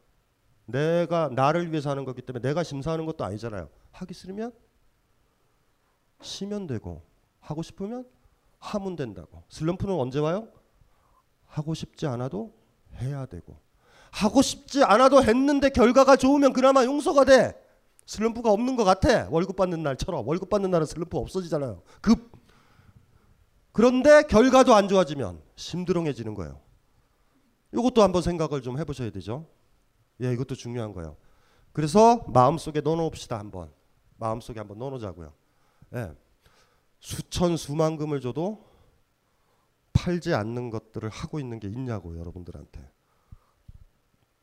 내가 0.64 1.28
나를 1.32 1.70
위해서 1.70 1.90
하는 1.90 2.04
거기 2.04 2.22
때문에 2.22 2.46
내가 2.46 2.62
심사하는 2.62 3.06
것도 3.06 3.24
아니잖아요. 3.24 3.68
하기 3.92 4.14
싫으면 4.14 4.52
쉬면 6.20 6.66
되고 6.66 7.02
하고 7.40 7.62
싶으면 7.62 8.06
하면 8.58 8.96
된다고. 8.96 9.42
슬럼프는 9.48 9.94
언제 9.94 10.18
와요? 10.18 10.48
하고 11.46 11.74
싶지 11.74 12.06
않아도 12.06 12.52
해야 12.96 13.24
되고 13.26 13.56
하고 14.10 14.42
싶지 14.42 14.84
않아도 14.84 15.22
했는데 15.22 15.70
결과가 15.70 16.16
좋으면 16.16 16.52
그나마 16.52 16.84
용서가 16.84 17.24
돼. 17.24 17.54
슬럼프가 18.06 18.50
없는 18.50 18.76
것 18.76 18.84
같아. 18.84 19.28
월급 19.30 19.56
받는 19.56 19.82
날처럼. 19.82 20.26
월급 20.26 20.48
받는 20.48 20.70
날은 20.70 20.86
슬럼프 20.86 21.18
없어지잖아요. 21.18 21.82
급. 22.00 22.32
그런데 23.72 24.22
결과도 24.22 24.74
안 24.74 24.88
좋아지면 24.88 25.42
심드렁해지는 25.56 26.34
거예요. 26.34 26.60
이것도 27.72 28.02
한번 28.02 28.22
생각을 28.22 28.62
좀 28.62 28.78
해보셔야 28.78 29.10
되죠. 29.10 29.46
예, 30.22 30.32
이것도 30.32 30.54
중요한 30.54 30.92
거예요. 30.92 31.16
그래서 31.72 32.24
마음속에 32.28 32.80
넣어놓읍시다 32.80 33.38
한번. 33.38 33.70
마음속에 34.16 34.58
한번 34.58 34.78
넣어놓자고요. 34.78 35.32
예. 35.94 36.12
수천 37.00 37.56
수만금을 37.56 38.20
줘도 38.20 38.66
팔지 39.92 40.34
않는 40.34 40.70
것들을 40.70 41.08
하고 41.08 41.38
있는 41.38 41.60
게 41.60 41.68
있냐고 41.68 42.18
여러분들한테. 42.18 42.97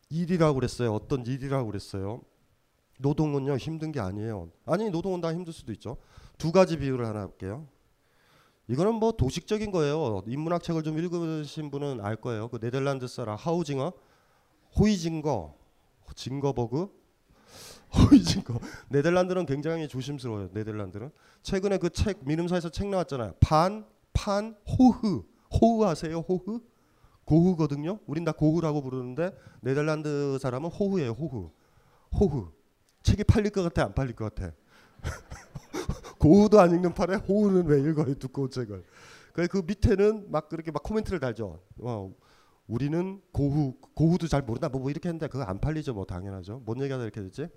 일이라고 0.09 0.55
그랬어요. 0.55 0.93
어떤 0.93 1.25
일이라고 1.25 1.67
그랬어요. 1.67 2.21
노동은요 2.99 3.57
힘든 3.57 3.91
게 3.91 3.99
아니에요. 3.99 4.49
아니 4.65 4.89
노동은 4.89 5.21
다 5.21 5.33
힘들 5.33 5.51
수도 5.51 5.71
있죠. 5.73 5.97
두 6.37 6.51
가지 6.51 6.77
비유를 6.77 7.05
하나 7.05 7.21
할게요. 7.21 7.67
이거는 8.67 8.95
뭐 8.95 9.11
도식적인 9.11 9.71
거예요. 9.71 10.23
인문학 10.25 10.63
책을 10.63 10.83
좀 10.83 10.97
읽으신 10.97 11.69
분은 11.69 12.01
알 12.01 12.15
거예요. 12.15 12.47
그 12.47 12.59
네덜란드 12.59 13.07
사람 13.07 13.35
하우징어, 13.35 13.93
호이징거, 14.77 15.55
징거버그, 16.15 16.89
호이징거. 17.93 18.59
네덜란드는 18.89 19.45
굉장히 19.45 19.87
조심스러워요. 19.87 20.49
네덜란드는 20.51 21.11
최근에 21.43 21.77
그책 21.77 22.21
미름사에서 22.25 22.69
책 22.69 22.87
나왔잖아요. 22.87 23.35
판, 23.39 23.85
판, 24.13 24.57
호흐, 24.67 25.23
호흐 25.61 25.85
아세요? 25.85 26.25
호흐? 26.27 26.59
고흐거든요. 27.25 27.99
우린 28.05 28.23
다 28.23 28.31
고흐라고 28.31 28.81
부르는데 28.81 29.35
네덜란드 29.61 30.37
사람은 30.39 30.69
호흐예요. 30.69 31.11
호흐, 31.11 31.49
호흐. 32.19 32.51
책이 33.03 33.23
팔릴 33.23 33.51
것 33.51 33.63
같아? 33.63 33.83
안 33.83 33.93
팔릴 33.93 34.15
것 34.15 34.33
같아? 34.33 34.53
고흐도 36.19 36.59
안 36.59 36.73
읽는 36.73 36.93
판에 36.93 37.15
호흐는 37.15 37.67
왜 37.67 37.79
읽어요 37.79 38.15
두꺼운 38.15 38.49
책을 38.49 38.83
그그 39.33 39.63
밑에는 39.65 40.31
막 40.31 40.49
그렇게 40.49 40.71
막 40.71 40.81
코멘트를 40.83 41.19
달죠 41.19 41.59
어, 41.77 42.13
우리는 42.67 43.21
고흐 43.31 43.73
고흐도 43.93 44.27
잘 44.27 44.41
모른다 44.41 44.69
뭐, 44.69 44.81
뭐 44.81 44.89
이렇게 44.89 45.09
했는데 45.09 45.27
그거 45.27 45.43
안 45.43 45.59
팔리죠 45.59 45.93
뭐 45.93 46.05
당연하죠 46.05 46.61
뭔 46.65 46.81
얘기하다 46.81 47.03
이렇게 47.03 47.21
됐지 47.21 47.47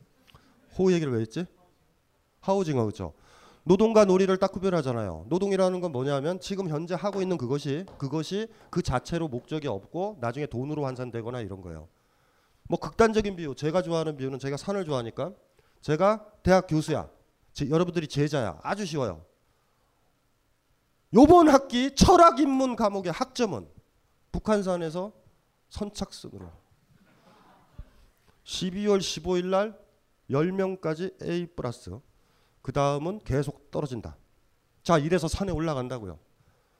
호흐 0.77 0.93
얘기를 0.93 1.13
왜 1.13 1.21
했지 1.21 1.47
하우징어 2.41 2.85
그죠 2.85 3.15
노동과 3.69 4.07
놀이를 4.07 4.39
딱 4.39 4.51
구별하잖아요. 4.51 5.27
노동이라는 5.29 5.81
건 5.83 5.93
뭐냐면 5.93 6.41
지금 6.41 6.71
현재 6.71 6.95
하고 6.95 7.21
있는 7.21 7.37
그것이 7.37 7.85
그것이 7.99 8.49
그 8.71 8.81
자체로 8.81 9.29
목적이 9.29 9.69
없고 9.69 10.17
나중에 10.23 10.47
돈으로 10.47 10.87
환산되거나 10.87 11.43
이런 11.43 11.61
거예요. 11.61 11.87
뭐 12.67 12.79
극단적인 12.79 13.37
비유 13.37 13.55
제가 13.55 13.83
좋아하는 13.83 14.17
비유는 14.17 14.39
제가 14.39 14.57
산을 14.57 14.87
좋아하니까 14.87 15.33
제가 15.83 16.27
대학 16.43 16.67
교수야. 16.67 17.11
제- 17.53 17.69
여러분들이 17.69 18.09
제자야. 18.09 18.59
아주 18.63 18.87
쉬워요. 18.87 19.23
요번 21.13 21.49
학기 21.49 21.95
철학 21.95 22.41
인문 22.41 22.75
과목의 22.75 23.13
학점은 23.13 23.69
북한산에서 24.33 25.13
선착순으로. 25.69 26.51
12월 28.45 28.99
15일 28.99 29.47
날 29.47 29.79
10명까지 30.31 31.23
A 31.23 31.47
플러스 31.55 31.99
그 32.69 32.73
다음은 32.73 33.21
계속 33.21 33.71
떨어진다. 33.71 34.19
자 34.83 34.99
이래서 34.99 35.27
산에 35.27 35.51
올라간다고요. 35.51 36.19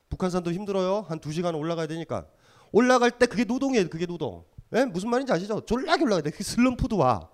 북한산도 0.09 0.51
힘들어요. 0.51 1.01
한 1.01 1.19
2시간 1.19 1.57
올라가야 1.57 1.87
되니까 1.87 2.27
올라갈 2.71 3.09
때 3.09 3.25
그게 3.25 3.43
노동이에요. 3.43 3.89
그게 3.89 4.05
노동. 4.05 4.45
예? 4.75 4.85
무슨 4.85 5.09
말인지 5.09 5.33
아시죠? 5.33 5.65
졸라게 5.65 6.03
올라가야 6.03 6.21
돼. 6.21 6.29
그 6.29 6.43
슬럼프도 6.43 6.97
와. 6.97 7.27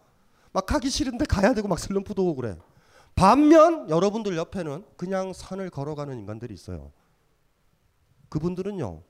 막 0.54 0.66
가기 0.66 0.90
싫은데 0.90 1.26
가야 1.26 1.54
되고 1.54 1.68
막 1.68 1.78
슬럼프도 1.78 2.24
오고 2.28 2.36
그래. 2.36 2.58
반면 3.14 3.90
여러분들 3.90 4.38
옆에는 4.38 4.86
그냥 4.96 5.34
산을 5.34 5.70
걸어가는 5.70 6.18
인간들이 6.18 6.54
있어요. 6.54 6.94
그분들은요 8.30 9.04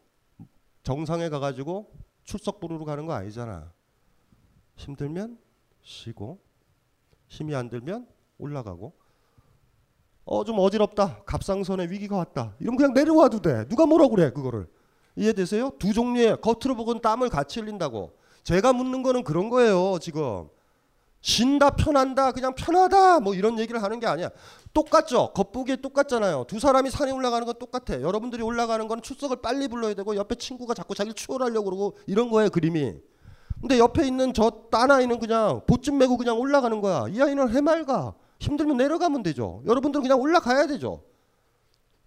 정상에 0.82 1.30
가가지고 1.30 1.94
출석 2.24 2.60
부르러 2.60 2.84
가는 2.84 3.06
거 3.06 3.14
아니잖아. 3.14 3.72
힘들면 4.76 5.38
쉬고 5.84 6.40
힘이 7.28 7.54
안 7.54 7.70
들면 7.70 8.08
올라가고 8.40 9.05
어 10.26 10.44
좀 10.44 10.58
어지럽다. 10.60 11.22
갑상선에 11.26 11.88
위기가 11.90 12.18
왔다. 12.18 12.54
이러면 12.60 12.78
그냥 12.78 12.94
내려와도 12.94 13.42
돼. 13.42 13.68
누가 13.68 13.86
뭐라 13.86 14.08
그래 14.08 14.32
그거를? 14.32 14.68
이해되세요? 15.16 15.72
두 15.80 15.94
종류의 15.94 16.38
겉으로 16.42 16.76
보고는 16.76 17.02
땀을 17.02 17.30
같이 17.30 17.60
흘린다고. 17.60 18.12
제가 18.44 18.74
묻는 18.74 19.04
거는 19.04 19.24
그런 19.24 19.50
거예요 19.50 19.98
지금. 20.00 20.48
쉰다 21.22 21.72
편한다 21.72 22.32
그냥 22.32 22.54
편하다. 22.56 23.20
뭐 23.22 23.34
이런 23.34 23.58
얘기를 23.60 23.82
하는 23.82 24.00
게 24.00 24.08
아니야. 24.08 24.30
똑같죠? 24.74 25.32
겉보기에 25.34 25.78
똑같잖아요. 25.78 26.46
두 26.48 26.60
사람이 26.60 26.90
산에 26.90 27.12
올라가는 27.12 27.46
건 27.46 27.56
똑같아. 27.60 28.02
여러분들이 28.02 28.44
올라가는 28.44 28.88
건 28.88 29.02
출석을 29.02 29.38
빨리 29.42 29.68
불러야 29.68 29.94
되고 29.94 30.16
옆에 30.16 30.36
친구가 30.36 30.74
자꾸 30.74 30.94
자기를 30.96 31.14
추월하려고 31.16 31.66
그러고 31.66 31.98
이런 32.08 32.30
거예요 32.30 32.50
그림이. 32.50 32.94
근데 33.62 33.80
옆에 33.80 34.06
있는 34.06 34.34
저 34.34 34.70
딴 34.72 34.92
아이는 34.92 35.20
그냥 35.20 35.62
보쯤 35.66 35.98
메고 35.98 36.18
그냥 36.18 36.38
올라가는 36.40 36.80
거야. 36.82 37.06
이 37.10 37.22
아이는 37.22 37.50
해맑아 37.50 38.14
힘들면 38.40 38.78
내려가면 38.78 39.24
되죠 39.24 39.62
여러분들은 39.66 40.04
그냥 40.04 40.20
올라가야 40.20 40.68
되죠 40.68 41.04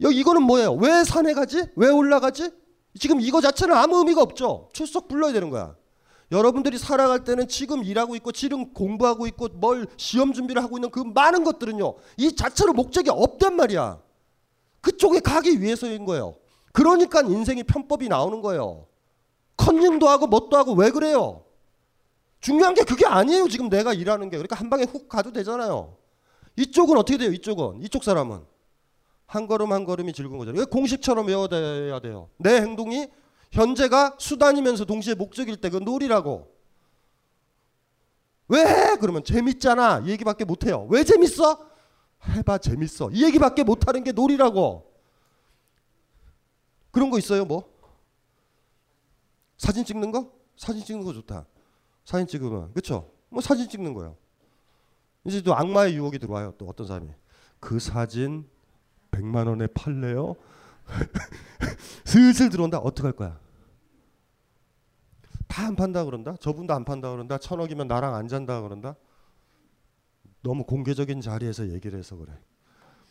여기 0.01 0.19
이거는 0.19 0.43
뭐예요 0.43 0.73
왜 0.75 1.05
산에 1.05 1.35
가지 1.35 1.65
왜 1.77 1.89
올라가지 1.89 2.51
지금 2.99 3.21
이거 3.21 3.41
자체는 3.41 3.75
아무 3.75 3.99
의미가 3.99 4.23
없죠 4.23 4.69
출석 4.73 5.09
불러야 5.09 5.33
되는 5.33 5.51
거야 5.51 5.75
여러분들이 6.31 6.77
살아갈 6.79 7.25
때는 7.25 7.49
지금 7.49 7.83
일하고 7.83 8.15
있고 8.17 8.33
지금 8.33 8.73
공부하고 8.75 9.27
있고 9.29 9.49
뭘 9.49 9.87
시험 9.97 10.33
준비를 10.33 10.63
하고 10.63 10.77
있는 10.77 10.91
그 10.91 11.01
많은 11.01 11.43
것들은요. 11.43 11.95
이 12.19 12.37
자체로 12.37 12.75
목적이 12.75 13.11
없단 13.11 13.57
말이야. 13.57 14.01
그쪽에 14.83 15.21
가기 15.21 15.63
위해서인 15.63 16.05
거예요. 16.05 16.37
그러니까 16.73 17.23
인생이 17.23 17.63
편법이 17.63 18.09
나오는 18.09 18.43
거예요. 18.43 18.87
컨닝도 19.57 20.09
하고 20.09 20.27
뭣도 20.27 20.57
하고 20.57 20.75
왜 20.75 20.91
그래요? 20.91 21.45
중요한 22.41 22.75
게 22.75 22.85
그게 22.85 23.07
아니에요. 23.07 23.49
지금 23.49 23.69
내가 23.71 23.95
일하는 23.95 24.29
게. 24.29 24.37
그러니까 24.37 24.55
한 24.55 24.69
방에 24.69 24.85
훅 24.85 25.09
가도 25.09 25.33
되잖아요. 25.33 25.97
이쪽은 26.59 26.97
어떻게 26.97 27.19
돼요? 27.19 27.33
이쪽은. 27.33 27.83
이쪽 27.83 28.03
사람은. 28.03 28.45
한 29.27 29.47
걸음 29.47 29.73
한 29.73 29.85
걸음이 29.85 30.13
즐거운 30.13 30.39
거죠. 30.39 30.53
이거 30.53 30.65
공식처럼 30.67 31.27
외워야 31.29 32.01
돼요. 32.01 32.31
내 32.39 32.61
행동이 32.61 33.09
현재가 33.53 34.17
수단이면서 34.19 34.85
동시에 34.85 35.15
목적일 35.15 35.61
때 35.61 35.71
그 35.71 35.77
놀이라고. 35.77 36.53
왜? 38.49 38.97
그러면 39.01 39.23
재밌잖아. 39.23 40.01
이 40.07 40.11
얘기밖에 40.11 40.45
못 40.45 40.65
해요. 40.67 40.87
왜 40.91 41.05
재밌어? 41.05 41.69
해봐 42.25 42.59
재밌어. 42.59 43.11
이 43.13 43.23
얘기밖에 43.25 43.63
못 43.63 43.87
하는 43.87 44.03
게 44.03 44.11
놀이라고. 44.13 44.91
그런 46.91 47.11
거 47.11 47.19
있어요, 47.19 47.45
뭐? 47.45 47.71
사진 49.59 49.85
찍는 49.85 50.11
거? 50.11 50.33
사진 50.57 50.83
찍는 50.85 51.05
거 51.05 51.13
좋다. 51.13 51.47
사진 52.05 52.27
찍으면 52.27 52.73
그쵸? 52.73 53.13
뭐 53.29 53.43
사진 53.43 53.69
찍는 53.69 53.93
거예요. 53.95 54.17
이제 55.29 55.43
또 55.43 55.55
악마의 55.55 55.95
유혹이 55.97 56.19
들어와요. 56.19 56.55
또 56.59 56.67
어떤 56.67 56.87
사람이 56.87 57.11
그 57.61 57.79
사진 57.79 58.49
100만 59.11 59.47
원에 59.47 59.67
팔래요? 59.69 60.35
슬슬 62.05 62.49
들어온다. 62.49 62.79
어떡할 62.79 63.13
거야? 63.13 63.39
다 65.47 65.67
안 65.67 65.75
판다 65.77 66.05
그런다. 66.05 66.37
저분도 66.37 66.73
안 66.73 66.85
판다 66.85 67.11
그런다. 67.11 67.39
천억이면 67.39 67.89
나랑 67.89 68.15
안 68.15 68.29
잔다 68.29 68.61
그런다. 68.63 68.95
너무 70.43 70.65
공개적인 70.65 71.21
자리에서 71.21 71.69
얘기를 71.71 71.99
해서 71.99 72.17
그래. 72.17 72.33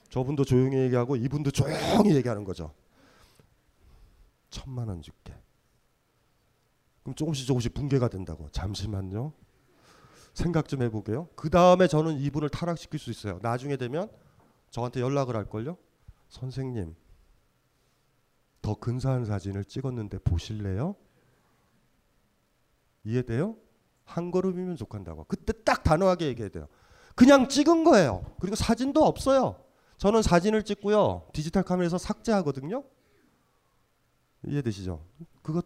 저분도 0.10 0.46
조용히 0.46 0.78
얘기하고 0.78 1.18
이분도 1.18 1.52
조용히 1.52 2.16
얘기하는 2.16 2.44
거죠. 2.46 2.74
천만 4.50 4.88
원 4.88 5.02
줄게. 5.02 5.34
그럼 7.04 7.16
조금씩 7.16 7.46
조금씩 7.46 7.74
붕괴가 7.74 8.08
된다고. 8.08 8.50
잠시만요. 8.50 9.34
생각 10.38 10.68
좀 10.68 10.84
해보게요. 10.84 11.30
그 11.36 11.50
다음에 11.50 11.88
저는 11.88 12.20
이분을 12.20 12.50
타락시킬 12.50 13.00
수 13.00 13.10
있어요. 13.10 13.40
나중에 13.42 13.76
되면 13.76 14.08
저한테 14.70 15.02
연락을 15.02 15.36
할 15.36 15.46
걸요. 15.46 15.78
선생님, 16.30 16.96
더 18.62 18.76
근사한 18.76 19.26
사진을 19.26 19.66
찍었는데 19.66 20.20
보실래요? 20.20 20.96
이해돼요? 23.04 23.56
한 24.04 24.30
걸음이면 24.30 24.76
족한다고. 24.76 25.24
그때 25.24 25.54
딱 25.66 25.84
단호하게 25.84 26.28
얘기해야 26.28 26.52
돼요. 26.52 26.68
그냥 27.16 27.50
찍은 27.50 27.84
거예요. 27.84 28.24
그리고 28.40 28.56
사진도 28.56 29.06
없어요. 29.06 29.60
저는 29.98 30.22
사진을 30.22 30.62
찍고요. 30.62 31.30
디지털 31.34 31.64
카메라에서 31.64 31.98
삭제하거든요. 31.98 32.84
이해되시죠? 34.46 35.04
그거 35.42 35.64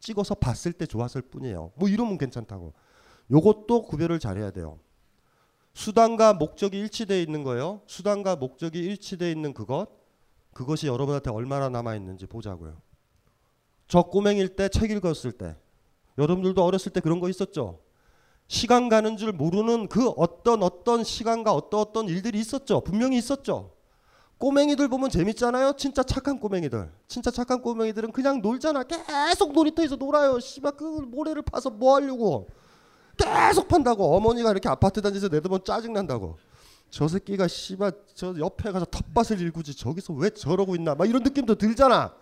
찍어서 0.00 0.34
봤을 0.34 0.74
때 0.74 0.84
좋았을 0.84 1.22
뿐이에요. 1.22 1.72
뭐 1.76 1.88
이러면 1.88 2.18
괜찮다고. 2.18 2.74
요것도 3.32 3.82
구별을 3.84 4.18
잘해야 4.20 4.50
돼요. 4.50 4.78
수단과 5.74 6.34
목적이 6.34 6.78
일치되어 6.80 7.18
있는 7.18 7.42
거예요. 7.44 7.80
수단과 7.86 8.36
목적이 8.36 8.80
일치되어 8.80 9.30
있는 9.30 9.54
그것. 9.54 9.86
그것이 10.52 10.86
여러분한테 10.86 11.30
얼마나 11.30 11.70
남아 11.70 11.94
있는지 11.96 12.26
보자고요. 12.26 12.76
저 13.88 14.02
꼬맹일 14.02 14.50
때 14.56 14.68
책 14.68 14.90
읽었을 14.90 15.32
때 15.32 15.56
여러분들도 16.18 16.62
어렸을 16.62 16.92
때 16.92 17.00
그런 17.00 17.20
거 17.20 17.28
있었죠. 17.30 17.80
시간 18.48 18.90
가는 18.90 19.16
줄 19.16 19.32
모르는 19.32 19.88
그 19.88 20.10
어떤 20.10 20.62
어떤 20.62 21.04
시간과 21.04 21.52
어떤 21.54 21.80
어떤 21.80 22.08
일들이 22.08 22.38
있었죠. 22.38 22.82
분명히 22.82 23.16
있었죠. 23.16 23.72
꼬맹이들 24.36 24.88
보면 24.88 25.08
재밌잖아요. 25.08 25.74
진짜 25.78 26.02
착한 26.02 26.38
꼬맹이들. 26.38 26.92
진짜 27.08 27.30
착한 27.30 27.62
꼬맹이들은 27.62 28.12
그냥 28.12 28.42
놀잖아. 28.42 28.82
계속 28.82 29.52
놀이터에서 29.52 29.96
놀아요. 29.96 30.38
씨발 30.38 30.72
그 30.72 30.84
모래를 30.84 31.42
파서 31.42 31.70
뭐 31.70 31.94
하려고. 31.94 32.48
계속 33.16 33.68
판다고. 33.68 34.16
어머니가 34.16 34.50
이렇게 34.50 34.68
아파트 34.68 35.00
단지에서 35.00 35.28
내다보면 35.28 35.64
짜증 35.64 35.92
난다고. 35.92 36.38
저 36.90 37.08
새끼가 37.08 37.48
씨발 37.48 37.92
저 38.14 38.34
옆에 38.38 38.70
가서 38.70 38.84
텃밭을 38.86 39.40
일구지 39.40 39.74
저기서 39.74 40.12
왜 40.12 40.30
저러고 40.30 40.76
있나 40.76 40.94
막 40.94 41.08
이런 41.08 41.22
느낌도 41.22 41.54
들잖아. 41.54 42.14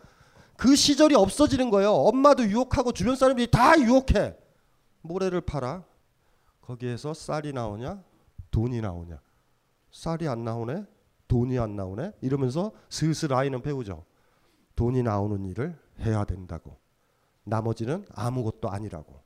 그 0.56 0.76
시절이 0.76 1.14
없어지는 1.14 1.70
거예요. 1.70 1.92
엄마도 1.92 2.44
유혹하고 2.44 2.92
주변 2.92 3.16
사람들이 3.16 3.50
다 3.50 3.78
유혹해. 3.80 4.36
모래를 5.02 5.40
팔아. 5.40 5.84
거기에서 6.60 7.14
쌀이 7.14 7.52
나오냐? 7.52 8.02
돈이 8.50 8.80
나오냐? 8.80 9.20
쌀이 9.90 10.28
안 10.28 10.44
나오네? 10.44 10.84
돈이 11.26 11.58
안 11.58 11.76
나오네? 11.76 12.12
이러면서 12.20 12.72
슬슬 12.88 13.32
아이는 13.32 13.62
배우죠. 13.62 14.04
돈이 14.76 15.02
나오는 15.02 15.44
일을 15.46 15.78
해야 16.00 16.24
된다고. 16.24 16.76
나머지는 17.44 18.04
아무것도 18.14 18.68
아니라고. 18.68 19.20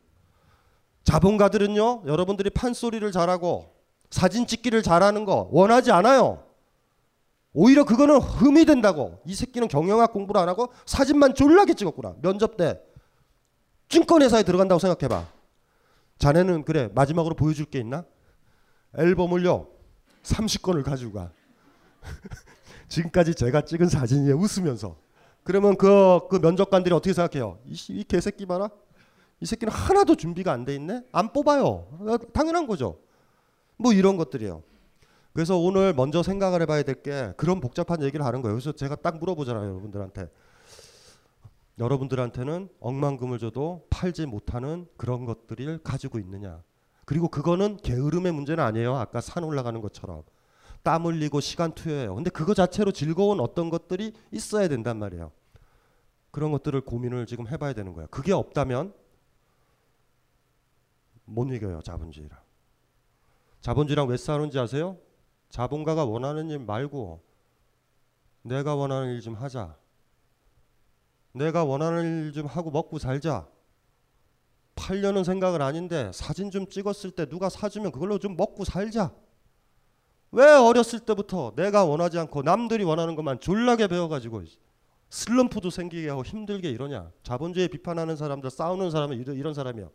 자본가들은요, 1.05 2.05
여러분들이 2.07 2.51
판소리를 2.51 3.11
잘하고 3.13 3.75
사진 4.11 4.47
찍기를 4.47 4.83
잘하는 4.83 5.25
거 5.25 5.49
원하지 5.53 5.93
않아요. 5.93 6.45
오히려 7.53 7.85
그거는 7.85 8.19
흠이 8.19 8.65
된다고. 8.65 9.21
이 9.25 9.35
새끼는 9.35 9.69
경영학 9.69 10.13
공부를 10.13 10.41
안 10.41 10.49
하고 10.49 10.73
사진만 10.87 11.35
졸라게 11.35 11.75
찍었구나. 11.75 12.17
면접 12.21 12.57
때 12.57 12.81
증권회사에 13.89 14.43
들어간다고 14.43 14.79
생각해봐. 14.79 15.29
자네는 16.19 16.65
그래 16.65 16.91
마지막으로 16.95 17.35
보여줄 17.35 17.67
게 17.67 17.79
있나? 17.79 18.05
앨범을요 18.97 19.69
30건을 20.23 20.83
가지고 20.83 21.13
가. 21.13 21.31
지금까지 22.89 23.35
제가 23.35 23.63
찍은 23.63 23.89
사진이에요 23.89 24.37
웃으면서. 24.37 24.97
그러면 25.43 25.77
그, 25.77 26.21
그 26.31 26.37
면접관들이 26.37 26.95
어떻게 26.95 27.13
생각해요? 27.13 27.59
이, 27.67 27.75
씨, 27.75 27.93
이 27.93 28.05
개새끼 28.05 28.47
봐라. 28.47 28.71
이 29.41 29.47
새끼는 29.47 29.73
하나도 29.73 30.15
준비가 30.17 30.53
안 30.53 30.65
돼 30.65 30.75
있네. 30.75 31.03
안 31.13 31.33
뽑아요. 31.33 31.65
어, 31.67 32.17
당연한 32.33 32.67
거죠. 32.67 32.99
뭐 33.77 33.93
이런 33.93 34.17
것들이에요. 34.17 34.63
그래서 35.33 35.59
오늘 35.59 35.93
먼저 35.93 36.23
생각을 36.23 36.63
해봐야 36.63 36.83
될 36.85 37.03
게 37.03 37.33
그런 37.37 37.61
복잡한 37.61 38.03
얘기를 38.03 38.25
하는 38.25 38.41
거예요. 38.41 38.55
그래서 38.55 38.73
제가 38.73 38.95
딱 38.97 39.19
물어보잖아요, 39.19 39.69
여러분들한테. 39.69 40.29
여러분들한테는 41.79 42.69
억만금을 42.79 43.39
줘도 43.41 43.87
팔지 43.91 44.27
못하는 44.27 44.87
그런 44.97 45.25
것들을 45.25 45.79
가지고 45.83 46.19
있느냐. 46.21 46.63
그리고 47.05 47.29
그거는 47.29 47.79
게으름의 47.79 48.33
문제는 48.33 48.63
아니에요. 48.63 48.95
아까 48.97 49.21
산 49.21 49.43
올라가는 49.45 49.79
것처럼. 49.81 50.23
땀 50.85 51.05
흘리고 51.07 51.41
시간 51.41 51.73
투여해요. 51.73 52.15
근데 52.15 52.31
그거 52.31 52.55
자체로 52.55 52.93
즐거운 52.93 53.41
어떤 53.41 53.71
것들이 53.71 54.13
있어야 54.31 54.69
된단 54.69 54.99
말이에요. 54.99 55.33
그런 56.31 56.53
것들을 56.53 56.81
고민을 56.83 57.27
지금 57.27 57.49
해봐야 57.49 57.73
되는 57.73 57.93
거예요. 57.93 58.07
그게 58.11 58.33
없다면 58.33 58.93
못 61.25 61.51
이겨요, 61.51 61.81
자본주의랑. 61.83 62.39
자본주의랑 63.61 64.09
왜 64.09 64.17
싸우는지 64.17 64.59
아세요? 64.59 64.99
자본가가 65.51 66.05
원하는 66.05 66.51
일 66.51 66.59
말고 66.59 67.23
내가 68.43 68.75
원하는 68.75 69.15
일 69.15 69.21
좀 69.23 69.35
하자. 69.35 69.77
내가 71.33 71.65
원하는 71.65 72.27
일 72.27 72.33
좀 72.33 72.47
하고 72.47 72.71
먹고 72.71 72.99
살자. 72.99 73.49
팔려는 74.77 75.25
생각은 75.25 75.63
아닌데 75.63 76.11
사진 76.13 76.51
좀 76.51 76.67
찍었을 76.67 77.13
때 77.13 77.27
누가 77.27 77.49
사주면 77.49 77.93
그걸로 77.93 78.19
좀 78.19 78.37
먹고 78.37 78.65
살자. 78.65 79.15
왜 80.33 80.45
어렸을 80.45 80.99
때부터 81.01 81.53
내가 81.55 81.85
원하지 81.85 82.19
않고 82.19 82.43
남들이 82.43 82.83
원하는 82.85 83.15
것만 83.15 83.39
졸라게 83.41 83.87
배워가지고 83.87 84.43
슬럼프도 85.09 85.71
생기게 85.71 86.09
하고 86.09 86.25
힘들게 86.25 86.69
이러냐. 86.71 87.13
자본주의 87.23 87.69
비판하는 87.69 88.17
사람들 88.17 88.51
싸우는 88.51 88.91
사람은 88.91 89.17
이런, 89.37 89.55
사람이요. 89.55 89.91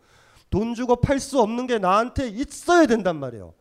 돈 0.50 0.74
주고 0.74 0.96
팔 0.96 1.20
수 1.20 1.40
없는 1.40 1.68
게 1.68 1.78
나한테 1.78 2.28
있어야 2.30 2.86
된단 2.86 3.20
말이에요. 3.20 3.54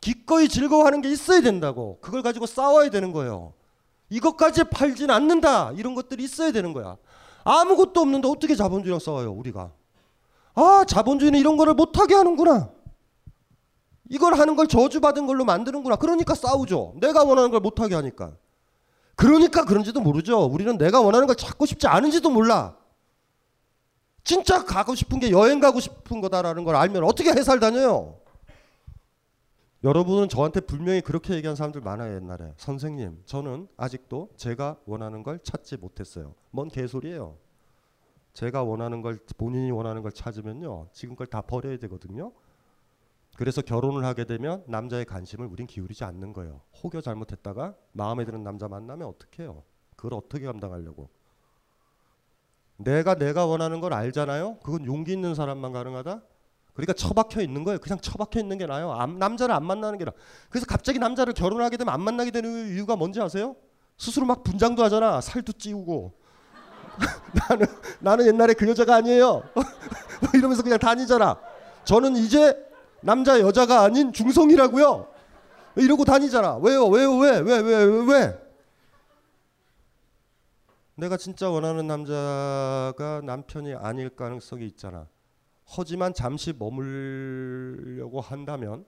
기꺼이 0.00 0.48
즐거워하는 0.48 1.00
게 1.00 1.10
있어야 1.10 1.40
된다고. 1.40 1.98
그걸 2.00 2.22
가지고 2.22 2.46
싸워야 2.46 2.90
되는 2.90 3.12
거예요. 3.12 3.54
이것까지 4.10 4.64
팔진 4.64 5.10
않는다. 5.10 5.72
이런 5.72 5.94
것들이 5.94 6.22
있어야 6.22 6.52
되는 6.52 6.72
거야. 6.72 6.96
아무것도 7.44 8.00
없는데 8.00 8.28
어떻게 8.28 8.54
자본주의랑 8.54 9.00
싸워요, 9.00 9.32
우리가. 9.32 9.72
아, 10.54 10.84
자본주의는 10.86 11.38
이런 11.38 11.56
거를 11.56 11.74
못하게 11.74 12.14
하는구나. 12.14 12.70
이걸 14.08 14.34
하는 14.34 14.54
걸 14.54 14.68
저주받은 14.68 15.26
걸로 15.26 15.44
만드는구나. 15.44 15.96
그러니까 15.96 16.34
싸우죠. 16.34 16.94
내가 17.00 17.24
원하는 17.24 17.50
걸 17.50 17.60
못하게 17.60 17.96
하니까. 17.96 18.32
그러니까 19.16 19.64
그런지도 19.64 20.00
모르죠. 20.00 20.44
우리는 20.44 20.78
내가 20.78 21.00
원하는 21.00 21.26
걸 21.26 21.34
찾고 21.34 21.66
싶지 21.66 21.88
않은지도 21.88 22.30
몰라. 22.30 22.76
진짜 24.26 24.64
가고 24.64 24.96
싶은 24.96 25.20
게 25.20 25.30
여행 25.30 25.60
가고 25.60 25.78
싶은 25.78 26.20
거다라는 26.20 26.64
걸 26.64 26.74
알면 26.74 27.04
어떻게 27.04 27.30
회사를 27.30 27.60
다녀요? 27.60 28.18
여러분은 29.84 30.28
저한테 30.28 30.60
분명히 30.60 31.00
그렇게 31.00 31.34
얘기한 31.34 31.54
사람들 31.54 31.80
많아요 31.80 32.16
옛날에. 32.16 32.52
선생님 32.56 33.22
저는 33.24 33.68
아직도 33.76 34.30
제가 34.36 34.78
원하는 34.84 35.22
걸 35.22 35.38
찾지 35.44 35.76
못했어요. 35.76 36.34
뭔 36.50 36.68
개소리예요? 36.68 37.36
제가 38.32 38.64
원하는 38.64 39.00
걸 39.00 39.20
본인이 39.36 39.70
원하는 39.70 40.02
걸 40.02 40.10
찾으면요 40.10 40.88
지금 40.92 41.14
걸 41.14 41.28
다 41.28 41.40
버려야 41.40 41.76
되거든요. 41.78 42.32
그래서 43.36 43.62
결혼을 43.62 44.04
하게 44.04 44.24
되면 44.24 44.64
남자의 44.66 45.04
관심을 45.04 45.46
우린 45.46 45.68
기울이지 45.68 46.02
않는 46.02 46.32
거예요. 46.32 46.62
혹여 46.82 47.00
잘못했다가 47.00 47.76
마음에 47.92 48.24
드는 48.24 48.42
남자 48.42 48.66
만나면 48.66 49.06
어떻게 49.06 49.44
해요? 49.44 49.62
그걸 49.94 50.14
어떻게 50.14 50.46
감당하려고 50.46 51.10
내가 52.76 53.14
내가 53.14 53.46
원하는 53.46 53.80
걸 53.80 53.92
알잖아요 53.94 54.58
그건 54.62 54.84
용기 54.86 55.12
있는 55.12 55.34
사람만 55.34 55.72
가능하다 55.72 56.20
그러니까 56.74 56.92
처박혀 56.92 57.40
있는 57.40 57.64
거예요. 57.64 57.78
그냥 57.78 57.98
처박혀 58.00 58.38
있는 58.38 58.58
게 58.58 58.66
나아요. 58.66 58.92
안- 58.92 59.18
남자를 59.18 59.54
안 59.54 59.64
만나는 59.64 59.98
게 59.98 60.04
나아. 60.04 60.12
그래서 60.50 60.66
갑자기 60.66 60.98
남자를 60.98 61.32
결혼하게 61.32 61.78
되면 61.78 61.92
안 61.94 62.02
만나게 62.02 62.30
되는 62.30 62.68
이유가 62.68 62.96
뭔지 62.96 63.18
아세요? 63.18 63.56
스스로 63.96 64.26
막 64.26 64.44
분장도 64.44 64.84
하잖아. 64.84 65.22
살도 65.22 65.52
찌우고. 65.54 66.12
나는 67.48 67.66
나는 67.98 68.26
옛날에 68.26 68.52
그 68.52 68.68
여자가 68.68 68.96
아니에요. 68.96 69.42
뭐 69.54 70.30
이러면서 70.34 70.62
그냥 70.62 70.78
다니잖아. 70.78 71.38
저는 71.84 72.14
이제 72.16 72.54
남자 73.00 73.40
여자가 73.40 73.80
아닌 73.80 74.12
중성이라고요. 74.12 75.08
이러고 75.76 76.04
다니잖아. 76.04 76.56
왜요? 76.56 76.84
왜요? 76.88 77.16
왜? 77.16 77.38
왜? 77.38 77.58
왜? 77.58 77.82
왜? 77.84 78.04
왜? 78.06 78.38
내가 80.96 81.16
진짜 81.16 81.50
원하는 81.50 81.86
남자가 81.86 83.20
남편이 83.24 83.74
아닐 83.74 84.10
가능성이 84.16 84.66
있잖아. 84.66 85.08
하지만 85.66 86.14
잠시 86.14 86.52
머물려고 86.52 88.20
한다면 88.20 88.86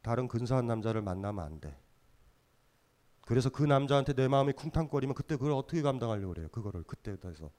다른 0.00 0.28
근사한 0.28 0.66
남자를 0.66 1.02
만나면 1.02 1.44
안 1.44 1.60
돼. 1.60 1.76
그래서 3.26 3.50
그 3.50 3.62
남자한테 3.62 4.14
내 4.14 4.28
마음이 4.28 4.52
쿵탕거리면 4.52 5.14
그때 5.14 5.36
그걸 5.36 5.52
어떻게 5.52 5.82
감당하려고 5.82 6.34
그래요. 6.34 6.48
그거를 6.48 6.82
그때부터 6.84 7.50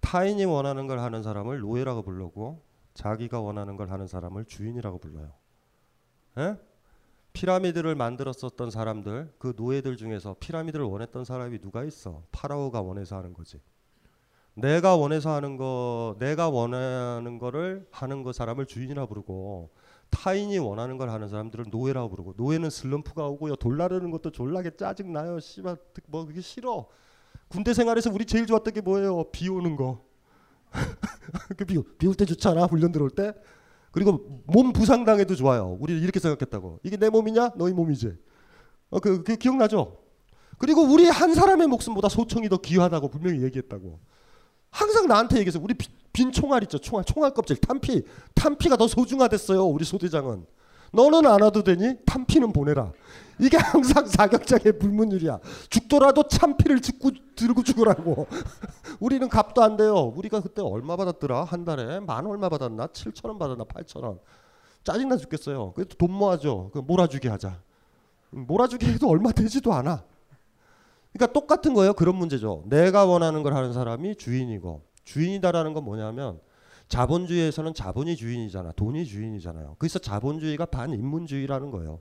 타인이 0.00 0.44
원하는 0.44 0.86
걸 0.86 1.00
하는 1.00 1.22
사람을 1.22 1.60
노예라고 1.60 2.02
부르고 2.02 2.62
자기가 2.94 3.40
원하는 3.40 3.76
걸 3.76 3.90
하는 3.90 4.06
사람을 4.06 4.44
주인이라고 4.44 4.98
불러요. 4.98 5.32
에? 6.38 6.56
피라미드를 7.34 7.96
만들었었던 7.96 8.70
사람들 8.70 9.34
그 9.38 9.52
노예들 9.56 9.96
중에서 9.96 10.36
피라미드를 10.40 10.84
원했던 10.84 11.24
사람이 11.24 11.60
누가 11.60 11.84
있어? 11.84 12.22
파라오가 12.32 12.80
원해서 12.80 13.16
하는 13.16 13.34
거지. 13.34 13.60
내가 14.54 14.94
원해서 14.94 15.34
하는 15.34 15.56
거, 15.56 16.14
내가 16.20 16.48
원하는 16.48 17.38
거를 17.38 17.86
하는 17.90 18.22
그 18.22 18.32
사람을 18.32 18.66
주인이라 18.66 19.06
부르고 19.06 19.70
타인이 20.10 20.56
원하는 20.58 20.96
걸 20.96 21.10
하는 21.10 21.28
사람들을 21.28 21.66
노예라고 21.70 22.08
부르고 22.08 22.34
노예는 22.36 22.70
슬럼프가 22.70 23.26
오고요 23.26 23.56
돌나르는 23.56 24.12
것도 24.12 24.30
졸라게 24.30 24.76
짜증 24.76 25.12
나요. 25.12 25.40
씨발 25.40 25.76
뭐 26.06 26.24
그게 26.24 26.40
싫어. 26.40 26.86
군대 27.48 27.74
생활에서 27.74 28.12
우리 28.12 28.24
제일 28.24 28.46
좋았던 28.46 28.74
게 28.74 28.80
뭐예요? 28.80 29.24
비 29.32 29.48
오는 29.48 29.74
거. 29.74 30.04
그 31.56 31.64
비, 31.64 31.82
비올 31.98 32.14
때 32.14 32.24
좋잖아. 32.24 32.66
훈련 32.66 32.92
들어올 32.92 33.10
때. 33.10 33.34
그리고 33.94 34.42
몸 34.46 34.72
부상 34.72 35.04
당해도 35.04 35.36
좋아요. 35.36 35.76
우리 35.78 35.96
이렇게 36.00 36.18
생각했다고. 36.18 36.80
이게 36.82 36.96
내 36.96 37.08
몸이냐? 37.10 37.52
너희 37.54 37.72
몸이지. 37.72 38.12
어, 38.90 38.98
그, 38.98 39.22
그 39.22 39.36
기억나죠? 39.36 39.98
그리고 40.58 40.82
우리 40.82 41.06
한 41.06 41.32
사람의 41.32 41.68
목숨보다 41.68 42.08
소총이 42.08 42.48
더 42.48 42.56
귀하다고 42.56 43.08
분명히 43.08 43.44
얘기했다고. 43.44 44.00
항상 44.70 45.06
나한테 45.06 45.38
얘기해서 45.38 45.60
우리 45.62 45.74
빈, 45.74 45.92
빈 46.12 46.32
총알 46.32 46.64
있죠 46.64 46.78
총알 46.78 47.04
총알 47.04 47.32
껍질 47.32 47.56
탄피 47.56 48.02
탄피가 48.34 48.76
더 48.76 48.88
소중하댔어요 48.88 49.64
우리 49.64 49.84
소대장은 49.84 50.44
너는 50.94 51.26
안 51.26 51.42
와도 51.42 51.62
되니? 51.62 51.96
탄피는 52.06 52.52
보내라. 52.52 52.92
이게 53.40 53.56
항상 53.56 54.06
사격장의 54.06 54.78
불문율이야. 54.78 55.40
죽더라도 55.68 56.28
찬피를 56.28 56.80
듣고 56.80 57.10
들고 57.34 57.62
죽으라고. 57.64 58.26
우리는 59.00 59.28
값도 59.28 59.62
안 59.62 59.76
돼요. 59.76 60.12
우리가 60.16 60.40
그때 60.40 60.62
얼마 60.62 60.96
받았더라? 60.96 61.44
한 61.44 61.64
달에 61.64 62.00
만 62.00 62.26
얼마 62.26 62.48
받았나? 62.48 62.86
7천 62.88 63.26
원 63.26 63.38
받았나? 63.38 63.64
8천 63.64 64.04
원. 64.04 64.20
짜증나 64.84 65.16
죽겠어요. 65.16 65.72
그래도 65.72 65.96
돈 65.96 66.12
모아줘. 66.12 66.70
그 66.72 66.78
몰아주게 66.78 67.28
하자. 67.28 67.58
몰아주게 68.30 68.86
해도 68.86 69.08
얼마 69.08 69.32
되지도 69.32 69.72
않아. 69.72 70.04
그러니까 71.12 71.32
똑같은 71.32 71.74
거예요. 71.74 71.92
그런 71.94 72.16
문제죠. 72.16 72.64
내가 72.66 73.04
원하는 73.04 73.42
걸 73.42 73.54
하는 73.54 73.72
사람이 73.72 74.16
주인이고 74.16 74.82
주인이다라는 75.04 75.72
건 75.72 75.84
뭐냐면 75.84 76.40
자본주의에서는 76.88 77.74
자본이 77.74 78.16
주인이잖아. 78.16 78.72
돈이 78.72 79.04
주인이잖아요. 79.06 79.76
그래서 79.78 79.98
자본주의가 79.98 80.66
반인문주의라는 80.66 81.70
거예요. 81.70 82.00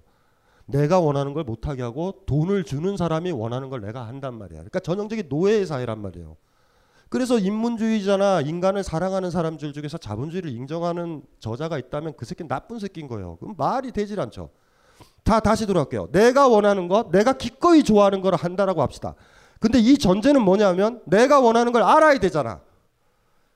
내가 0.65 0.99
원하는 0.99 1.33
걸 1.33 1.43
못하게 1.43 1.81
하고 1.81 2.23
돈을 2.25 2.63
주는 2.63 2.95
사람이 2.95 3.31
원하는 3.31 3.69
걸 3.69 3.81
내가 3.81 4.07
한단 4.07 4.35
말이야. 4.35 4.59
그러니까 4.59 4.79
전형적인 4.79 5.27
노예의 5.29 5.65
사회란 5.65 5.99
말이에요. 6.01 6.37
그래서 7.09 7.37
인문주의자나 7.37 8.41
인간을 8.41 8.83
사랑하는 8.83 9.29
사람들 9.29 9.73
중에서 9.73 9.97
자본주의를 9.97 10.49
인정하는 10.49 11.21
저자가 11.39 11.77
있다면 11.77 12.13
그 12.17 12.25
새끼는 12.25 12.47
나쁜 12.47 12.79
새끼인 12.79 13.07
거예요. 13.07 13.35
그럼 13.37 13.55
말이 13.57 13.91
되질 13.91 14.19
않죠. 14.19 14.49
다 15.23 15.39
다시 15.39 15.65
돌아갈게요. 15.65 16.09
내가 16.11 16.47
원하는 16.47 16.87
것, 16.87 17.11
내가 17.11 17.33
기꺼이 17.33 17.83
좋아하는 17.83 18.21
걸 18.21 18.35
한다라고 18.35 18.81
합시다. 18.81 19.15
근데 19.59 19.79
이 19.79 19.97
전제는 19.97 20.41
뭐냐면 20.41 21.01
내가 21.05 21.39
원하는 21.39 21.71
걸 21.71 21.83
알아야 21.83 22.17
되잖아. 22.17 22.61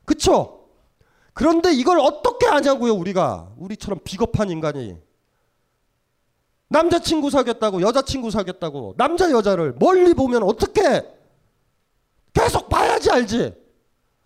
그쵸? 0.06 0.57
그런데 1.38 1.72
이걸 1.72 2.00
어떻게 2.00 2.48
아냐고요, 2.48 2.94
우리가. 2.94 3.54
우리처럼 3.58 4.00
비겁한 4.04 4.50
인간이. 4.50 4.98
남자친구 6.68 7.30
사귀었다고, 7.30 7.82
여자친구 7.82 8.32
사귀었다고, 8.32 8.96
남자 8.98 9.30
여자를 9.30 9.76
멀리 9.78 10.16
보면 10.16 10.42
어떻게 10.42 10.82
계속 12.34 12.70
봐야지 12.70 13.12
알지. 13.12 13.54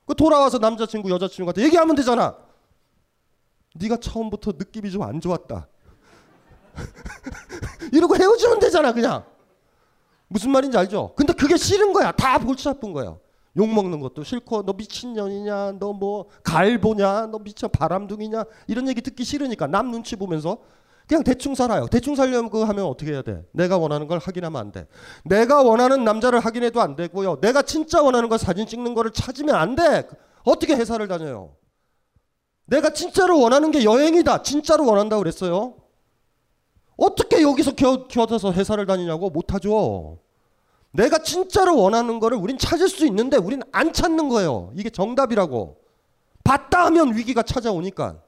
그 0.06 0.16
돌아와서 0.16 0.58
남자친구, 0.58 1.10
여자친구한테 1.12 1.64
얘기하면 1.64 1.98
되잖아. 1.98 2.38
네가 3.76 3.98
처음부터 3.98 4.54
느낌이 4.58 4.90
좀 4.90 5.04
안 5.04 5.20
좋았다. 5.20 5.68
이러고 7.92 8.16
헤어지면 8.16 8.60
되잖아, 8.60 8.94
그냥. 8.94 9.26
무슨 10.30 10.52
말인지 10.52 10.78
알죠? 10.78 11.14
근데 11.18 11.34
그게 11.34 11.58
싫은 11.58 11.92
거야. 11.92 12.14
다 12.14 12.40
골치 12.40 12.70
아픈 12.70 12.94
거야. 12.94 13.18
욕 13.58 13.68
먹는 13.74 14.00
것도 14.00 14.24
싫고 14.24 14.64
너 14.64 14.74
미친년이냐 14.74 15.74
너 15.80 15.94
뭐 15.94 16.28
갈보냐 16.44 17.28
너 17.28 17.40
미쳐 17.40 17.68
바람둥이냐 17.68 18.46
이런 18.68 18.88
얘기 18.88 19.02
듣기 19.02 19.24
싫으니까 19.24 19.68
남 19.68 19.92
눈치 19.92 20.16
보면서 20.16 20.60
그냥 21.08 21.24
대충 21.26 21.56
살아요. 21.56 21.88
대충 21.88 22.16
살려면 22.16 22.50
그거 22.50 22.64
하면 22.64 22.86
어떻게 22.86 23.12
해야 23.12 23.22
돼? 23.22 23.44
내가 23.52 23.78
원하는 23.78 24.08
걸 24.08 24.20
확인하면 24.20 24.62
안 24.62 24.72
돼. 24.72 24.88
내가 25.26 25.62
원하는 25.62 26.06
남자를 26.06 26.40
확인해도 26.40 26.80
안 26.80 26.96
되고요. 26.96 27.42
내가 27.42 27.64
진짜 27.64 28.02
원하는 28.02 28.30
걸 28.30 28.40
사진 28.40 28.66
찍는 28.66 28.94
거를 28.94 29.12
찾으면 29.12 29.54
안 29.56 29.76
돼. 29.76 30.08
어떻게 30.46 30.74
회사를 30.74 31.10
다녀요? 31.10 31.56
내가 32.66 32.92
진짜로 32.94 33.42
원하는 33.42 33.72
게 33.72 33.84
여행이다. 33.84 34.44
진짜로 34.44 34.86
원한다고 34.86 35.22
그랬어요. 35.22 35.76
어떻게 36.96 37.42
여기서 37.42 37.74
겨, 37.74 38.08
겨져서 38.08 38.54
회사를 38.54 38.86
다니냐고 38.86 39.30
못하죠. 39.30 40.20
내가 40.92 41.20
진짜로 41.20 41.78
원하는 41.78 42.20
거를 42.20 42.38
우린 42.38 42.58
찾을 42.58 42.90
수 42.90 43.06
있는데 43.06 43.38
우린 43.38 43.62
안 43.72 43.94
찾는 43.94 44.30
거예요. 44.30 44.72
이게 44.76 44.90
정답이라고. 44.90 45.78
봤다 46.44 46.86
하면 46.86 47.16
위기가 47.16 47.44
찾아오니까. 47.44 48.22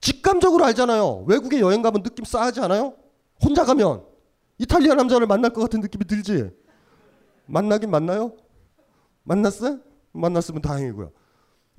직감적으로 0.00 0.64
알잖아요. 0.64 1.24
외국에 1.26 1.60
여행 1.60 1.82
가면 1.82 2.02
느낌 2.02 2.24
싸하지 2.24 2.60
않아요? 2.60 2.94
혼자 3.42 3.64
가면 3.64 4.04
이탈리아 4.58 4.94
남자를 4.94 5.26
만날 5.26 5.52
것 5.52 5.60
같은 5.60 5.80
느낌이 5.80 6.06
들지. 6.06 6.50
만나긴 7.46 7.90
만나요? 7.90 8.32
만났어요? 9.24 9.80
만났으면 10.12 10.62
다행이고요. 10.62 11.10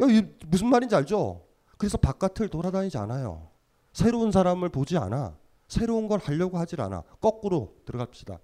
이 0.09 0.23
무슨 0.47 0.67
말인지 0.67 0.95
알죠? 0.95 1.43
그래서 1.77 1.97
바깥을 1.97 2.49
돌아다니지 2.49 2.97
않아요. 2.99 3.49
새로운 3.93 4.31
사람을 4.31 4.69
보지 4.69 4.97
않아. 4.97 5.35
새로운 5.67 6.07
걸 6.07 6.19
하려고 6.19 6.57
하질 6.57 6.81
않아. 6.81 7.03
거꾸로 7.19 7.75
들어갑시다. 7.85 8.39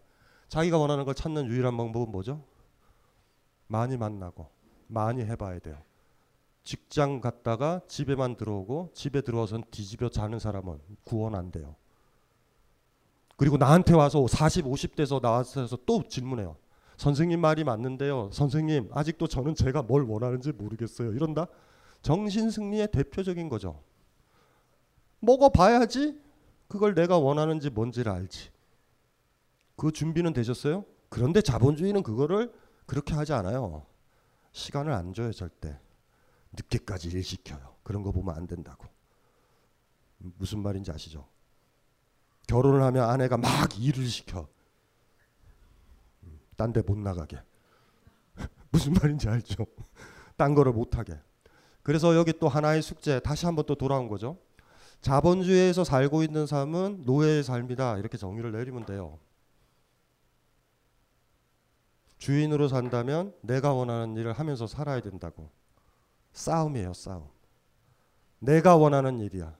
자기가 0.50 0.78
원하는 0.78 1.06
걸 1.06 1.14
찾는 1.14 1.48
유일한 1.48 1.76
방법은 1.78 2.12
뭐죠? 2.12 2.44
많이 3.68 3.98
만나고 3.98 4.50
많이 4.88 5.22
해봐야 5.22 5.60
돼요. 5.60 5.78
직장 6.64 7.22
갔다가 7.22 7.82
집에만 7.88 8.36
들어오고 8.36 8.92
집에 8.94 9.22
들어와선 9.22 9.64
뒤집어 9.72 10.10
자는 10.10 10.40
사람은 10.40 10.80
구원 11.04 11.36
안 11.36 11.52
돼요. 11.52 11.76
그리고 13.38 13.58
나한테 13.58 13.94
와서 13.94 14.26
40, 14.28 14.66
50대에서 14.66 15.22
나와서 15.22 15.78
또 15.86 16.04
질문해요. 16.08 16.58
선생님 16.98 17.40
말이 17.40 17.64
맞는데요. 17.64 18.32
선생님 18.34 18.90
아직도 18.92 19.28
저는 19.28 19.54
제가 19.56 19.84
뭘 19.84 20.04
원하는지 20.04 20.52
모르겠어요. 20.52 21.14
이런다. 21.14 21.48
정신 22.02 22.50
승리의 22.50 22.90
대표적인 22.92 23.48
거죠. 23.50 23.82
먹어봐야지 25.20 26.20
그걸 26.68 26.96
내가 26.96 27.18
원하는지 27.18 27.70
뭔지를 27.70 28.12
알지. 28.12 28.50
그 29.78 29.92
준비는 29.92 30.34
되셨어요? 30.34 30.84
그런데 31.10 31.42
자본주의는 31.42 32.04
그거를 32.04 32.52
그렇게 32.86 33.14
하지 33.14 33.32
않아요. 33.34 33.86
시간을 34.52 34.92
안 34.92 35.14
줘요 35.14 35.32
절대. 35.32 35.80
늦게까지 36.52 37.10
일 37.10 37.24
시켜요. 37.24 37.76
그런 37.84 38.04
거 38.04 38.12
보면 38.12 38.36
안 38.36 38.48
된다고. 38.48 38.86
무슨 40.18 40.60
말인지 40.60 40.92
아시죠? 40.92 41.28
결혼을 42.48 42.82
하면 42.82 43.10
아내가 43.10 43.38
막 43.38 43.80
일을 43.80 44.06
시켜. 44.08 44.48
딴 46.58 46.74
데 46.74 46.82
못 46.82 46.98
나가게. 46.98 47.38
무슨 48.72 48.94
말인지 48.94 49.30
알죠? 49.30 49.68
딴 50.36 50.56
거를 50.56 50.72
못 50.72 50.98
하게. 50.98 51.20
그래서 51.84 52.16
여기 52.16 52.34
또 52.34 52.50
하나의 52.50 52.82
숙제 52.82 53.20
다시 53.20 53.46
한번 53.46 53.66
또 53.68 53.76
돌아온 53.76 54.08
거죠. 54.08 54.40
자본주의에서 55.02 55.84
살고 55.84 56.24
있는 56.24 56.48
삶은 56.48 57.04
노예의 57.06 57.44
삶이다. 57.44 58.00
이렇게 58.00 58.18
정의를 58.18 58.52
내리면 58.52 58.86
돼요. 58.86 59.20
주인으로 62.28 62.68
산다면 62.68 63.34
내가 63.40 63.72
원하는 63.72 64.18
일을 64.18 64.34
하면서 64.34 64.68
살아야 64.68 65.00
된다고. 65.00 65.50
싸움이에요, 66.34 66.92
싸움. 66.92 67.30
내가 68.40 68.76
원하는 68.76 69.22
일이야. 69.22 69.56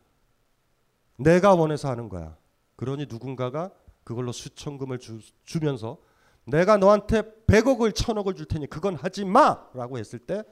내가 1.16 1.56
원해서 1.56 1.90
하는 1.90 2.10
거야. 2.10 2.36
그러니 2.76 3.06
누군가가 3.08 3.72
그걸로 4.04 4.34
수천금을 4.34 5.00
주, 5.00 5.22
주면서 5.46 5.98
내가 6.44 6.76
너한테 6.76 7.22
100억을 7.48 7.94
1000억을 7.94 8.36
줄 8.36 8.46
테니 8.46 8.68
그건 8.68 8.96
하지 8.96 9.24
마 9.24 9.70
라고 9.74 9.98
했을 9.98 10.20
때 10.20 10.44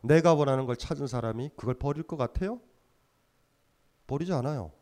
내가 0.00 0.34
원하는 0.34 0.66
걸 0.66 0.74
찾은 0.74 1.06
사람이 1.06 1.50
그걸 1.56 1.74
버릴 1.74 2.02
것 2.02 2.16
같아요? 2.16 2.58
버리지 4.08 4.32
않아요. 4.32 4.72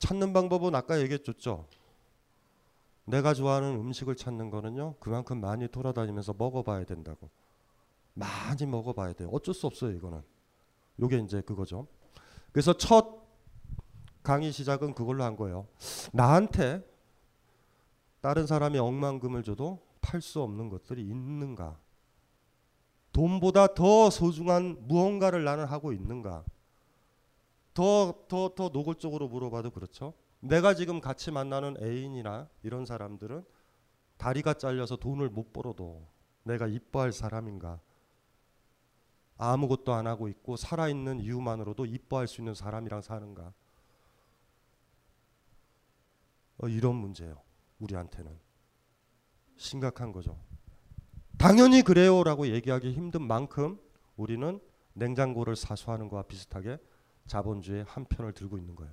찾는 0.00 0.32
방법은 0.32 0.74
아까 0.74 1.00
얘기했죠. 1.00 1.68
내가 3.04 3.34
좋아하는 3.34 3.76
음식을 3.80 4.16
찾는 4.16 4.50
거는요. 4.50 4.94
그만큼 4.98 5.40
많이 5.40 5.68
돌아다니면서 5.68 6.34
먹어봐야 6.38 6.84
된다고. 6.84 7.28
많이 8.14 8.64
먹어봐야 8.66 9.12
돼요. 9.12 9.28
어쩔 9.32 9.54
수 9.54 9.66
없어요. 9.66 9.92
이거는. 9.92 10.22
요게 11.00 11.18
이제 11.18 11.40
그거죠. 11.42 11.86
그래서 12.52 12.72
첫 12.72 13.24
강의 14.22 14.52
시작은 14.52 14.94
그걸로 14.94 15.24
한 15.24 15.36
거예요. 15.36 15.66
나한테 16.12 16.82
다른 18.20 18.46
사람이 18.46 18.78
억만금을 18.78 19.42
줘도 19.42 19.80
팔 20.00 20.22
수 20.22 20.40
없는 20.42 20.68
것들이 20.70 21.02
있는가? 21.02 21.78
돈보다 23.12 23.74
더 23.74 24.08
소중한 24.10 24.76
무언가를 24.88 25.44
나는 25.44 25.66
하고 25.66 25.92
있는가? 25.92 26.44
더 27.74 28.24
더 28.28 28.54
더 28.54 28.68
노골적으로 28.72 29.28
물어봐도 29.28 29.70
그렇죠. 29.70 30.14
내가 30.44 30.74
지금 30.74 31.00
같이 31.00 31.30
만나는 31.30 31.76
애인이나 31.82 32.48
이런 32.62 32.84
사람들은 32.84 33.44
다리가 34.18 34.54
잘려서 34.54 34.96
돈을 34.96 35.30
못 35.30 35.54
벌어도 35.54 36.06
내가 36.42 36.66
이뻐할 36.66 37.12
사람인가? 37.12 37.80
아무것도 39.38 39.94
안 39.94 40.06
하고 40.06 40.28
있고 40.28 40.56
살아있는 40.56 41.20
이유만으로도 41.20 41.86
이뻐할 41.86 42.28
수 42.28 42.42
있는 42.42 42.54
사람이랑 42.54 43.00
사는가? 43.00 43.54
어, 46.58 46.68
이런 46.68 46.94
문제예요. 46.94 47.40
우리한테는 47.80 48.38
심각한 49.56 50.12
거죠. 50.12 50.38
당연히 51.38 51.80
그래요라고 51.80 52.48
얘기하기 52.48 52.92
힘든 52.92 53.22
만큼 53.22 53.80
우리는 54.16 54.60
냉장고를 54.92 55.56
사수하는 55.56 56.08
것과 56.08 56.24
비슷하게 56.24 56.78
자본주의 57.26 57.82
한 57.84 58.04
편을 58.04 58.34
들고 58.34 58.58
있는 58.58 58.74
거예요. 58.76 58.92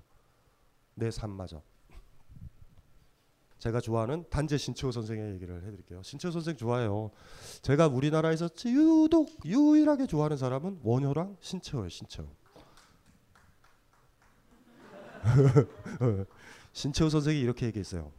내 0.96 1.12
삶마저. 1.12 1.62
제가 3.62 3.80
좋아하는 3.80 4.26
단재 4.32 4.58
신채호 4.58 4.92
선생의 4.92 5.34
얘기를 5.36 5.64
해드릴게요. 5.64 6.02
신채호 6.02 6.32
선생 6.32 6.58
좋아해요. 6.58 7.12
제가 7.62 7.88
우리나라에서 7.88 8.50
유독 8.66 9.30
유일하게 9.46 10.08
좋아하는 10.08 10.36
사람은 10.36 10.80
원효랑 10.82 11.38
신채호예요. 11.40 11.90
신채호. 11.90 12.28
신채호 16.74 17.10
선생이 17.10 17.40
이렇게 17.40 17.68
얘기했어요. 17.68 18.12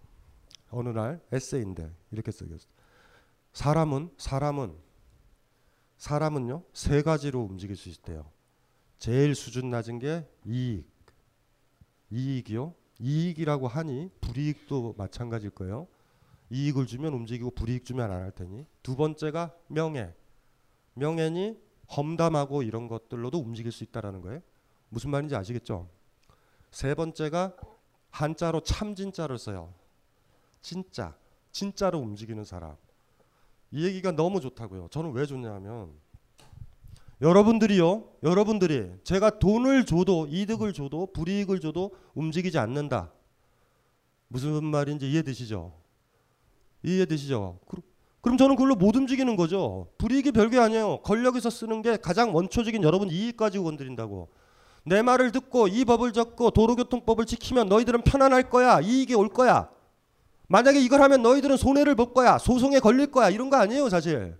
어느 0.70 0.90
날 0.90 1.20
에세이인데 1.32 1.92
이렇게 2.12 2.30
써있어요. 2.30 2.70
사람은 3.52 4.10
사람은 4.16 4.76
사람은요 5.98 6.64
세 6.72 7.02
가지로 7.02 7.40
움직일 7.42 7.76
수 7.76 7.88
있대요. 7.88 8.30
제일 8.98 9.34
수준 9.34 9.70
낮은 9.70 9.98
게 9.98 10.28
이익, 10.46 10.88
이익이요. 12.12 12.74
이익이라고 13.00 13.68
하니 13.68 14.10
불이익도 14.20 14.94
마찬가지일 14.98 15.50
거예요. 15.52 15.88
이익을 16.50 16.86
주면 16.86 17.14
움직이고 17.14 17.50
불이익 17.52 17.84
주면 17.84 18.10
안 18.10 18.22
할 18.22 18.30
테니. 18.30 18.66
두 18.82 18.94
번째가 18.96 19.54
명예. 19.68 20.14
명예니 20.94 21.58
험담하고 21.96 22.62
이런 22.62 22.86
것들로도 22.86 23.38
움직일 23.38 23.72
수 23.72 23.82
있다라는 23.84 24.20
거예요. 24.20 24.40
무슨 24.90 25.10
말인지 25.10 25.34
아시겠죠? 25.34 25.88
세 26.70 26.94
번째가 26.94 27.56
한자로 28.10 28.60
참진자를 28.60 29.38
써요. 29.38 29.72
진짜, 30.60 31.16
진짜로 31.50 31.98
움직이는 31.98 32.44
사람. 32.44 32.76
이 33.70 33.84
얘기가 33.86 34.12
너무 34.12 34.40
좋다고요. 34.40 34.88
저는 34.88 35.12
왜 35.12 35.24
좋냐면 35.24 35.94
여러분들이요, 37.22 38.02
여러분들이 38.24 38.90
제가 39.04 39.38
돈을 39.38 39.86
줘도 39.86 40.26
이득을 40.28 40.72
줘도 40.72 41.06
불이익을 41.12 41.60
줘도 41.60 41.92
움직이지 42.14 42.58
않는다. 42.58 43.12
무슨 44.26 44.64
말인지 44.64 45.08
이해되시죠? 45.08 45.72
이해되시죠? 46.82 47.60
그- 47.68 47.80
그럼 48.20 48.36
저는 48.38 48.56
그걸로 48.56 48.74
못 48.74 48.96
움직이는 48.96 49.36
거죠. 49.36 49.88
불이익이 49.98 50.32
별게 50.32 50.58
아니에요. 50.58 50.98
권력에서 51.04 51.48
쓰는 51.48 51.80
게 51.80 51.96
가장 51.96 52.34
원초적인 52.34 52.82
여러분 52.82 53.08
이익 53.08 53.36
가지고 53.36 53.64
건드린다고. 53.64 54.28
내 54.84 55.00
말을 55.02 55.30
듣고 55.30 55.68
이 55.68 55.84
법을 55.84 56.12
적고 56.12 56.50
도로교통법을 56.50 57.24
지키면 57.26 57.68
너희들은 57.68 58.02
편안할 58.02 58.50
거야. 58.50 58.80
이익이 58.80 59.14
올 59.14 59.28
거야. 59.28 59.70
만약에 60.48 60.80
이걸 60.80 61.00
하면 61.02 61.22
너희들은 61.22 61.56
손해를 61.56 61.94
볼 61.94 62.12
거야. 62.12 62.38
소송에 62.38 62.80
걸릴 62.80 63.12
거야. 63.12 63.30
이런 63.30 63.48
거 63.48 63.56
아니에요, 63.58 63.88
사실. 63.88 64.36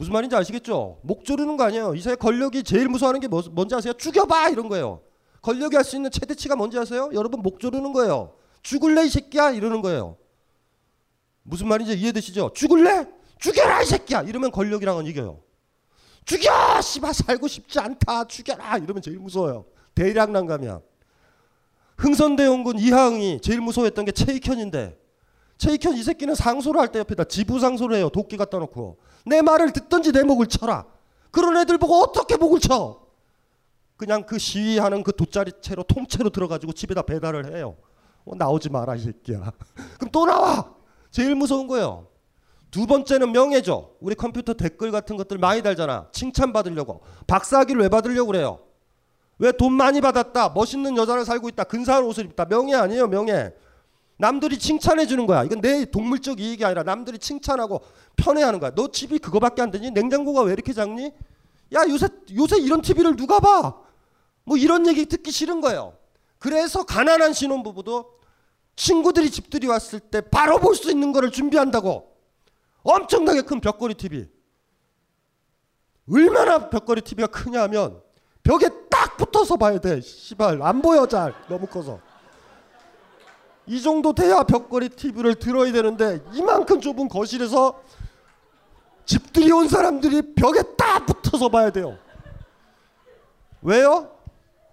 무슨 0.00 0.14
말인지 0.14 0.34
아시겠죠? 0.34 0.98
목 1.02 1.26
조르는 1.26 1.58
거 1.58 1.64
아니에요. 1.64 1.94
이 1.94 2.00
사회 2.00 2.14
권력이 2.14 2.62
제일 2.62 2.88
무서워하는 2.88 3.20
게 3.20 3.28
뭐- 3.28 3.42
뭔지 3.52 3.74
아세요? 3.74 3.92
죽여봐 3.92 4.48
이런 4.48 4.70
거예요. 4.70 5.02
권력이 5.42 5.76
할 5.76 5.84
수 5.84 5.94
있는 5.94 6.10
최대치가 6.10 6.56
뭔지 6.56 6.78
아세요? 6.78 7.10
여러분 7.12 7.42
목 7.42 7.60
조르는 7.60 7.92
거예요. 7.92 8.32
죽을래 8.62 9.04
이 9.04 9.10
새끼야 9.10 9.50
이러는 9.50 9.82
거예요. 9.82 10.16
무슨 11.42 11.68
말인지 11.68 11.92
이해되시죠? 11.98 12.52
죽을래? 12.54 13.08
죽여라 13.40 13.82
이 13.82 13.84
새끼야 13.86 14.22
이러면 14.22 14.50
권력이랑은 14.52 15.04
이겨요. 15.04 15.42
죽여 16.24 16.80
씨발 16.80 17.12
살고 17.12 17.46
싶지 17.46 17.78
않다 17.78 18.24
죽여라 18.24 18.78
이러면 18.78 19.02
제일 19.02 19.18
무서워요. 19.18 19.66
대략 19.94 20.30
난감이야. 20.30 20.80
흥선대원군 21.98 22.78
이하응이 22.78 23.40
제일 23.42 23.60
무서워했던 23.60 24.06
게 24.06 24.12
최익현인데 24.12 24.98
최익현 25.60 25.94
이 25.96 26.02
새끼는 26.02 26.34
상소를 26.34 26.80
할 26.80 26.88
때 26.88 26.98
옆에다 27.00 27.24
지부 27.24 27.60
상소를 27.60 27.96
해요. 27.96 28.08
도끼 28.08 28.36
갖다 28.36 28.58
놓고 28.58 28.96
내 29.26 29.42
말을 29.42 29.72
듣든지 29.72 30.12
내 30.12 30.22
목을 30.22 30.46
쳐라. 30.46 30.86
그런 31.30 31.56
애들 31.58 31.78
보고 31.78 31.94
어떻게 31.96 32.36
목을 32.36 32.60
쳐? 32.60 33.00
그냥 33.96 34.24
그 34.24 34.38
시위하는 34.38 35.02
그 35.04 35.12
돗자리 35.12 35.52
채로 35.60 35.82
통째로 35.82 36.30
들어가지고 36.30 36.72
집에다 36.72 37.02
배달을 37.02 37.54
해요. 37.54 37.76
어, 38.24 38.34
나오지 38.34 38.70
마라 38.70 38.96
이 38.96 39.00
새끼야. 39.00 39.52
그럼 39.98 40.10
또 40.10 40.24
나와. 40.24 40.72
제일 41.10 41.34
무서운 41.34 41.66
거예요. 41.66 42.06
두 42.70 42.86
번째는 42.86 43.32
명예죠. 43.32 43.96
우리 44.00 44.14
컴퓨터 44.14 44.54
댓글 44.54 44.90
같은 44.90 45.16
것들 45.16 45.36
많이 45.38 45.60
달잖아. 45.60 46.08
칭찬 46.12 46.52
받으려고. 46.52 47.02
박사학위를 47.26 47.82
왜 47.82 47.88
받으려고 47.88 48.28
그래요? 48.28 48.60
왜 49.38 49.52
돈 49.52 49.72
많이 49.74 50.00
받았다. 50.00 50.50
멋있는 50.50 50.96
여자를 50.96 51.24
살고 51.24 51.48
있다. 51.50 51.64
근사한 51.64 52.04
옷을 52.04 52.24
입다. 52.26 52.44
명예 52.46 52.74
아니에요, 52.76 53.08
명예. 53.08 53.52
남들이 54.20 54.58
칭찬해 54.58 55.06
주는 55.06 55.26
거야. 55.26 55.44
이건 55.44 55.62
내 55.62 55.86
동물적 55.86 56.40
이익이 56.40 56.62
아니라 56.64 56.82
남들이 56.82 57.18
칭찬하고 57.18 57.80
편애하는 58.16 58.60
거야. 58.60 58.70
너 58.74 58.88
집이 58.88 59.18
그거밖에 59.18 59.62
안 59.62 59.70
되니? 59.70 59.90
냉장고가 59.90 60.42
왜 60.42 60.52
이렇게 60.52 60.72
작니? 60.74 61.12
야, 61.72 61.88
요새 61.88 62.08
요새 62.36 62.58
이런 62.58 62.82
TV를 62.82 63.16
누가 63.16 63.40
봐? 63.40 63.74
뭐 64.44 64.56
이런 64.58 64.86
얘기 64.86 65.06
듣기 65.06 65.30
싫은 65.30 65.60
거예요. 65.62 65.94
그래서 66.38 66.84
가난한 66.84 67.32
신혼부부도 67.32 68.18
친구들이 68.76 69.30
집들이 69.30 69.66
왔을 69.66 70.00
때 70.00 70.20
바로 70.20 70.58
볼 70.58 70.74
수 70.74 70.90
있는 70.90 71.12
거를 71.12 71.30
준비한다고. 71.30 72.10
엄청나게 72.82 73.42
큰 73.42 73.60
벽걸이 73.60 73.94
TV. 73.94 74.26
얼마나 76.12 76.68
벽걸이 76.68 77.02
TV가 77.02 77.28
크냐면 77.28 78.02
벽에 78.42 78.68
딱 78.90 79.16
붙어서 79.16 79.56
봐야 79.56 79.78
돼. 79.78 80.00
씨발 80.00 80.60
안 80.62 80.82
보여 80.82 81.06
잘 81.06 81.34
너무 81.48 81.66
커서. 81.66 82.00
이 83.70 83.80
정도 83.80 84.12
돼야 84.12 84.42
벽걸이 84.42 84.88
TV를 84.88 85.36
들어야 85.36 85.70
되는데 85.70 86.20
이만큼 86.32 86.80
좁은 86.80 87.08
거실에서 87.08 87.80
집들이 89.04 89.52
온 89.52 89.68
사람들이 89.68 90.34
벽에 90.34 90.60
딱 90.76 91.06
붙어서 91.06 91.50
봐야 91.50 91.70
돼요. 91.70 91.96
왜요? 93.62 94.10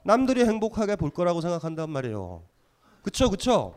남들이 0.03 0.43
행복하게 0.43 0.95
볼 0.95 1.11
거라고 1.11 1.41
생각한단 1.41 1.91
말이에요. 1.91 2.41
그쵸 3.03 3.29
그쵸? 3.29 3.75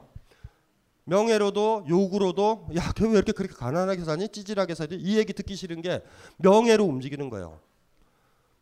명예로도 1.05 1.85
욕으로도 1.87 2.69
야, 2.77 2.91
걔 2.93 3.05
왜 3.05 3.13
이렇게 3.13 3.33
그렇게 3.33 3.55
가난하게 3.55 4.05
사니? 4.05 4.27
찌질하게 4.29 4.75
사니? 4.75 4.95
이 4.97 5.19
얘기 5.19 5.35
듣기 5.35 5.55
싫은 5.55 5.83
게 5.83 6.03
명예로 6.39 6.83
움직이는 6.83 7.29
거예요. 7.29 7.61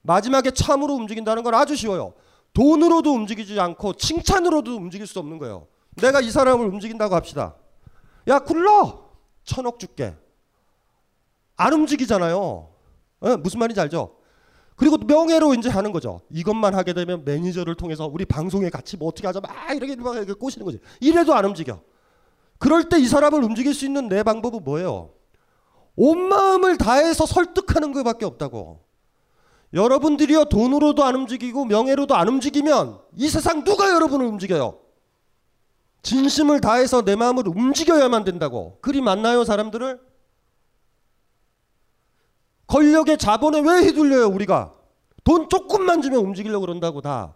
마지막에 0.03 0.51
참으로 0.51 0.95
움직인다는 0.95 1.45
건 1.45 1.55
아주 1.55 1.77
쉬워요. 1.77 2.15
돈으로도 2.53 3.13
움직이지 3.13 3.61
않고 3.61 3.93
칭찬으로도 3.93 4.75
움직일 4.75 5.07
수 5.07 5.21
없는 5.21 5.39
거예요. 5.39 5.69
내가 6.01 6.21
이 6.21 6.31
사람을 6.31 6.67
움직인다고 6.67 7.15
합시다. 7.15 7.55
야, 8.29 8.39
굴러! 8.39 9.09
천억 9.45 9.79
줄게. 9.79 10.15
안 11.57 11.73
움직이잖아요. 11.73 12.39
어? 13.21 13.37
무슨 13.39 13.59
말인지 13.59 13.81
알죠? 13.81 14.17
그리고 14.77 14.97
명예로 14.97 15.55
이제 15.55 15.69
하는 15.69 15.91
거죠. 15.91 16.21
이것만 16.31 16.75
하게 16.75 16.93
되면 16.93 17.25
매니저를 17.25 17.75
통해서 17.75 18.07
우리 18.07 18.25
방송에 18.25 18.71
같이 18.71 18.97
뭐 18.97 19.09
어떻게 19.09 19.27
하자 19.27 19.41
막 19.41 19.51
이렇게 19.75 19.97
막 19.97 20.15
이렇게 20.17 20.35
꼬시는 20.35 20.65
거지. 20.65 20.79
이래도 21.01 21.35
안 21.35 21.45
움직여. 21.47 21.81
그럴 22.59 22.89
때 22.89 22.99
이 22.99 23.07
사람을 23.09 23.43
움직일 23.43 23.75
수 23.75 23.85
있는 23.85 24.09
내 24.09 24.23
방법은 24.23 24.63
뭐예요? 24.63 25.11
온 25.97 26.29
마음을 26.29 26.77
다해서 26.77 27.27
설득하는 27.27 27.93
것밖에 27.93 28.25
없다고. 28.25 28.85
여러분들이요 29.75 30.45
돈으로도 30.47 31.03
안 31.05 31.17
움직이고 31.17 31.65
명예로도 31.65 32.15
안 32.15 32.29
움직이면 32.29 33.01
이 33.17 33.29
세상 33.29 33.65
누가 33.65 33.91
여러분을 33.91 34.27
움직여요? 34.27 34.79
진심을 36.09 36.63
다해서 36.63 37.03
내 37.03 37.17
마음을 37.17 37.47
움직여야만 37.47 38.25
된다고. 38.25 38.79
그리 38.81 39.03
만나요 39.03 39.45
사람들을? 39.45 40.01
권력의 42.67 43.19
자본에 43.19 43.61
왜 43.61 43.85
휘둘려요 43.85 44.29
우리가? 44.29 44.75
돈 45.23 45.51
조금만 45.51 46.01
주면 46.01 46.21
움직이려고 46.21 46.63
그런다고 46.63 47.03
다. 47.03 47.35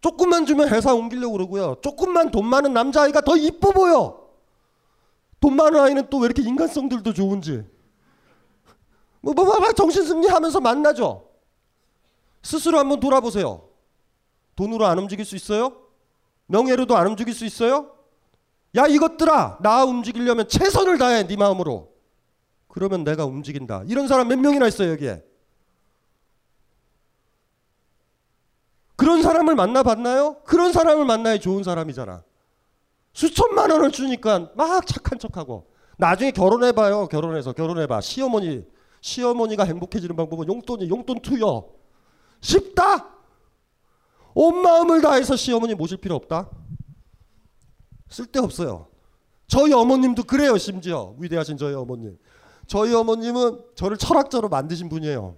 조금만 0.00 0.46
주면 0.46 0.70
회사 0.70 0.94
옮기려고 0.94 1.32
그러고요. 1.32 1.76
조금만 1.82 2.30
돈 2.30 2.46
많은 2.46 2.72
남자아이가 2.72 3.20
더 3.20 3.36
이뻐 3.36 3.70
보여. 3.70 4.30
돈 5.40 5.56
많은 5.56 5.78
아이는 5.78 6.08
또 6.08 6.20
왜 6.20 6.26
이렇게 6.26 6.42
인간성들도 6.42 7.12
좋은지. 7.12 7.64
뭐, 9.20 9.34
뭐, 9.34 9.44
뭐, 9.44 9.72
정신 9.72 10.04
승리 10.04 10.26
하면서 10.26 10.58
만나죠. 10.58 11.28
스스로 12.42 12.78
한번 12.78 12.98
돌아보세요. 12.98 13.68
돈으로 14.56 14.86
안 14.86 14.98
움직일 14.98 15.24
수 15.26 15.36
있어요? 15.36 15.81
명예로도 16.52 16.96
안 16.96 17.06
움직일 17.06 17.34
수 17.34 17.44
있어요? 17.44 17.90
야, 18.76 18.86
이것들아, 18.86 19.58
나 19.60 19.84
움직이려면 19.84 20.48
최선을 20.48 20.98
다해, 20.98 21.26
네 21.26 21.36
마음으로. 21.36 21.92
그러면 22.68 23.04
내가 23.04 23.24
움직인다. 23.24 23.84
이런 23.86 24.06
사람 24.06 24.28
몇 24.28 24.38
명이나 24.38 24.66
있어요, 24.66 24.92
여기에? 24.92 25.24
그런 28.96 29.22
사람을 29.22 29.54
만나봤나요? 29.54 30.42
그런 30.44 30.72
사람을 30.72 31.04
만나야 31.04 31.38
좋은 31.38 31.62
사람이잖아. 31.62 32.22
수천만 33.12 33.70
원을 33.70 33.90
주니까 33.90 34.50
막 34.54 34.86
착한 34.86 35.18
척하고 35.18 35.66
나중에 35.98 36.30
결혼해봐요. 36.30 37.08
결혼해서 37.08 37.52
결혼해봐. 37.52 38.00
시어머니 38.00 38.64
시어머니가 39.00 39.64
행복해지는 39.64 40.14
방법은 40.16 40.46
용돈이 40.46 40.88
용돈 40.88 41.20
투여. 41.20 41.68
쉽다. 42.40 43.08
온 44.34 44.62
마음을 44.62 45.00
다해서 45.02 45.36
시어머니 45.36 45.74
모실 45.74 45.98
필요 45.98 46.14
없다. 46.16 46.48
쓸데 48.08 48.40
없어요. 48.40 48.88
저희 49.46 49.72
어머님도 49.72 50.24
그래요. 50.24 50.56
심지어 50.58 51.14
위대하신 51.18 51.56
저희 51.56 51.74
어머님. 51.74 52.18
저희 52.66 52.94
어머님은 52.94 53.60
저를 53.74 53.96
철학자로 53.96 54.48
만드신 54.48 54.88
분이에요. 54.88 55.36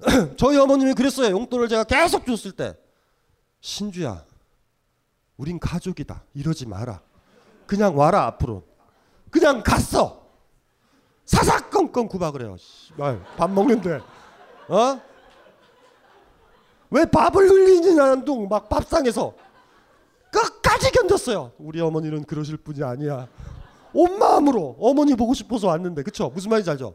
저희 0.36 0.56
어머님이 0.58 0.94
그랬어요. 0.94 1.30
용돈을 1.30 1.68
제가 1.68 1.84
계속 1.84 2.26
줬을 2.26 2.52
때 2.52 2.74
신주야, 3.60 4.24
우린 5.36 5.58
가족이다. 5.58 6.24
이러지 6.34 6.66
마라. 6.66 7.00
그냥 7.66 7.96
와라 7.96 8.26
앞으로. 8.26 8.64
그냥 9.30 9.62
갔어. 9.62 10.26
사사건건 11.24 12.08
구박을 12.08 12.42
해요. 12.42 12.56
씨발 12.58 13.22
밥 13.36 13.50
먹는데, 13.50 14.00
어? 14.68 15.00
왜 16.90 17.04
밥을 17.04 17.48
흘리지 17.48 17.94
나는 17.94 18.24
둥 18.24 18.48
막 18.48 18.68
밥상에서 18.68 19.34
끝까지 20.30 20.90
견뎠어요. 20.90 21.52
우리 21.58 21.80
어머니는 21.80 22.24
그러실 22.24 22.56
분이 22.58 22.82
아니야. 22.82 23.28
온 23.94 24.18
마음으로 24.18 24.76
어머니 24.78 25.14
보고 25.14 25.32
싶어서 25.34 25.68
왔는데, 25.68 26.02
그쵸? 26.02 26.30
무슨 26.34 26.50
말인지 26.50 26.70
알죠? 26.70 26.94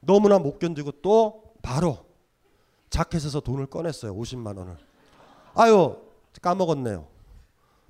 너무나 0.00 0.38
못 0.38 0.58
견디고 0.58 0.92
또 1.02 1.42
바로 1.62 1.98
자켓에서 2.90 3.40
돈을 3.40 3.66
꺼냈어요. 3.66 4.14
50만 4.14 4.58
원을. 4.58 4.76
아유 5.54 5.96
까먹었네요. 6.40 7.06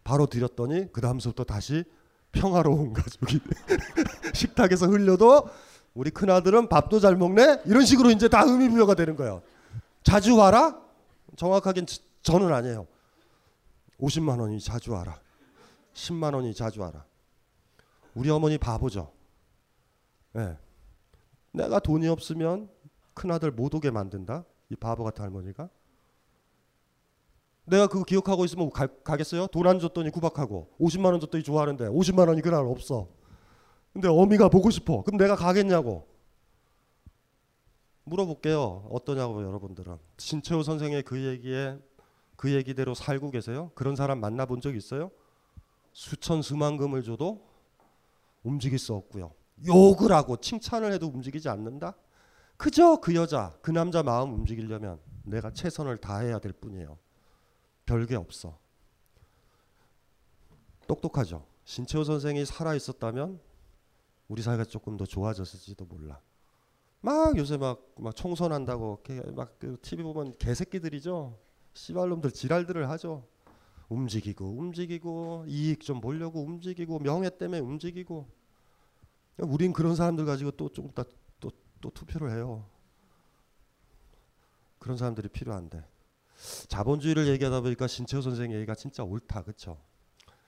바로 0.04 0.26
드렸더니 0.26 0.92
그 0.92 1.00
다음부터 1.00 1.44
다시 1.44 1.84
평화로운 2.32 2.92
가족이 2.92 3.40
식탁에서 4.34 4.86
흘려도 4.86 5.48
우리 5.94 6.10
큰 6.10 6.30
아들은 6.30 6.68
밥도 6.68 7.00
잘 7.00 7.16
먹네 7.16 7.62
이런 7.66 7.84
식으로 7.84 8.10
이제 8.10 8.28
다 8.28 8.42
의미부여가 8.44 8.94
되는 8.94 9.16
거예요. 9.16 9.42
자주 10.02 10.36
와라? 10.36 10.80
정확하긴 11.36 11.86
저- 11.86 12.02
저는 12.22 12.52
아니에요. 12.52 12.86
50만 14.00 14.38
원이 14.40 14.60
자주 14.60 14.92
와라. 14.92 15.20
10만 15.94 16.34
원이 16.34 16.54
자주 16.54 16.80
와라. 16.80 17.04
우리 18.14 18.30
어머니 18.30 18.58
바보죠. 18.58 19.12
예. 20.36 20.56
내가 21.52 21.78
돈이 21.78 22.08
없으면 22.08 22.68
큰 23.14 23.30
아들 23.30 23.50
못 23.50 23.74
오게 23.74 23.90
만든다. 23.90 24.44
이 24.70 24.76
바보 24.76 25.04
같은 25.04 25.22
할머니가 25.22 25.68
내가 27.66 27.86
그거 27.86 28.04
기억하고 28.04 28.44
있으면 28.44 28.70
가, 28.70 28.86
가겠어요? 28.86 29.46
돈 29.48 29.66
안 29.66 29.78
줬더니 29.78 30.10
구박하고 30.10 30.68
50만 30.80 31.06
원 31.12 31.20
줬더니 31.20 31.44
좋아하는데 31.44 31.86
50만 31.88 32.26
원이 32.28 32.40
그날 32.42 32.64
없어. 32.66 33.08
근데 33.92 34.08
어미가 34.08 34.48
보고 34.48 34.70
싶어. 34.70 35.02
그럼 35.02 35.18
내가 35.18 35.36
가겠냐고. 35.36 36.06
물어볼게요. 38.04 38.88
어떠냐고 38.90 39.42
여러분들은. 39.42 39.98
신채호 40.18 40.62
선생의 40.62 41.02
그 41.02 41.24
얘기에 41.24 41.78
그 42.36 42.52
얘기대로 42.52 42.94
살고 42.94 43.30
계세요? 43.30 43.70
그런 43.74 43.94
사람 43.94 44.20
만나본 44.20 44.60
적 44.60 44.74
있어요? 44.74 45.10
수천 45.92 46.42
수만 46.42 46.76
금을 46.76 47.02
줘도 47.02 47.46
움직일 48.42 48.78
수 48.78 48.94
없고요. 48.94 49.32
욕을 49.66 50.12
하고 50.12 50.36
칭찬을 50.36 50.92
해도 50.92 51.06
움직이지 51.06 51.48
않는다. 51.48 51.94
그저 52.56 52.96
그 52.96 53.14
여자, 53.14 53.56
그 53.62 53.70
남자 53.70 54.02
마음 54.02 54.34
움직이려면 54.34 54.98
내가 55.24 55.52
최선을 55.52 55.98
다해야 55.98 56.38
될 56.38 56.52
뿐이에요. 56.52 56.98
별게 57.86 58.16
없어. 58.16 58.58
똑똑하죠. 60.86 61.46
신채호 61.64 62.04
선생이 62.04 62.44
살아 62.44 62.74
있었다면 62.74 63.40
우리 64.28 64.42
사회가 64.42 64.64
조금 64.64 64.96
더 64.96 65.04
좋아졌을지도 65.04 65.84
몰라. 65.84 66.20
막 67.02 67.36
요새 67.36 67.56
막, 67.56 67.92
막 67.98 68.14
총선한다고 68.14 69.02
막 69.34 69.58
그 69.58 69.76
TV 69.82 70.04
보면 70.04 70.38
개새끼들이죠. 70.38 71.38
씨발놈들 71.74 72.30
지랄들을 72.30 72.88
하죠. 72.90 73.26
움직이고 73.88 74.46
움직이고 74.46 75.44
이익 75.48 75.80
좀 75.80 76.00
보려고 76.00 76.42
움직이고 76.42 76.98
명예 77.00 77.28
때문에 77.28 77.60
움직이고 77.60 78.26
우린 79.38 79.72
그런 79.72 79.96
사람들 79.96 80.24
가지고 80.24 80.52
또좀 80.52 80.86
이따 80.90 81.04
또, 81.40 81.50
또 81.80 81.90
투표를 81.90 82.30
해요. 82.30 82.66
그런 84.78 84.96
사람들이 84.96 85.28
필요한데 85.28 85.84
자본주의를 86.68 87.28
얘기하다 87.28 87.60
보니까 87.60 87.86
신채호 87.86 88.22
선생 88.22 88.52
얘기가 88.52 88.74
진짜 88.74 89.04
옳다 89.04 89.42
그쵸 89.42 89.78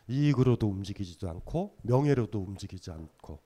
이익으로도 0.09 0.68
움직이지도 0.68 1.28
않고 1.28 1.76
명예로도 1.82 2.40
움직이지 2.40 2.90
않고 2.90 3.40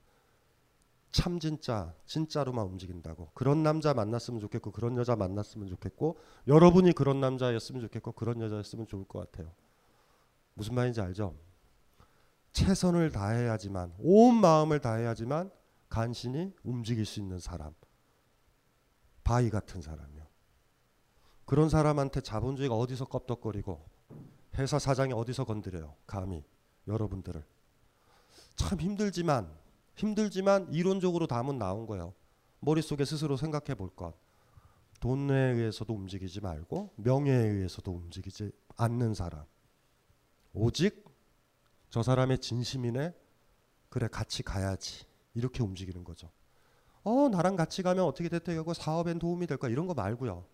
참 1.11 1.39
진짜 1.39 1.93
진짜로만 2.05 2.65
움직인다고. 2.65 3.31
그런 3.33 3.63
남자 3.63 3.93
만났으면 3.93 4.39
좋겠고 4.39 4.71
그런 4.71 4.97
여자 4.97 5.15
만났으면 5.15 5.67
좋겠고 5.67 6.17
여러분이 6.47 6.93
그런 6.93 7.19
남자였으면 7.19 7.81
좋겠고 7.81 8.11
그런 8.11 8.41
여자였으면 8.41 8.87
좋을 8.87 9.05
것 9.05 9.19
같아요. 9.19 9.51
무슨 10.53 10.75
말인지 10.75 11.01
알죠? 11.01 11.35
최선을 12.51 13.11
다해야지만 13.11 13.93
온 13.99 14.35
마음을 14.35 14.79
다해야지만 14.79 15.51
간신히 15.87 16.53
움직일 16.63 17.05
수 17.05 17.19
있는 17.19 17.39
사람. 17.39 17.73
바위 19.23 19.49
같은 19.49 19.81
사람이요. 19.81 20.27
그런 21.45 21.69
사람한테 21.69 22.21
자본주의가 22.21 22.75
어디서 22.75 23.05
껍덕거리고 23.05 23.83
회사 24.55 24.77
사장이 24.77 25.13
어디서 25.13 25.45
건드려요? 25.45 25.95
감히. 26.05 26.43
여러분들을. 26.87 27.43
참 28.55 28.79
힘들지만 28.79 29.51
힘들지만 29.99 30.71
이론적으로 30.71 31.27
답은 31.27 31.57
나온 31.57 31.85
거예요. 31.85 32.13
머릿속에 32.61 33.03
스스로 33.03 33.35
생각해 33.35 33.75
볼 33.75 33.89
것. 33.89 34.13
돈에 35.01 35.33
의해서도 35.33 35.93
움직이지 35.93 36.39
말고 36.39 36.93
명예에 36.95 37.47
의해서도 37.47 37.91
움직이지 37.91 38.51
않는 38.77 39.13
사람. 39.13 39.43
오직 40.53 41.03
저 41.89 42.01
사람의 42.01 42.39
진심이네. 42.39 43.13
그래 43.89 44.07
같이 44.09 44.41
가야지. 44.41 45.05
이렇게 45.33 45.63
움직이는 45.63 46.05
거죠. 46.05 46.29
어 47.03 47.27
나랑 47.27 47.57
같이 47.57 47.83
가면 47.83 48.05
어떻게 48.05 48.29
대통령고 48.29 48.73
사업엔 48.73 49.19
도움이 49.19 49.47
될까 49.47 49.67
이런 49.67 49.85
거 49.85 49.93
말고요. 49.93 50.45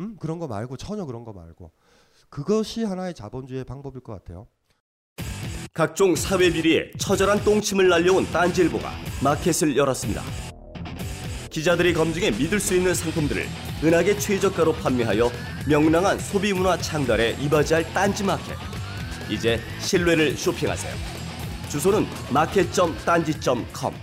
음 0.00 0.16
그런 0.16 0.40
거 0.40 0.48
말고 0.48 0.76
전혀 0.76 1.04
그런 1.06 1.24
거 1.24 1.32
말고 1.32 1.70
그것이 2.30 2.82
하나의 2.82 3.14
자본주의의 3.14 3.64
방법일 3.64 4.00
것 4.00 4.12
같아요. 4.12 4.48
각종 5.74 6.14
사회 6.14 6.52
비리에 6.52 6.92
처절한 6.98 7.44
똥침을 7.44 7.88
날려온 7.88 8.26
딴지일보가 8.26 8.90
마켓을 9.24 9.74
열었습니다. 9.74 10.22
기자들이 11.48 11.94
검증해 11.94 12.32
믿을 12.32 12.60
수 12.60 12.76
있는 12.76 12.92
상품들을 12.92 13.46
은하계 13.82 14.18
최저가로 14.18 14.74
판매하여 14.74 15.30
명랑한 15.66 16.18
소비 16.18 16.52
문화 16.52 16.76
창달에 16.76 17.38
이바지할 17.40 17.90
딴지 17.94 18.22
마켓. 18.22 18.54
이제 19.30 19.58
신뢰를 19.80 20.36
쇼핑하세요. 20.36 20.94
주소는 21.70 22.04
마켓.딴지.com. 22.34 23.94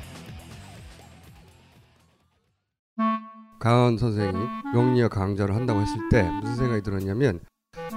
강원 3.60 4.00
선생이 4.00 4.34
명리학 4.74 5.12
강좌를 5.12 5.54
한다고 5.54 5.82
했을 5.82 5.98
때 6.10 6.24
무슨 6.41 6.56
생각이 6.56 6.82
들었냐면 6.82 7.41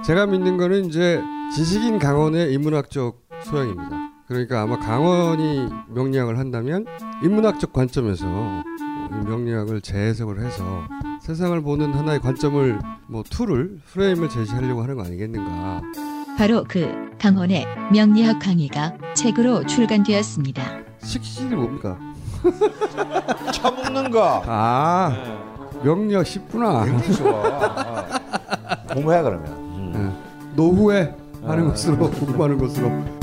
제가 0.05 0.27
믿는 0.27 0.57
거는 0.57 0.85
이제 0.85 1.21
지식인 1.55 1.97
강원의 1.97 2.53
인문학적 2.53 3.22
소양입니다. 3.43 4.11
그러니까 4.27 4.61
아마 4.61 4.79
강원이 4.79 5.69
명리학을 5.89 6.37
한다면 6.39 6.85
인문학적 7.23 7.73
관점에서 7.73 8.25
명리학을 9.25 9.81
재해석을 9.81 10.39
해서 10.43 10.63
세상을 11.21 11.61
보는 11.61 11.93
하나의 11.93 12.19
관점을 12.19 12.79
뭐 13.07 13.23
툴을 13.23 13.79
프레임을 13.91 14.29
제시하려고 14.29 14.81
하는 14.81 14.95
거 14.95 15.03
아니겠는가. 15.03 15.81
바로 16.37 16.63
그 16.67 17.11
강헌의 17.19 17.65
명리학 17.91 18.39
강의가 18.39 18.93
책으로 19.13 19.65
출간되었습니다. 19.65 20.63
식신이 21.03 21.55
뭡니까? 21.55 21.97
처먹는 23.53 24.09
거. 24.09 24.41
아 24.45 25.15
명리학 25.83 26.25
쉽구나. 26.25 26.85
굉장히 26.85 27.13
좋아. 27.13 27.31
어. 27.39 28.93
공부해 28.93 29.21
그러면. 29.21 29.47
음. 29.95 30.17
노후에 30.55 31.15
하는 31.43 31.67
것으로 31.67 32.09
공부하는 32.09 32.57
것으로. 32.57 33.22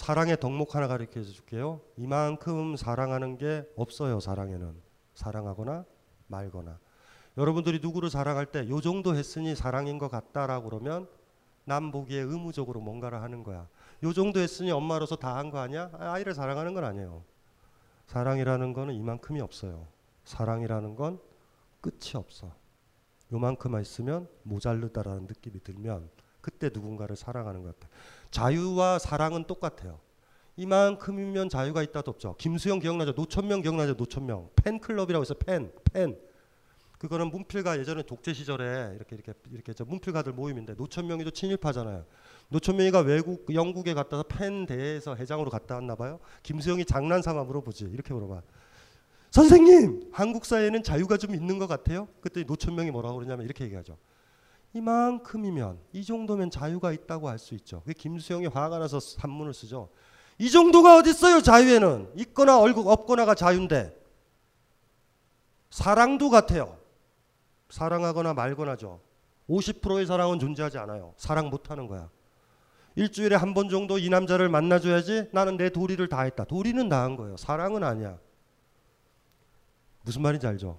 사랑의 0.00 0.40
덕목 0.40 0.74
하나 0.74 0.88
가르쳐 0.88 1.22
줄게요. 1.22 1.82
이만큼 1.98 2.74
사랑하는 2.74 3.36
게 3.36 3.68
없어요. 3.76 4.18
사랑에는 4.18 4.74
사랑하거나 5.14 5.84
말거나. 6.26 6.78
여러분들이 7.36 7.80
누구를 7.82 8.08
사랑할 8.08 8.46
때 8.46 8.66
요 8.70 8.80
정도 8.80 9.14
했으니 9.14 9.54
사랑인 9.54 9.98
것 9.98 10.08
같다라고 10.10 10.70
그러면 10.70 11.06
남 11.66 11.90
보기에 11.92 12.18
의무적으로 12.20 12.80
뭔가를 12.80 13.20
하는 13.20 13.42
거야. 13.44 13.68
요 14.02 14.12
정도 14.14 14.40
했으니 14.40 14.70
엄마로서 14.70 15.16
다 15.16 15.36
한 15.36 15.50
거 15.50 15.58
아니야? 15.58 15.90
아이를 15.92 16.32
사랑하는 16.32 16.72
건 16.72 16.84
아니에요. 16.84 17.22
사랑이라는 18.06 18.72
거는 18.72 18.94
이만큼이 18.94 19.42
없어요. 19.42 19.86
사랑이라는 20.24 20.96
건 20.96 21.20
끝이 21.82 22.12
없어. 22.14 22.54
요만큼만 23.34 23.82
있으면 23.82 24.28
모자르다라는 24.44 25.26
느낌이 25.26 25.60
들면 25.62 26.08
그때 26.40 26.70
누군가를 26.72 27.16
사랑하는 27.16 27.62
것 27.62 27.78
같아. 27.78 27.92
자유와 28.30 28.98
사랑은 28.98 29.44
똑같아요. 29.44 30.00
이만큼이면 30.56 31.48
자유가 31.48 31.82
있다도 31.82 32.10
없죠. 32.10 32.34
김수영 32.38 32.80
기억나죠? 32.80 33.12
노천명 33.12 33.62
기억나죠? 33.62 33.94
노천명 33.94 34.50
팬클럽이라고 34.56 35.22
해서 35.22 35.34
팬, 35.34 35.72
팬. 35.92 36.18
그거는 36.98 37.30
문필가 37.30 37.78
예전에 37.78 38.02
독재 38.02 38.34
시절에 38.34 38.92
이렇게 38.94 39.16
이렇게 39.16 39.32
이렇게 39.50 39.72
저 39.72 39.86
문필가들 39.86 40.34
모임인데 40.34 40.74
노천명이도 40.74 41.30
친일파잖아요. 41.30 42.04
노천명이가 42.50 43.00
외국 43.00 43.54
영국에 43.54 43.94
갔다가 43.94 44.22
팬 44.24 44.66
대회에서 44.66 45.16
회장으로 45.16 45.50
갔다 45.50 45.76
왔나 45.76 45.94
봐요. 45.94 46.20
김수영이 46.42 46.84
장난삼아 46.84 47.44
물어보지. 47.44 47.86
이렇게 47.86 48.12
물어봐. 48.12 48.42
선생님, 49.30 50.10
한국 50.12 50.44
사회에는 50.44 50.82
자유가 50.82 51.16
좀 51.16 51.34
있는 51.34 51.58
것 51.58 51.68
같아요. 51.68 52.08
그때 52.20 52.42
노천명이 52.42 52.90
뭐라고 52.90 53.14
그러냐면 53.14 53.46
이렇게 53.46 53.64
얘기하죠. 53.64 53.96
이만큼이면 54.72 55.78
이 55.92 56.04
정도면 56.04 56.50
자유가 56.50 56.92
있다고 56.92 57.28
할 57.28 57.38
수 57.38 57.54
있죠. 57.54 57.82
그 57.84 57.92
김수영이 57.92 58.46
화가 58.46 58.78
나서 58.78 59.00
산문을 59.00 59.52
쓰죠. 59.54 59.88
이 60.38 60.50
정도가 60.50 60.96
어디 60.98 61.10
있어요? 61.10 61.40
자유에는 61.42 62.12
있거나 62.16 62.58
없거나가 62.58 63.34
자유인데 63.34 63.96
사랑도 65.70 66.30
같아요. 66.30 66.76
사랑하거나 67.68 68.34
말거나죠. 68.34 69.00
50%의 69.48 70.06
사랑은 70.06 70.38
존재하지 70.38 70.78
않아요. 70.78 71.14
사랑 71.16 71.50
못하는 71.50 71.86
거야. 71.86 72.08
일주일에 72.96 73.36
한 73.36 73.54
번 73.54 73.68
정도 73.68 73.98
이 73.98 74.08
남자를 74.08 74.48
만나줘야지 74.48 75.28
나는 75.32 75.56
내 75.56 75.70
도리를 75.70 76.06
다 76.08 76.22
했다. 76.22 76.44
도리는 76.44 76.88
다한 76.88 77.16
거예요. 77.16 77.36
사랑은 77.36 77.82
아니야. 77.84 78.18
무슨 80.02 80.22
말인지 80.22 80.46
알죠? 80.46 80.78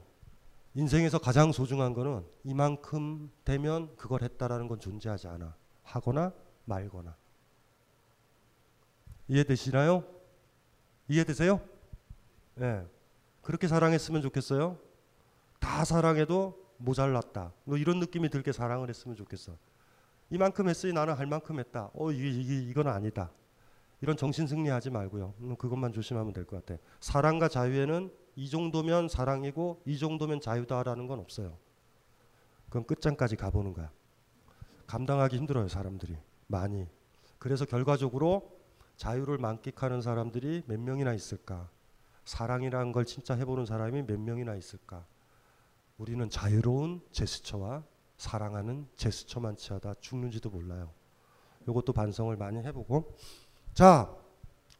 인생에서 0.73 1.19
가장 1.19 1.52
소중한 1.52 1.93
거는 1.93 2.26
이만큼 2.43 3.30
되면 3.43 3.93
그걸 3.98 4.23
했다라는 4.23 4.68
건 4.68 4.80
존재하지 4.80 5.27
않아. 5.27 5.56
하거나 5.84 6.31
말거나. 6.65 7.15
이해되시나요? 9.27 10.03
이해되세요? 11.07 11.60
예. 12.57 12.61
네. 12.61 12.85
그렇게 13.41 13.68
사랑했으면 13.68 14.22
좋겠어요. 14.22 14.77
다 15.60 15.84
사랑해도 15.84 16.61
모자랐다. 16.77 17.53
뭐 17.65 17.77
이런 17.77 17.99
느낌이 17.99 18.30
들게 18.30 18.52
사랑을 18.52 18.88
했으면 18.89 19.15
좋겠어. 19.15 19.57
이만큼 20.30 20.69
했으니 20.69 20.93
나는 20.93 21.14
할 21.15 21.26
만큼 21.26 21.60
했다. 21.60 21.89
어, 21.93 22.11
이게, 22.11 22.30
이게 22.30 22.60
이건 22.61 22.88
아니다. 22.88 23.31
이런 23.99 24.15
정신 24.15 24.48
승리하지 24.48 24.89
말고요. 24.89 25.34
음, 25.41 25.56
그것만 25.57 25.91
조심하면 25.91 26.34
될 26.34 26.45
것 26.45 26.65
같아. 26.65 26.81
사랑과 26.99 27.48
자유에는 27.48 28.11
이 28.35 28.49
정도면 28.49 29.07
사랑이고 29.07 29.81
이 29.85 29.97
정도면 29.97 30.41
자유다라는 30.41 31.07
건 31.07 31.19
없어요. 31.19 31.57
그건 32.65 32.85
끝장까지 32.85 33.35
가보는 33.35 33.73
거야. 33.73 33.91
감당하기 34.87 35.37
힘들어요, 35.37 35.67
사람들이. 35.67 36.17
많이. 36.47 36.87
그래서 37.37 37.65
결과적으로 37.65 38.59
자유를 38.97 39.37
만끽하는 39.37 40.01
사람들이 40.01 40.63
몇 40.67 40.79
명이나 40.79 41.13
있을까? 41.13 41.69
사랑이라는 42.25 42.91
걸 42.91 43.05
진짜 43.05 43.33
해보는 43.35 43.65
사람이 43.65 44.03
몇 44.03 44.19
명이나 44.19 44.55
있을까? 44.55 45.05
우리는 45.97 46.29
자유로운 46.29 47.01
제스처와 47.11 47.83
사랑하는 48.17 48.87
제스처만 48.95 49.55
취하다 49.55 49.95
죽는지도 49.99 50.49
몰라요. 50.49 50.91
이것도 51.67 51.93
반성을 51.93 52.35
많이 52.37 52.59
해보고 52.59 53.15
자 53.73 54.15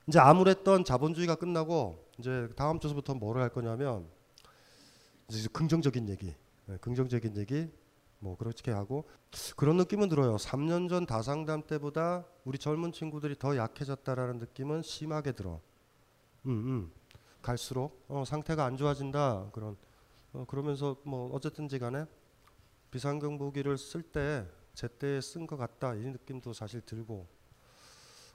이제 0.08 0.20
암울했던 0.20 0.84
자본주의가 0.84 1.36
끝나고 1.36 2.01
이제 2.20 2.50
다음 2.56 2.80
주부터 2.80 3.14
뭐를 3.14 3.42
할 3.42 3.50
거냐면 3.50 4.08
이제 5.30 5.48
긍정적인 5.52 6.10
얘기, 6.10 6.36
네, 6.66 6.78
긍정적인 6.78 7.38
얘기 7.38 7.70
뭐 8.20 8.38
그렇게 8.38 8.72
하고 8.72 9.06
그런 9.56 9.78
느낌은 9.78 10.10
들어요. 10.10 10.36
3년 10.36 10.90
전 10.90 11.06
다상담 11.06 11.64
때보다 11.64 12.26
우리 12.46 12.58
젊은 12.58 12.92
친구들이 12.92 13.38
더 13.40 13.58
약해졌다라는 13.58 14.38
느낌은 14.40 14.84
심하게 14.84 15.32
들어. 15.32 15.60
음, 16.46 16.52
음. 16.52 16.92
갈수록 17.42 18.06
어, 18.08 18.24
상태가 18.26 18.66
안 18.66 18.78
좋아진다 18.78 19.50
그런 19.52 19.76
어, 20.34 20.46
그러면서 20.48 20.98
뭐 21.04 21.34
어쨌든지 21.34 21.80
간에 21.80 22.06
비상경보기를 22.92 23.78
쓸 23.78 24.04
때 24.04 24.46
제때 24.74 25.20
쓴 25.20 25.48
것 25.48 25.58
같다 25.58 25.96
이 25.96 26.00
느낌도 26.00 26.54
사실 26.54 26.82
들고 26.82 27.28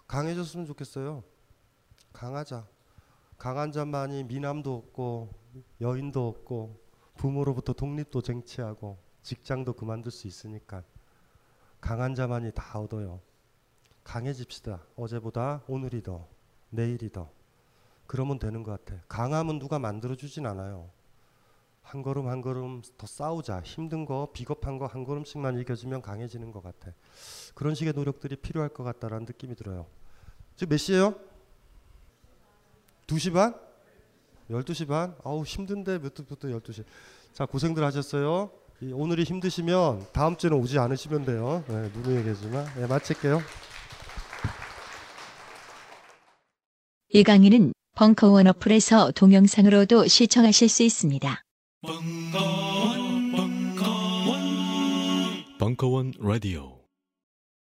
강해졌으면 0.07 0.67
좋겠어요. 0.67 1.23
강하자. 2.13 2.67
강한 3.39 3.71
자만이 3.73 4.25
미남도 4.25 4.75
없고 4.75 5.31
여인도 5.81 6.27
없고 6.29 6.81
부모로부터 7.17 7.73
독립도 7.73 8.23
쟁취하고 8.23 8.99
직장도 9.23 9.75
그만둘 9.75 10.13
수 10.13 10.27
있으니까 10.27 10.83
강한 11.81 12.15
자만이 12.15 12.53
다 12.55 12.79
얻어요. 12.79 13.21
강해집시다. 14.05 14.81
어제보다 14.97 15.63
오늘이 15.67 16.03
더 16.03 16.27
내일이 16.71 17.11
더 17.11 17.31
그러면 18.07 18.39
되는 18.39 18.63
것 18.63 18.85
같아. 18.85 19.03
강함은 19.09 19.59
누가 19.59 19.79
만들어주진 19.79 20.47
않아요. 20.47 20.91
한 21.83 22.03
걸음 22.03 22.29
한 22.29 22.41
걸음 22.41 22.83
더 22.97 23.07
싸우자. 23.07 23.61
힘든 23.63 24.05
거, 24.05 24.29
비겁한 24.33 24.79
거 24.79 24.87
한 24.87 25.05
걸음씩만 25.05 25.59
이겨주면 25.59 26.03
강해지는 26.03 26.51
것 26.53 26.63
같아. 26.63 26.93
그런 27.55 27.75
식의 27.75 27.93
노력들이 27.93 28.37
필요할 28.37 28.71
것 28.71 28.83
같다라는 28.85 29.27
느낌이 29.27 29.55
들어요. 29.55 29.87
지금 30.57 30.71
몇 30.71 30.77
시예요? 30.79 31.15
2시 33.07 33.33
반? 33.33 33.55
12시 34.51 34.89
반? 34.89 35.15
아우 35.25 35.45
힘든데 35.45 35.99
몇 35.99 36.15
시부터 36.17 36.49
12시. 36.49 36.85
자 37.33 37.47
고생들 37.47 37.85
하셨어요. 37.85 38.51
오늘이 38.93 39.23
힘드시면 39.25 40.07
다음 40.13 40.37
주에는 40.37 40.59
오지 40.59 40.79
않으시면 40.79 41.25
돼요. 41.25 41.65
네, 41.69 41.91
누누이 41.95 42.17
얘기지만 42.19 42.67
네, 42.77 42.87
마칠게요. 42.87 43.41
이 47.11 47.23
강의는 47.23 47.73
벙커원 47.95 48.47
어플에서 48.49 49.13
동영상으로도 49.13 50.07
시청하실 50.07 50.69
수 50.69 50.83
있습니다. 50.83 51.41
벙커원, 51.83 53.33
벙커원, 53.33 54.41
벙커원 55.59 56.13
라디오. 56.19 56.86